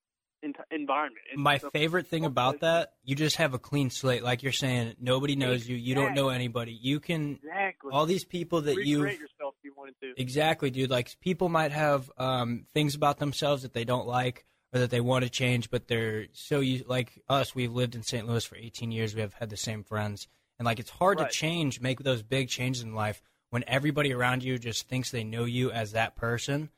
environment. 0.71 1.25
It's 1.31 1.39
My 1.39 1.57
favorite 1.57 2.07
thing 2.07 2.25
about 2.25 2.61
that, 2.61 2.93
you 3.03 3.15
just 3.15 3.37
have 3.37 3.53
a 3.53 3.59
clean 3.59 3.89
slate. 3.89 4.23
Like 4.23 4.43
you're 4.43 4.51
saying, 4.51 4.95
nobody 4.99 5.35
knows 5.35 5.67
you. 5.67 5.75
You 5.75 5.95
don't 5.95 6.13
know 6.13 6.29
anybody. 6.29 6.77
You 6.79 6.99
can 6.99 7.39
exactly 7.43 7.91
all 7.91 8.05
these 8.05 8.25
people 8.25 8.61
that 8.61 8.75
you 8.85 9.03
yourself 9.05 9.55
if 9.59 9.63
you 9.63 9.73
wanted 9.75 9.95
to. 10.01 10.13
Exactly, 10.21 10.69
dude. 10.69 10.89
Like 10.89 11.19
people 11.21 11.49
might 11.49 11.71
have 11.71 12.11
um, 12.17 12.65
things 12.73 12.95
about 12.95 13.17
themselves 13.17 13.63
that 13.63 13.73
they 13.73 13.83
don't 13.83 14.07
like 14.07 14.45
or 14.73 14.79
that 14.79 14.89
they 14.89 15.01
want 15.01 15.23
to 15.23 15.29
change, 15.29 15.69
but 15.69 15.87
they're 15.87 16.25
so 16.33 16.59
you 16.59 16.83
like 16.87 17.21
us. 17.29 17.55
We've 17.55 17.71
lived 17.73 17.95
in 17.95 18.03
St. 18.03 18.27
Louis 18.27 18.43
for 18.45 18.55
18 18.57 18.91
years. 18.91 19.15
We 19.15 19.21
have 19.21 19.33
had 19.35 19.49
the 19.49 19.57
same 19.57 19.83
friends, 19.83 20.27
and 20.59 20.65
like 20.65 20.79
it's 20.79 20.89
hard 20.89 21.19
Right. 21.19 21.29
to 21.31 21.35
change, 21.37 21.79
make 21.81 21.99
those 21.99 22.21
big 22.23 22.49
changes 22.49 22.83
in 22.83 22.93
life 22.93 23.21
when 23.49 23.63
everybody 23.67 24.13
around 24.13 24.43
you 24.43 24.59
just 24.59 24.87
thinks 24.89 25.09
they 25.09 25.23
know 25.23 25.45
you 25.45 25.71
as 25.71 25.93
that 25.93 26.15
person, 26.15 26.69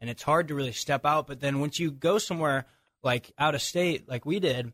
and 0.00 0.08
it's 0.08 0.22
hard 0.22 0.48
to 0.48 0.54
really 0.54 0.72
step 0.72 1.04
out. 1.04 1.26
But 1.26 1.40
then 1.40 1.60
once 1.60 1.78
you 1.78 1.90
go 1.90 2.18
somewhere 2.18 2.66
like 3.02 3.32
out 3.38 3.54
of 3.54 3.62
state, 3.62 4.08
like 4.08 4.24
we 4.24 4.40
did. 4.40 4.72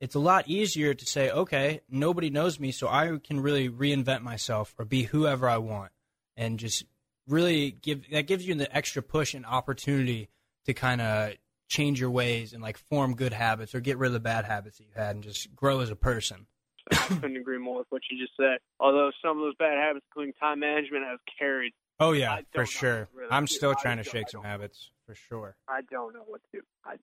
It's 0.00 0.14
a 0.14 0.20
lot 0.20 0.46
easier 0.46 0.94
to 0.94 1.06
say, 1.06 1.28
okay, 1.28 1.80
nobody 1.88 2.30
knows 2.30 2.60
me, 2.60 2.70
so 2.70 2.86
I 2.86 3.18
can 3.22 3.40
really 3.40 3.68
reinvent 3.68 4.22
myself 4.22 4.72
or 4.78 4.84
be 4.84 5.02
whoever 5.04 5.48
I 5.48 5.58
want 5.58 5.90
and 6.36 6.56
just 6.56 6.84
really 7.26 7.72
give 7.72 8.08
that 8.10 8.28
gives 8.28 8.46
you 8.46 8.54
the 8.54 8.74
extra 8.76 9.02
push 9.02 9.34
and 9.34 9.44
opportunity 9.44 10.28
to 10.66 10.72
kind 10.72 11.00
of 11.00 11.32
change 11.68 12.00
your 12.00 12.10
ways 12.10 12.52
and 12.52 12.62
like 12.62 12.78
form 12.78 13.14
good 13.14 13.32
habits 13.32 13.74
or 13.74 13.80
get 13.80 13.98
rid 13.98 14.08
of 14.08 14.12
the 14.14 14.20
bad 14.20 14.44
habits 14.44 14.78
that 14.78 14.84
you 14.84 14.90
had 14.96 15.14
and 15.14 15.22
just 15.22 15.54
grow 15.54 15.80
as 15.80 15.90
a 15.90 15.96
person. 15.96 16.46
I 16.90 16.96
couldn't 16.96 17.36
agree 17.36 17.58
more 17.58 17.78
with 17.78 17.86
what 17.90 18.02
you 18.10 18.18
just 18.18 18.32
said. 18.36 18.58
Although 18.80 19.10
some 19.22 19.36
of 19.36 19.44
those 19.44 19.54
bad 19.56 19.76
habits, 19.76 20.06
including 20.10 20.32
time 20.34 20.60
management, 20.60 21.04
have 21.04 21.18
carried. 21.38 21.72
Oh 22.00 22.12
yeah, 22.12 22.40
for 22.54 22.64
sure. 22.64 23.00
what 23.00 23.10
to 23.10 23.16
really 23.18 23.30
I'm 23.30 23.44
do. 23.44 23.54
still 23.54 23.74
trying 23.74 23.98
to 23.98 24.04
shake 24.04 24.30
some 24.30 24.42
habits 24.42 24.90
for 25.06 25.14
sure. 25.14 25.56
I 25.68 25.80
don't 25.90 26.14
know 26.14 26.22
what 26.26 26.40
to. 26.52 26.60
I, 26.84 26.94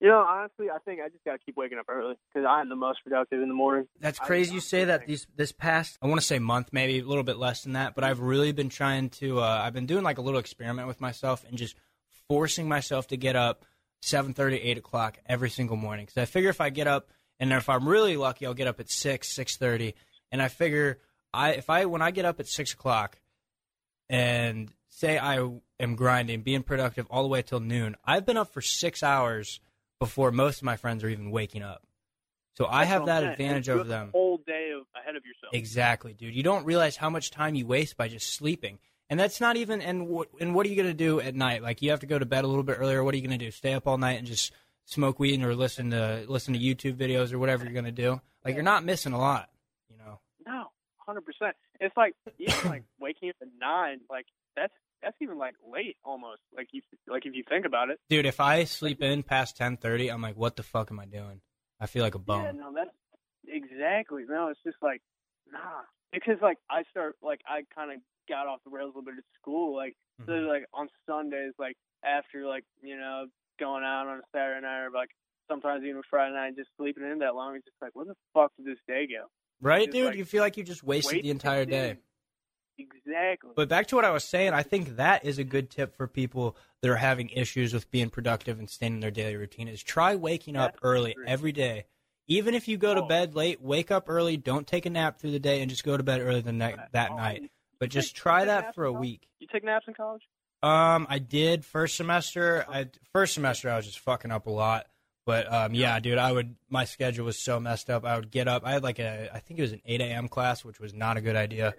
you 0.00 0.08
know, 0.08 0.18
honestly, 0.18 0.68
I 0.70 0.78
think 0.78 1.00
I 1.00 1.08
just 1.08 1.24
gotta 1.24 1.38
keep 1.38 1.56
waking 1.56 1.78
up 1.78 1.86
early 1.88 2.16
because 2.32 2.46
I'm 2.48 2.68
the 2.68 2.76
most 2.76 3.02
productive 3.04 3.40
in 3.40 3.48
the 3.48 3.54
morning. 3.54 3.86
That's 4.00 4.18
crazy 4.18 4.54
you 4.54 4.60
say 4.60 4.84
that 4.84 5.06
these 5.06 5.26
this 5.36 5.52
past 5.52 5.98
I 6.02 6.06
want 6.06 6.20
to 6.20 6.26
say 6.26 6.38
month 6.38 6.70
maybe 6.72 6.98
a 6.98 7.04
little 7.04 7.22
bit 7.22 7.36
less 7.36 7.62
than 7.62 7.74
that 7.74 7.94
but 7.94 8.02
I've 8.02 8.20
really 8.20 8.52
been 8.52 8.70
trying 8.70 9.10
to 9.10 9.40
uh, 9.40 9.62
I've 9.62 9.74
been 9.74 9.86
doing 9.86 10.02
like 10.02 10.18
a 10.18 10.22
little 10.22 10.40
experiment 10.40 10.88
with 10.88 11.00
myself 11.00 11.44
and 11.46 11.56
just 11.56 11.76
forcing 12.28 12.68
myself 12.68 13.08
to 13.08 13.16
get 13.16 13.36
up 13.36 13.64
7:30 14.02 14.60
8 14.62 14.78
o'clock 14.78 15.18
every 15.26 15.50
single 15.50 15.76
morning 15.76 16.06
because 16.06 16.20
I 16.20 16.24
figure 16.24 16.50
if 16.50 16.60
I 16.60 16.70
get 16.70 16.86
up 16.86 17.08
and 17.38 17.52
if 17.52 17.68
I'm 17.68 17.88
really 17.88 18.16
lucky 18.16 18.46
I'll 18.46 18.54
get 18.54 18.66
up 18.66 18.80
at 18.80 18.90
6 18.90 19.28
6:30 19.28 19.94
and 20.32 20.42
I 20.42 20.48
figure 20.48 21.00
I 21.32 21.52
if 21.52 21.70
I 21.70 21.84
when 21.86 22.02
I 22.02 22.10
get 22.10 22.24
up 22.24 22.40
at 22.40 22.48
6 22.48 22.72
o'clock 22.72 23.20
and 24.08 24.72
say 24.88 25.18
I 25.18 25.38
am 25.78 25.96
grinding 25.96 26.42
being 26.42 26.62
productive 26.62 27.06
all 27.10 27.22
the 27.22 27.28
way 27.28 27.42
till 27.42 27.60
noon 27.60 27.96
I've 28.04 28.26
been 28.26 28.36
up 28.36 28.52
for 28.52 28.60
six 28.60 29.02
hours 29.02 29.60
before 29.98 30.32
most 30.32 30.58
of 30.58 30.64
my 30.64 30.76
friends 30.76 31.04
are 31.04 31.08
even 31.08 31.30
waking 31.30 31.62
up 31.62 31.86
so 32.60 32.66
I 32.66 32.80
That's 32.80 32.90
have 32.90 33.06
that 33.06 33.20
saying. 33.20 33.30
advantage 33.32 33.68
You 33.68 33.74
over 33.74 33.80
have 33.80 33.88
them. 33.88 34.10
Whole 34.12 34.38
day 34.46 34.72
of, 34.78 34.86
ahead 34.94 35.16
of 35.16 35.24
yourself. 35.24 35.54
Exactly, 35.54 36.12
dude. 36.12 36.34
You 36.34 36.42
don't 36.42 36.66
realize 36.66 36.96
how 36.96 37.08
much 37.08 37.30
time 37.30 37.54
you 37.54 37.66
waste 37.66 37.96
by 37.96 38.08
just 38.08 38.34
sleeping. 38.34 38.78
And 39.10 39.18
that's 39.18 39.40
not 39.40 39.56
even 39.56 39.82
and 39.82 40.08
what 40.08 40.28
and 40.40 40.54
what 40.54 40.64
are 40.64 40.68
you 40.68 40.76
going 40.76 40.88
to 40.88 40.94
do 40.94 41.20
at 41.20 41.34
night? 41.34 41.62
Like 41.62 41.82
you 41.82 41.90
have 41.90 42.00
to 42.00 42.06
go 42.06 42.18
to 42.18 42.24
bed 42.24 42.44
a 42.44 42.46
little 42.46 42.62
bit 42.62 42.76
earlier. 42.78 43.02
What 43.02 43.12
are 43.12 43.16
you 43.16 43.26
going 43.26 43.38
to 43.38 43.44
do? 43.44 43.50
Stay 43.50 43.74
up 43.74 43.88
all 43.88 43.98
night 43.98 44.18
and 44.18 44.26
just 44.26 44.52
smoke 44.84 45.18
weed 45.18 45.42
or 45.42 45.54
listen 45.54 45.90
to 45.90 46.24
listen 46.28 46.54
to 46.54 46.60
YouTube 46.60 46.94
videos 46.96 47.32
or 47.32 47.40
whatever 47.40 47.64
you're 47.64 47.72
going 47.72 47.84
to 47.84 47.90
do? 47.90 48.20
Like 48.44 48.54
you're 48.54 48.62
not 48.62 48.84
missing 48.84 49.12
a 49.12 49.18
lot, 49.18 49.50
you 49.90 49.98
know. 49.98 50.20
No, 50.46 50.66
hundred 50.96 51.22
percent. 51.22 51.56
It's 51.80 51.96
like 51.96 52.14
even 52.38 52.70
like 52.70 52.84
waking 53.00 53.30
up 53.30 53.36
at 53.42 53.48
nine. 53.60 54.00
Like 54.08 54.26
that's 54.56 54.72
that's 55.02 55.16
even 55.20 55.38
like 55.38 55.54
late 55.70 55.96
almost. 56.04 56.40
Like 56.56 56.68
you 56.70 56.80
like 57.08 57.26
if 57.26 57.34
you 57.34 57.42
think 57.48 57.66
about 57.66 57.90
it. 57.90 57.98
Dude, 58.08 58.26
if 58.26 58.38
I 58.38 58.62
sleep 58.62 59.02
in 59.02 59.24
past 59.24 59.58
10:30, 59.58 60.12
I'm 60.12 60.22
like 60.22 60.36
what 60.36 60.54
the 60.54 60.62
fuck 60.62 60.90
am 60.92 61.00
I 61.00 61.06
doing? 61.06 61.40
I 61.80 61.86
feel 61.86 62.04
like 62.04 62.14
a 62.14 62.20
bum. 62.20 62.44
Yeah, 62.44 62.52
no, 62.52 62.72
that's 62.74 62.90
exactly. 63.48 64.22
No, 64.28 64.48
it's 64.48 64.60
just 64.64 64.78
like 64.80 65.02
nah. 65.52 65.58
Because 66.12 66.36
like 66.40 66.58
I 66.70 66.84
start 66.90 67.16
like 67.22 67.40
I 67.46 67.62
kind 67.74 67.92
of 67.92 67.98
got 68.28 68.46
off 68.46 68.60
the 68.64 68.70
rails 68.70 68.92
a 68.94 68.98
little 68.98 69.02
bit 69.02 69.14
at 69.18 69.24
school. 69.40 69.74
Like 69.76 69.96
so 70.26 70.32
Mhm. 70.32 70.48
like 70.48 70.64
on 70.74 70.88
Sundays, 71.08 71.52
like 71.58 71.76
after 72.04 72.46
like 72.46 72.64
you 72.82 72.96
know 72.98 73.26
going 73.58 73.84
out 73.84 74.06
on 74.06 74.18
a 74.18 74.22
Saturday 74.34 74.60
night 74.62 74.84
or 74.84 74.90
like 74.90 75.10
sometimes 75.50 75.84
even 75.84 75.98
a 75.98 76.02
Friday 76.08 76.34
night, 76.34 76.56
just 76.56 76.70
sleeping 76.76 77.04
in 77.04 77.18
that 77.18 77.34
long. 77.34 77.56
It's 77.56 77.64
just 77.64 77.76
like 77.80 77.94
where 77.94 78.06
the 78.06 78.14
fuck 78.34 78.52
did 78.56 78.66
this 78.66 78.78
day 78.86 79.06
go? 79.06 79.26
Right, 79.62 79.86
Just, 79.86 79.92
dude? 79.92 80.06
like, 80.06 80.16
you 80.16 80.24
feel 80.24 80.42
like 80.42 80.56
you 80.56 80.64
just 80.64 80.82
wasted 80.82 81.22
the 81.22 81.30
entire 81.30 81.66
day. 81.66 81.98
Exactly. 82.78 83.50
But 83.54 83.68
back 83.68 83.88
to 83.88 83.96
what 83.96 84.04
I 84.04 84.10
was 84.10 84.24
saying, 84.24 84.54
I 84.54 84.62
think 84.62 84.96
that 84.96 85.24
is 85.24 85.38
a 85.38 85.44
good 85.44 85.70
tip 85.70 85.94
for 85.96 86.06
people 86.06 86.56
that 86.80 86.90
are 86.90 86.96
having 86.96 87.28
issues 87.28 87.74
with 87.74 87.90
being 87.90 88.08
productive 88.08 88.58
and 88.58 88.70
staying 88.70 88.94
in 88.94 89.00
their 89.00 89.10
daily 89.10 89.36
routine 89.36 89.68
is 89.68 89.82
try 89.82 90.14
waking 90.16 90.56
up 90.56 90.72
That's 90.72 90.78
early 90.82 91.14
true. 91.14 91.24
every 91.26 91.52
day. 91.52 91.84
Even 92.26 92.54
if 92.54 92.68
you 92.68 92.78
go 92.78 92.94
to 92.94 93.02
Oh. 93.02 93.06
bed 93.08 93.34
late, 93.34 93.60
wake 93.60 93.90
up 93.90 94.08
early, 94.08 94.36
don't 94.36 94.66
take 94.66 94.86
a 94.86 94.90
nap 94.90 95.18
through 95.18 95.32
the 95.32 95.40
day 95.40 95.60
and 95.60 95.68
just 95.68 95.84
go 95.84 95.96
to 95.96 96.02
bed 96.02 96.20
early 96.20 96.40
the 96.40 96.52
night 96.52 96.78
that 96.92 97.10
Oh, 97.10 97.16
night. 97.16 97.50
But 97.80 97.88
just 97.90 98.14
try 98.14 98.44
that 98.44 98.74
for 98.74 98.84
a 98.84 98.92
week. 98.92 99.26
You 99.40 99.48
take 99.50 99.64
naps 99.64 99.88
in 99.88 99.94
college? 99.94 100.22
Um, 100.62 101.06
I 101.08 101.18
did 101.18 101.64
first 101.64 101.96
semester. 101.96 102.64
I 102.68 102.86
first 103.12 103.34
semester 103.34 103.70
I 103.70 103.76
was 103.76 103.86
just 103.86 103.98
fucking 104.00 104.30
up 104.30 104.46
a 104.46 104.50
lot. 104.50 104.86
But 105.26 105.52
um, 105.52 105.74
yeah, 105.74 105.98
dude, 106.00 106.18
I 106.18 106.30
would. 106.32 106.56
My 106.68 106.84
schedule 106.84 107.24
was 107.24 107.38
so 107.38 107.58
messed 107.58 107.88
up. 107.88 108.04
I 108.04 108.16
would 108.16 108.30
get 108.30 108.48
up. 108.48 108.62
I 108.64 108.72
had 108.72 108.82
like 108.82 108.98
a, 108.98 109.30
I 109.32 109.38
think 109.38 109.58
it 109.58 109.62
was 109.62 109.72
an 109.72 109.82
eight 109.86 110.00
a.m. 110.00 110.28
class, 110.28 110.64
which 110.64 110.78
was 110.78 110.92
not 110.92 111.16
a 111.16 111.20
good 111.20 111.36
idea. 111.36 111.74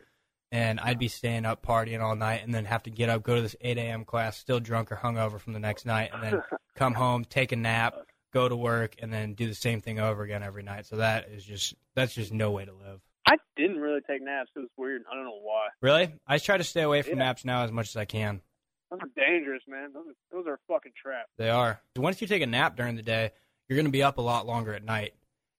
And 0.51 0.79
I'd 0.79 0.99
be 0.99 1.07
staying 1.07 1.45
up 1.45 1.65
partying 1.65 2.01
all 2.01 2.15
night, 2.15 2.41
and 2.43 2.53
then 2.53 2.65
have 2.65 2.83
to 2.83 2.89
get 2.89 3.09
up, 3.09 3.23
go 3.23 3.35
to 3.35 3.41
this 3.41 3.55
eight 3.61 3.77
a.m. 3.77 4.03
class, 4.03 4.37
still 4.37 4.59
drunk 4.59 4.91
or 4.91 4.95
hungover 4.95 5.39
from 5.39 5.53
the 5.53 5.59
next 5.59 5.85
night, 5.85 6.09
and 6.13 6.23
then 6.23 6.41
come 6.75 6.93
home, 6.93 7.23
take 7.23 7.51
a 7.51 7.55
nap, 7.55 7.95
go 8.33 8.49
to 8.49 8.55
work, 8.55 8.95
and 8.99 9.13
then 9.13 9.33
do 9.33 9.47
the 9.47 9.55
same 9.55 9.81
thing 9.81 9.99
over 9.99 10.23
again 10.23 10.43
every 10.43 10.63
night. 10.63 10.85
So 10.85 10.97
that 10.97 11.29
is 11.29 11.43
just 11.43 11.75
that's 11.95 12.13
just 12.13 12.33
no 12.33 12.51
way 12.51 12.65
to 12.65 12.73
live. 12.73 13.01
I 13.27 13.37
didn't 13.55 13.79
really 13.79 14.01
take 14.01 14.21
naps. 14.21 14.49
It 14.55 14.59
was 14.59 14.69
weird. 14.77 15.03
I 15.11 15.15
don't 15.15 15.25
know 15.25 15.39
why. 15.41 15.67
Really, 15.81 16.13
I 16.27 16.37
try 16.37 16.57
to 16.57 16.63
stay 16.63 16.81
away 16.81 17.01
from 17.01 17.17
Yeah. 17.19 17.25
naps 17.25 17.45
now 17.45 17.63
as 17.63 17.71
much 17.71 17.89
as 17.89 17.95
I 17.97 18.05
can. 18.05 18.41
Those 18.89 18.99
are 19.03 19.09
dangerous, 19.15 19.61
man. 19.67 19.93
Those 19.93 20.07
are, 20.07 20.15
those 20.37 20.47
are 20.47 20.59
fucking 20.67 20.91
trap. 21.01 21.27
They 21.37 21.49
are. 21.49 21.81
Once 21.95 22.19
you 22.21 22.27
take 22.27 22.41
a 22.41 22.47
nap 22.47 22.75
during 22.75 22.95
the 22.95 23.01
day, 23.03 23.31
you're 23.69 23.77
going 23.77 23.85
to 23.85 23.91
be 23.91 24.03
up 24.03 24.17
a 24.17 24.21
lot 24.21 24.45
longer 24.47 24.73
at 24.73 24.83
night. 24.83 25.13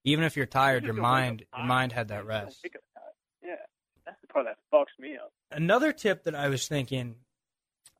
Even 0.04 0.24
if 0.24 0.36
you're 0.36 0.44
tired, 0.46 0.82
You 0.82 0.88
your 0.88 0.94
just 0.96 1.02
don't 1.02 1.12
wake 1.14 1.22
mind 1.24 1.44
your 1.56 1.66
mind 1.66 1.92
had 1.92 2.08
that 2.08 2.26
rest. 2.26 2.60
wake 2.64 2.74
up 2.76 2.82
tired. 2.94 3.12
Yeah, 3.42 3.64
that's 4.04 4.20
the 4.20 4.26
part 4.26 4.46
that 4.46 4.56
fucks 4.72 4.98
me 4.98 5.14
up. 5.16 5.32
Another 5.50 5.92
tip 5.92 6.24
that 6.24 6.34
I 6.34 6.48
was 6.48 6.66
thinking, 6.68 7.14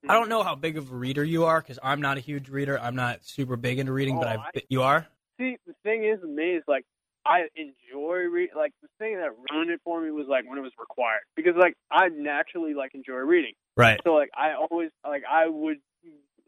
hmm. 0.03 0.11
I 0.11 0.15
don't 0.15 0.29
know 0.29 0.43
how 0.43 0.55
big 0.57 0.77
of 0.77 0.91
a 0.91 0.95
reader 0.95 1.23
you 1.25 1.45
are 1.45 1.61
because 1.63 1.79
I'm 1.83 2.01
not 2.03 2.17
a 2.19 2.21
huge 2.21 2.49
reader. 2.51 2.79
I'm 2.79 2.97
not 2.97 3.25
super 3.25 3.57
big 3.57 3.79
into 3.79 3.93
reading, 3.93 4.19
but 4.19 4.27
Oh, 4.27 4.31
I've, 4.31 4.41
I- 4.57 4.63
you 4.69 4.83
are. 4.83 5.07
See, 5.41 5.57
the 5.67 5.75
thing 5.83 6.05
is 6.05 6.21
with 6.21 6.31
me 6.31 6.57
is 6.57 6.65
like 6.69 6.85
I 7.25 7.43
enjoy 7.57 8.17
read. 8.31 8.51
Like 8.57 8.73
the 8.83 8.89
thing 8.99 9.17
that 9.17 9.31
ruined 9.51 9.71
it 9.71 9.81
for 9.85 10.01
me 10.01 10.11
was 10.11 10.27
like 10.29 10.49
when 10.49 10.59
it 10.59 10.63
was 10.63 10.73
required 10.79 11.23
because 11.37 11.55
like 11.57 11.75
I 11.91 12.09
naturally 12.09 12.75
like 12.75 12.95
enjoy 12.95 13.17
reading. 13.17 13.53
Right. 13.77 14.01
So 14.05 14.15
like 14.15 14.31
I 14.37 14.55
always 14.55 14.91
like 15.07 15.23
I 15.31 15.49
would 15.49 15.79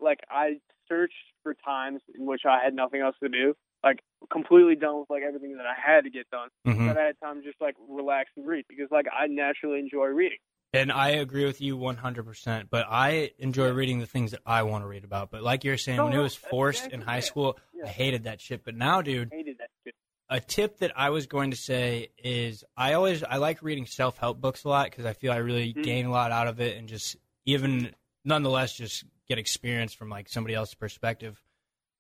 like 0.01 0.21
I 0.31 0.59
searched 0.89 1.15
for 1.43 1.55
times 1.65 2.01
in 2.19 2.27
which 2.27 2.43
I 2.45 2.63
had 2.63 2.75
nothing 2.75 3.01
else 3.01 3.17
to 3.23 3.29
do, 3.29 3.55
like 3.83 4.01
completely 4.31 4.75
done 4.75 5.01
with 5.01 5.11
like 5.11 5.23
everything 5.23 5.57
that 5.57 5.67
I 5.67 5.75
had 5.75 6.05
to 6.05 6.11
get 6.11 6.29
done. 6.31 6.49
hmm 6.65 6.87
That 6.87 6.97
I 6.97 7.05
had 7.05 7.17
time 7.23 7.41
to 7.41 7.47
just 7.47 7.61
like 7.61 7.77
relax 7.89 8.31
and 8.37 8.47
read 8.47 8.65
because 8.69 8.89
like 8.91 9.07
I 9.13 9.27
naturally 9.29 9.79
enjoy 9.79 10.07
reading. 10.07 10.39
And 10.73 10.91
I 10.91 11.11
agree 11.11 11.45
with 11.45 11.61
you 11.61 11.79
100%. 11.79 12.65
But 12.69 12.87
I 12.91 13.31
enjoy 13.39 13.71
reading 13.71 14.01
the 14.01 14.07
things 14.07 14.33
that 14.33 14.41
I 14.45 14.65
want 14.65 14.83
to 14.83 14.89
read 14.89 15.05
about. 15.05 15.31
But 15.31 15.45
like 15.45 15.63
you're 15.63 15.79
saying, 15.79 16.03
when 16.03 16.13
it 16.13 16.19
was 16.19 16.35
forced 16.35 16.89
in 16.89 17.01
high 17.01 17.21
school. 17.21 17.57
I 17.85 17.89
hated 17.89 18.25
that 18.25 18.41
shit. 18.41 18.65
But 18.65 18.75
now, 18.75 19.03
dude, 19.03 19.31
I 19.33 19.37
hated 19.37 19.59
that 19.59 19.69
shit. 19.85 19.95
A 20.31 20.41
tip 20.41 20.79
that 20.79 20.93
I 20.97 21.11
was 21.11 21.27
going 21.27 21.51
to 21.51 21.57
say 21.57 22.09
is 22.19 22.65
I 22.77 22.95
always 22.95 23.23
I 23.23 23.37
like 23.37 23.63
reading 23.63 23.87
self 23.87 24.19
help 24.19 24.41
books 24.41 24.65
a 24.65 24.69
lot 24.69 24.91
because 24.91 25.05
I 25.05 25.13
feel 25.13 25.33
I 25.33 25.37
really 25.37 25.75
Mhm. 25.75 25.83
gain 25.85 26.07
a 26.07 26.11
lot 26.11 26.33
out 26.33 26.47
of 26.49 26.61
it 26.61 26.77
and 26.77 26.89
just 26.89 27.17
even 27.45 27.95
nonetheless 28.25 28.75
just 28.77 29.05
get 29.29 29.39
experience 29.39 29.93
from 29.93 30.09
like 30.09 30.29
somebody 30.29 30.55
else's 30.55 30.75
perspective. 30.75 31.43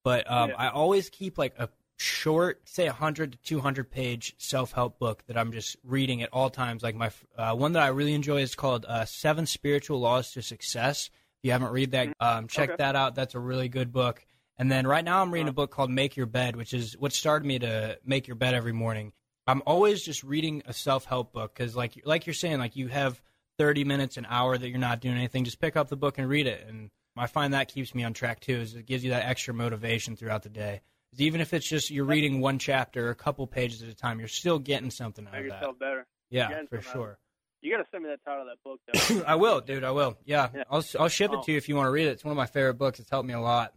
But 0.02 0.30
um, 0.30 0.50
Yeah. 0.50 0.56
I 0.56 0.68
always 0.68 1.10
keep 1.10 1.38
like 1.38 1.54
a 1.58 1.68
short, 1.96 2.68
say 2.68 2.86
100 2.88 3.32
to 3.32 3.38
200 3.38 3.90
page 3.90 4.34
self 4.38 4.72
help 4.72 4.98
book 4.98 5.24
that 5.26 5.36
I'm 5.38 5.52
just 5.52 5.76
reading 5.84 6.22
at 6.22 6.30
all 6.32 6.50
times. 6.50 6.82
Like 6.82 6.94
my 6.94 7.10
uh, 7.36 7.54
one 7.54 7.72
that 7.72 7.82
I 7.82 7.88
really 7.88 8.14
enjoy 8.14 8.40
is 8.42 8.54
called 8.54 8.84
uh, 8.88 9.04
Seven 9.04 9.46
Spiritual 9.46 10.00
Laws 10.00 10.32
to 10.32 10.42
Success. 10.42 11.08
If 11.38 11.44
you 11.48 11.52
haven't 11.52 11.72
read 11.72 11.90
that, 11.92 12.14
um, 12.20 12.48
check 12.48 12.70
Okay. 12.70 12.76
that 12.78 12.96
out. 12.96 13.14
That's 13.14 13.34
a 13.34 13.38
really 13.40 13.68
good 13.68 13.92
book. 13.92 14.24
And 14.58 14.70
then 14.70 14.86
right 14.86 15.04
now 15.04 15.20
I'm 15.20 15.32
reading 15.32 15.48
a 15.48 15.50
Uh-huh. 15.50 15.54
book 15.56 15.70
called 15.70 15.90
Make 15.90 16.16
Your 16.16 16.26
Bed, 16.26 16.54
which 16.56 16.72
is 16.72 16.96
what 16.98 17.12
started 17.12 17.44
me 17.46 17.58
to 17.60 17.98
make 18.04 18.26
your 18.28 18.36
bed 18.36 18.54
every 18.54 18.72
morning. 18.72 19.12
I'm 19.46 19.62
always 19.66 20.02
just 20.02 20.22
reading 20.22 20.62
a 20.66 20.72
self 20.72 21.04
help 21.04 21.32
book 21.32 21.54
because, 21.54 21.76
like, 21.76 22.00
like 22.04 22.26
you're 22.26 22.34
saying, 22.34 22.58
like 22.58 22.76
you 22.76 22.88
have 22.88 23.20
30 23.58 23.84
minutes, 23.84 24.16
an 24.16 24.26
hour 24.28 24.56
that 24.56 24.68
you're 24.68 24.78
not 24.78 25.00
doing 25.00 25.16
anything. 25.16 25.44
Just 25.44 25.60
pick 25.60 25.76
up 25.76 25.88
the 25.88 25.96
book 25.96 26.18
and 26.18 26.28
read 26.28 26.46
it. 26.46 26.64
And 26.68 26.90
I 27.16 27.26
find 27.26 27.52
that 27.54 27.68
keeps 27.68 27.94
me 27.94 28.04
on 28.04 28.12
track 28.14 28.40
too. 28.40 28.56
Is 28.60 28.74
it 28.74 28.86
gives 28.86 29.04
you 29.04 29.10
that 29.10 29.26
extra 29.26 29.52
motivation 29.54 30.16
throughout 30.16 30.42
the 30.44 30.48
day. 30.50 30.80
even 31.16 31.40
if 31.40 31.52
it's 31.54 31.68
just 31.68 31.90
you're 31.90 32.04
reading 32.04 32.40
one 32.40 32.58
chapter, 32.58 33.10
a 33.10 33.14
couple 33.14 33.46
pages 33.46 33.82
at 33.82 33.88
a 33.88 33.94
time, 33.94 34.18
you're 34.18 34.26
still 34.28 34.58
getting 34.58 34.90
something 34.90 35.26
out 35.28 35.34
of 35.34 35.42
that. 35.44 35.44
yourself 35.44 35.78
better. 35.78 36.06
Yeah, 36.30 36.62
for 36.68 36.78
out 36.78 36.84
sure. 36.84 37.18
You 37.60 37.70
gotta 37.70 37.86
send 37.92 38.02
me 38.04 38.10
that 38.10 38.18
title 38.24 38.42
of 38.42 38.48
that 38.48 38.62
book 38.64 38.80
though. 39.18 39.24
I 39.32 39.36
will, 39.36 39.60
dude. 39.60 39.84
I 39.84 39.90
will. 39.92 40.16
Yeah, 40.24 40.48
Yeah. 40.54 40.64
I'll 40.70 40.84
I'll 40.98 41.08
ship 41.08 41.32
it 41.32 41.38
Oh. 41.38 41.42
to 41.42 41.52
you 41.52 41.56
if 41.58 41.68
you 41.68 41.76
want 41.76 41.86
to 41.86 41.90
read 41.92 42.06
it. 42.08 42.12
It's 42.12 42.24
one 42.24 42.32
of 42.32 42.36
my 42.36 42.46
favorite 42.46 42.74
books. 42.74 42.98
It's 42.98 43.08
helped 43.10 43.28
me 43.28 43.34
a 43.34 43.40
lot. 43.40 43.72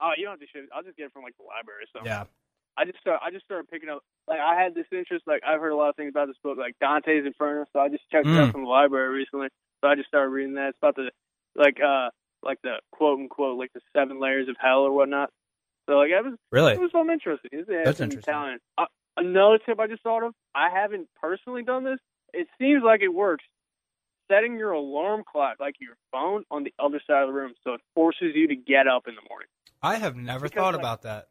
Oh, 0.00 0.12
you 0.16 0.24
don't 0.24 0.32
have 0.32 0.40
to 0.40 0.46
ship. 0.52 0.68
I'll 0.74 0.82
just 0.82 0.96
get 0.96 1.06
it 1.06 1.12
from 1.12 1.22
like 1.22 1.36
the 1.36 1.44
library 1.44 1.84
or 1.84 1.90
something. 1.92 2.10
Yeah. 2.10 2.24
I 2.76 2.84
just 2.84 3.00
start 3.00 3.20
I 3.22 3.30
just 3.30 3.44
started 3.44 3.68
picking 3.68 3.88
up 3.90 4.00
like 4.28 4.38
I 4.40 4.60
had 4.60 4.74
this 4.74 4.86
interest 4.92 5.24
like 5.26 5.42
I've 5.46 5.60
heard 5.60 5.72
a 5.72 5.76
lot 5.76 5.90
of 5.90 5.96
things 5.96 6.10
about 6.10 6.28
this 6.28 6.36
book 6.42 6.56
like 6.56 6.76
Dante's 6.80 7.26
Inferno 7.26 7.66
so 7.72 7.80
I 7.80 7.88
just 7.88 8.04
checked 8.10 8.26
it 8.26 8.30
Mm. 8.30 8.38
out 8.46 8.52
from 8.52 8.62
the 8.62 8.68
library 8.70 9.10
recently 9.12 9.48
so 9.82 9.88
I 9.88 9.96
just 9.96 10.08
started 10.08 10.30
reading 10.30 10.54
that 10.54 10.68
it's 10.70 10.78
about 10.80 10.94
the 10.96 11.10
like 11.56 11.78
uh 11.82 12.08
like 12.42 12.58
the 12.62 12.76
quote 12.92 13.18
unquote 13.18 13.58
like 13.58 13.72
the 13.74 13.80
seven 13.94 14.20
layers 14.20 14.48
of 14.48 14.56
hell 14.58 14.80
or 14.86 14.92
whatnot 14.92 15.30
so 15.88 15.96
like 15.98 16.10
it 16.10 16.24
was 16.24 16.38
Really? 16.52 16.72
it 16.74 16.80
was 16.80 16.92
something 16.92 17.12
interesting 17.12 17.50
it's, 17.52 17.68
yeah, 17.68 17.82
That's 17.84 18.00
it's 18.00 18.14
interesting. 18.14 18.58
Uh, 18.78 18.86
another 19.16 19.58
tip 19.66 19.78
I 19.80 19.88
just 19.88 20.02
thought 20.04 20.22
of 20.22 20.32
I 20.54 20.70
haven't 20.70 21.08
personally 21.20 21.64
done 21.64 21.84
this 21.84 21.98
it 22.32 22.46
seems 22.58 22.82
like 22.84 23.02
it 23.02 23.12
works 23.12 23.44
setting 24.30 24.56
your 24.56 24.70
alarm 24.72 25.24
clock 25.30 25.56
like 25.58 25.74
your 25.80 25.96
phone 26.12 26.44
on 26.50 26.62
the 26.64 26.72
other 26.78 27.00
side 27.06 27.22
of 27.22 27.28
the 27.28 27.34
room 27.34 27.52
so 27.64 27.74
it 27.74 27.80
forces 27.94 28.32
you 28.34 28.46
to 28.48 28.56
get 28.56 28.86
up 28.86 29.08
in 29.08 29.16
the 29.16 29.22
morning. 29.28 29.48
I 29.82 29.96
have 29.96 30.16
never 30.16 30.48
Because, 30.48 30.60
thought 30.60 30.74
like, 30.74 30.80
about 30.82 31.02
that. 31.02 31.28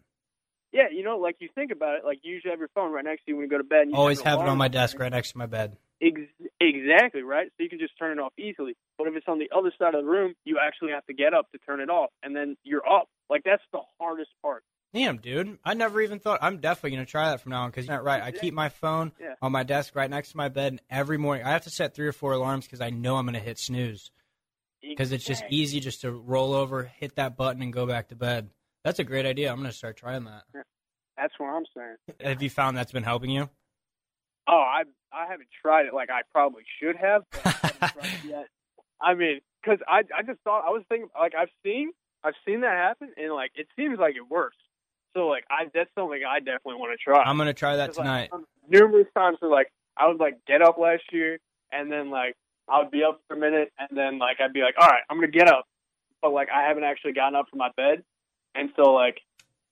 Yeah, 0.72 0.84
you 0.91 1.04
know, 1.04 1.18
like 1.18 1.38
you 1.39 1.50
think 1.56 1.72
about 1.72 1.95
it, 1.97 2.06
like 2.06 2.20
you 2.24 2.34
usually 2.34 2.52
have 2.52 2.60
your 2.60 2.70
phone 2.76 2.91
right 2.91 3.04
next 3.04 3.26
to 3.26 3.32
you 3.32 3.36
when 3.38 3.45
you 3.45 3.50
go 3.50 3.58
to 3.58 3.64
bed. 3.64 3.82
And 3.84 3.91
you 3.91 3.97
Always 3.97 4.22
have 4.22 4.39
it 4.39 4.47
on 4.47 4.58
my 4.58 4.68
desk 4.68 5.00
right 5.00 5.12
next 5.12 5.32
to 5.32 5.38
my 5.38 5.47
bed. 5.47 5.78
Ex- 6.02 6.22
exactly, 6.62 7.24
right? 7.24 7.47
So 7.58 7.64
you 7.64 7.70
can 7.70 7.80
just 7.80 7.97
turn 7.97 8.18
it 8.18 8.22
off 8.22 8.34
easily. 8.38 8.76
But 8.97 9.08
if 9.08 9.16
it's 9.16 9.26
on 9.28 9.39
the 9.39 9.50
other 9.56 9.72
side 9.80 9.95
of 9.95 10.04
the 10.06 10.10
room, 10.10 10.36
you 10.45 10.58
actually 10.64 10.91
have 10.91 11.06
to 11.08 11.14
get 11.14 11.34
up 11.34 11.52
to 11.52 11.58
turn 11.60 11.80
it 11.82 11.89
off, 11.89 12.10
and 12.24 12.36
then 12.36 12.56
you're 12.64 12.88
up. 12.88 13.08
Like 13.30 13.41
that's 13.43 13.64
the 13.74 13.80
hardest 14.00 14.30
part. 14.41 14.64
Damn, 14.93 15.18
dude. 15.18 15.60
I 15.64 15.74
never 15.76 16.02
even 16.02 16.20
thought. 16.20 16.39
I'm 16.41 16.58
definitely 16.58 16.91
going 16.97 17.06
to 17.06 17.12
try 17.12 17.30
that 17.30 17.41
from 17.41 17.52
now 17.52 17.64
on 17.64 17.70
because 17.70 17.86
you're 17.86 17.95
not 17.95 18.04
right. 18.04 18.24
I 18.24 18.32
keep 18.32 18.54
my 18.56 18.70
phone 18.70 19.12
Yeah. 19.22 19.36
on 19.41 19.52
my 19.52 19.62
desk 19.64 19.95
right 19.95 20.10
next 20.10 20.32
to 20.32 20.38
my 20.38 20.50
bed, 20.50 20.74
and 20.74 20.82
every 20.89 21.18
morning 21.20 21.45
I 21.45 21.52
have 21.52 21.64
to 21.66 21.70
set 21.70 21.93
three 21.93 22.08
or 22.08 22.12
four 22.12 22.32
alarms 22.34 22.66
because 22.66 22.82
I 22.82 22.89
know 22.89 23.16
I'm 23.16 23.26
going 23.26 23.34
to 23.36 23.39
hit 23.39 23.60
snooze. 23.60 24.10
Because 24.82 25.12
it's 25.12 25.26
just 25.26 25.44
easy 25.50 25.80
just 25.80 26.02
to 26.02 26.12
roll 26.12 26.54
over, 26.54 26.84
hit 26.84 27.16
that 27.16 27.36
button, 27.36 27.62
and 27.62 27.74
go 27.74 27.86
back 27.86 28.10
to 28.10 28.16
bed. 28.16 28.50
That's 28.84 29.00
a 29.00 29.04
great 29.04 29.26
idea. 29.26 29.52
I'm 29.52 29.58
going 29.58 29.70
to 29.70 29.76
start 29.76 29.98
trying 29.98 30.24
that. 30.26 30.44
That's 31.18 31.34
what 31.38 31.48
I'm 31.48 31.66
saying. 31.76 31.96
Have 32.22 32.42
you 32.42 32.50
found 32.50 32.78
that's 32.78 32.94
been 32.94 33.04
helping 33.04 33.30
you? 33.30 33.50
Oh, 34.48 34.54
I 34.54 34.84
I 35.12 35.28
haven't 35.30 35.50
tried 35.62 35.86
it 35.86 35.94
like 35.94 36.10
I 36.10 36.22
probably 36.32 36.64
should 36.82 36.96
have, 36.96 37.24
but 37.32 37.46
I 37.46 37.50
haven't 37.50 37.80
tried 37.80 38.06
it 38.24 38.30
yet. 38.30 38.48
I 39.02 39.14
mean, 39.14 39.42
because 39.62 39.80
I 39.88 40.04
I 40.18 40.24
just 40.24 40.40
thought 40.44 40.64
I 40.66 40.70
was 40.70 40.84
thinking 40.90 41.10
like 41.20 41.34
I've 41.36 41.50
seen 41.64 41.92
I've 42.24 42.36
seen 42.48 42.62
that 42.62 42.74
happen, 42.74 43.10
and 43.18 43.34
like 43.34 43.52
it 43.56 43.68
seems 43.76 44.00
like 44.00 44.16
it 44.16 44.30
works. 44.30 44.58
So 45.16 45.28
like 45.28 45.44
I 45.50 45.66
that's 45.74 45.90
something 45.94 46.22
I 46.28 46.40
definitely 46.40 46.76
want 46.76 46.98
to 46.98 47.04
try. 47.04 47.22
I'm 47.22 47.38
going 47.38 47.48
to 47.48 47.54
try 47.54 47.76
that 47.76 47.94
tonight. 47.94 48.30
um, 48.32 48.46
numerous 48.70 49.08
times, 49.16 49.38
so 49.40 49.48
like 49.48 49.68
I 49.98 50.08
would 50.08 50.20
like 50.20 50.38
get 50.48 50.62
up 50.62 50.78
last 50.78 51.04
year, 51.12 51.40
and 51.72 51.92
then 51.92 52.10
like 52.10 52.36
I 52.72 52.80
would 52.80 52.91
be 52.91 53.03
up 53.03 53.22
for 53.28 53.36
a 53.36 53.39
minute, 53.39 53.72
and 53.78 53.97
then 53.97 54.20
like 54.20 54.38
I'd 54.39 54.53
be 54.53 54.61
like, 54.61 54.76
all 54.80 54.88
right, 54.88 55.01
I'm 55.09 55.17
gonna 55.17 55.28
get 55.28 55.47
up, 55.47 55.65
but 56.22 56.32
like 56.32 56.49
I 56.53 56.67
haven't 56.67 56.84
actually 56.84 57.13
gotten 57.13 57.36
up 57.36 57.47
from 57.49 57.59
my 57.59 57.70
bed, 57.76 58.03
and 58.55 58.70
so 58.76 58.91
like 58.93 59.20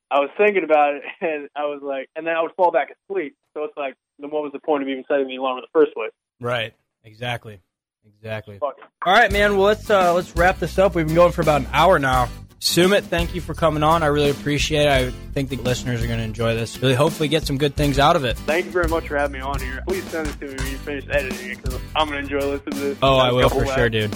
I 0.09 0.19
was 0.19 0.29
thinking 0.37 0.63
about 0.63 0.95
it, 0.95 1.03
and 1.21 1.49
I 1.55 1.65
was 1.65 1.81
like, 1.83 2.09
and 2.15 2.25
then 2.25 2.35
I 2.35 2.41
would 2.41 2.53
fall 2.55 2.71
back 2.71 2.89
asleep. 3.09 3.35
So 3.53 3.63
it's 3.63 3.77
like, 3.77 3.95
then 4.19 4.29
what 4.29 4.43
was 4.43 4.51
the 4.51 4.59
point 4.59 4.83
of 4.83 4.89
even 4.89 5.03
setting 5.07 5.27
the 5.27 5.35
alarm 5.35 5.57
in 5.57 5.63
the 5.63 5.79
first 5.79 5.93
place? 5.93 6.11
Right. 6.39 6.73
Exactly. 7.03 7.59
Exactly. 8.05 8.57
All 8.61 8.73
right, 9.05 9.31
man. 9.31 9.57
Well, 9.57 9.65
let's 9.65 9.89
uh, 9.89 10.13
let's 10.13 10.35
wrap 10.35 10.59
this 10.59 10.77
up. 10.77 10.95
We've 10.95 11.05
been 11.05 11.15
going 11.15 11.31
for 11.31 11.41
about 11.41 11.61
an 11.61 11.67
hour 11.73 11.99
now. 11.99 12.29
Sumit, 12.59 13.03
thank 13.03 13.35
you 13.35 13.41
for 13.41 13.53
coming 13.53 13.83
on. 13.83 14.01
I 14.01 14.07
really 14.07 14.31
appreciate 14.31 14.87
it. 14.87 14.89
I 14.89 15.11
think 15.33 15.49
the 15.49 15.57
listeners 15.57 16.03
are 16.03 16.07
going 16.07 16.17
to 16.17 16.25
enjoy 16.25 16.55
this. 16.55 16.81
Really, 16.81 16.95
hopefully, 16.95 17.29
get 17.29 17.45
some 17.45 17.57
good 17.59 17.75
things 17.75 17.99
out 17.99 18.15
of 18.15 18.25
it. 18.25 18.35
Thank 18.39 18.65
you 18.65 18.71
very 18.71 18.87
much 18.87 19.07
for 19.07 19.15
having 19.15 19.33
me 19.33 19.39
on 19.41 19.59
here. 19.59 19.83
Please 19.87 20.03
send 20.05 20.25
this 20.25 20.35
to 20.37 20.47
me 20.47 20.55
when 20.55 20.71
you 20.71 20.77
finish 20.79 21.05
editing 21.09 21.51
it, 21.51 21.61
because 21.61 21.79
I'm 21.95 22.07
gonna 22.07 22.21
enjoy 22.21 22.39
listening 22.39 22.73
to 22.73 22.79
this. 22.79 22.97
Oh, 23.03 23.17
I 23.17 23.31
will 23.31 23.49
for 23.49 23.65
sure, 23.67 23.89
dude. 23.89 24.15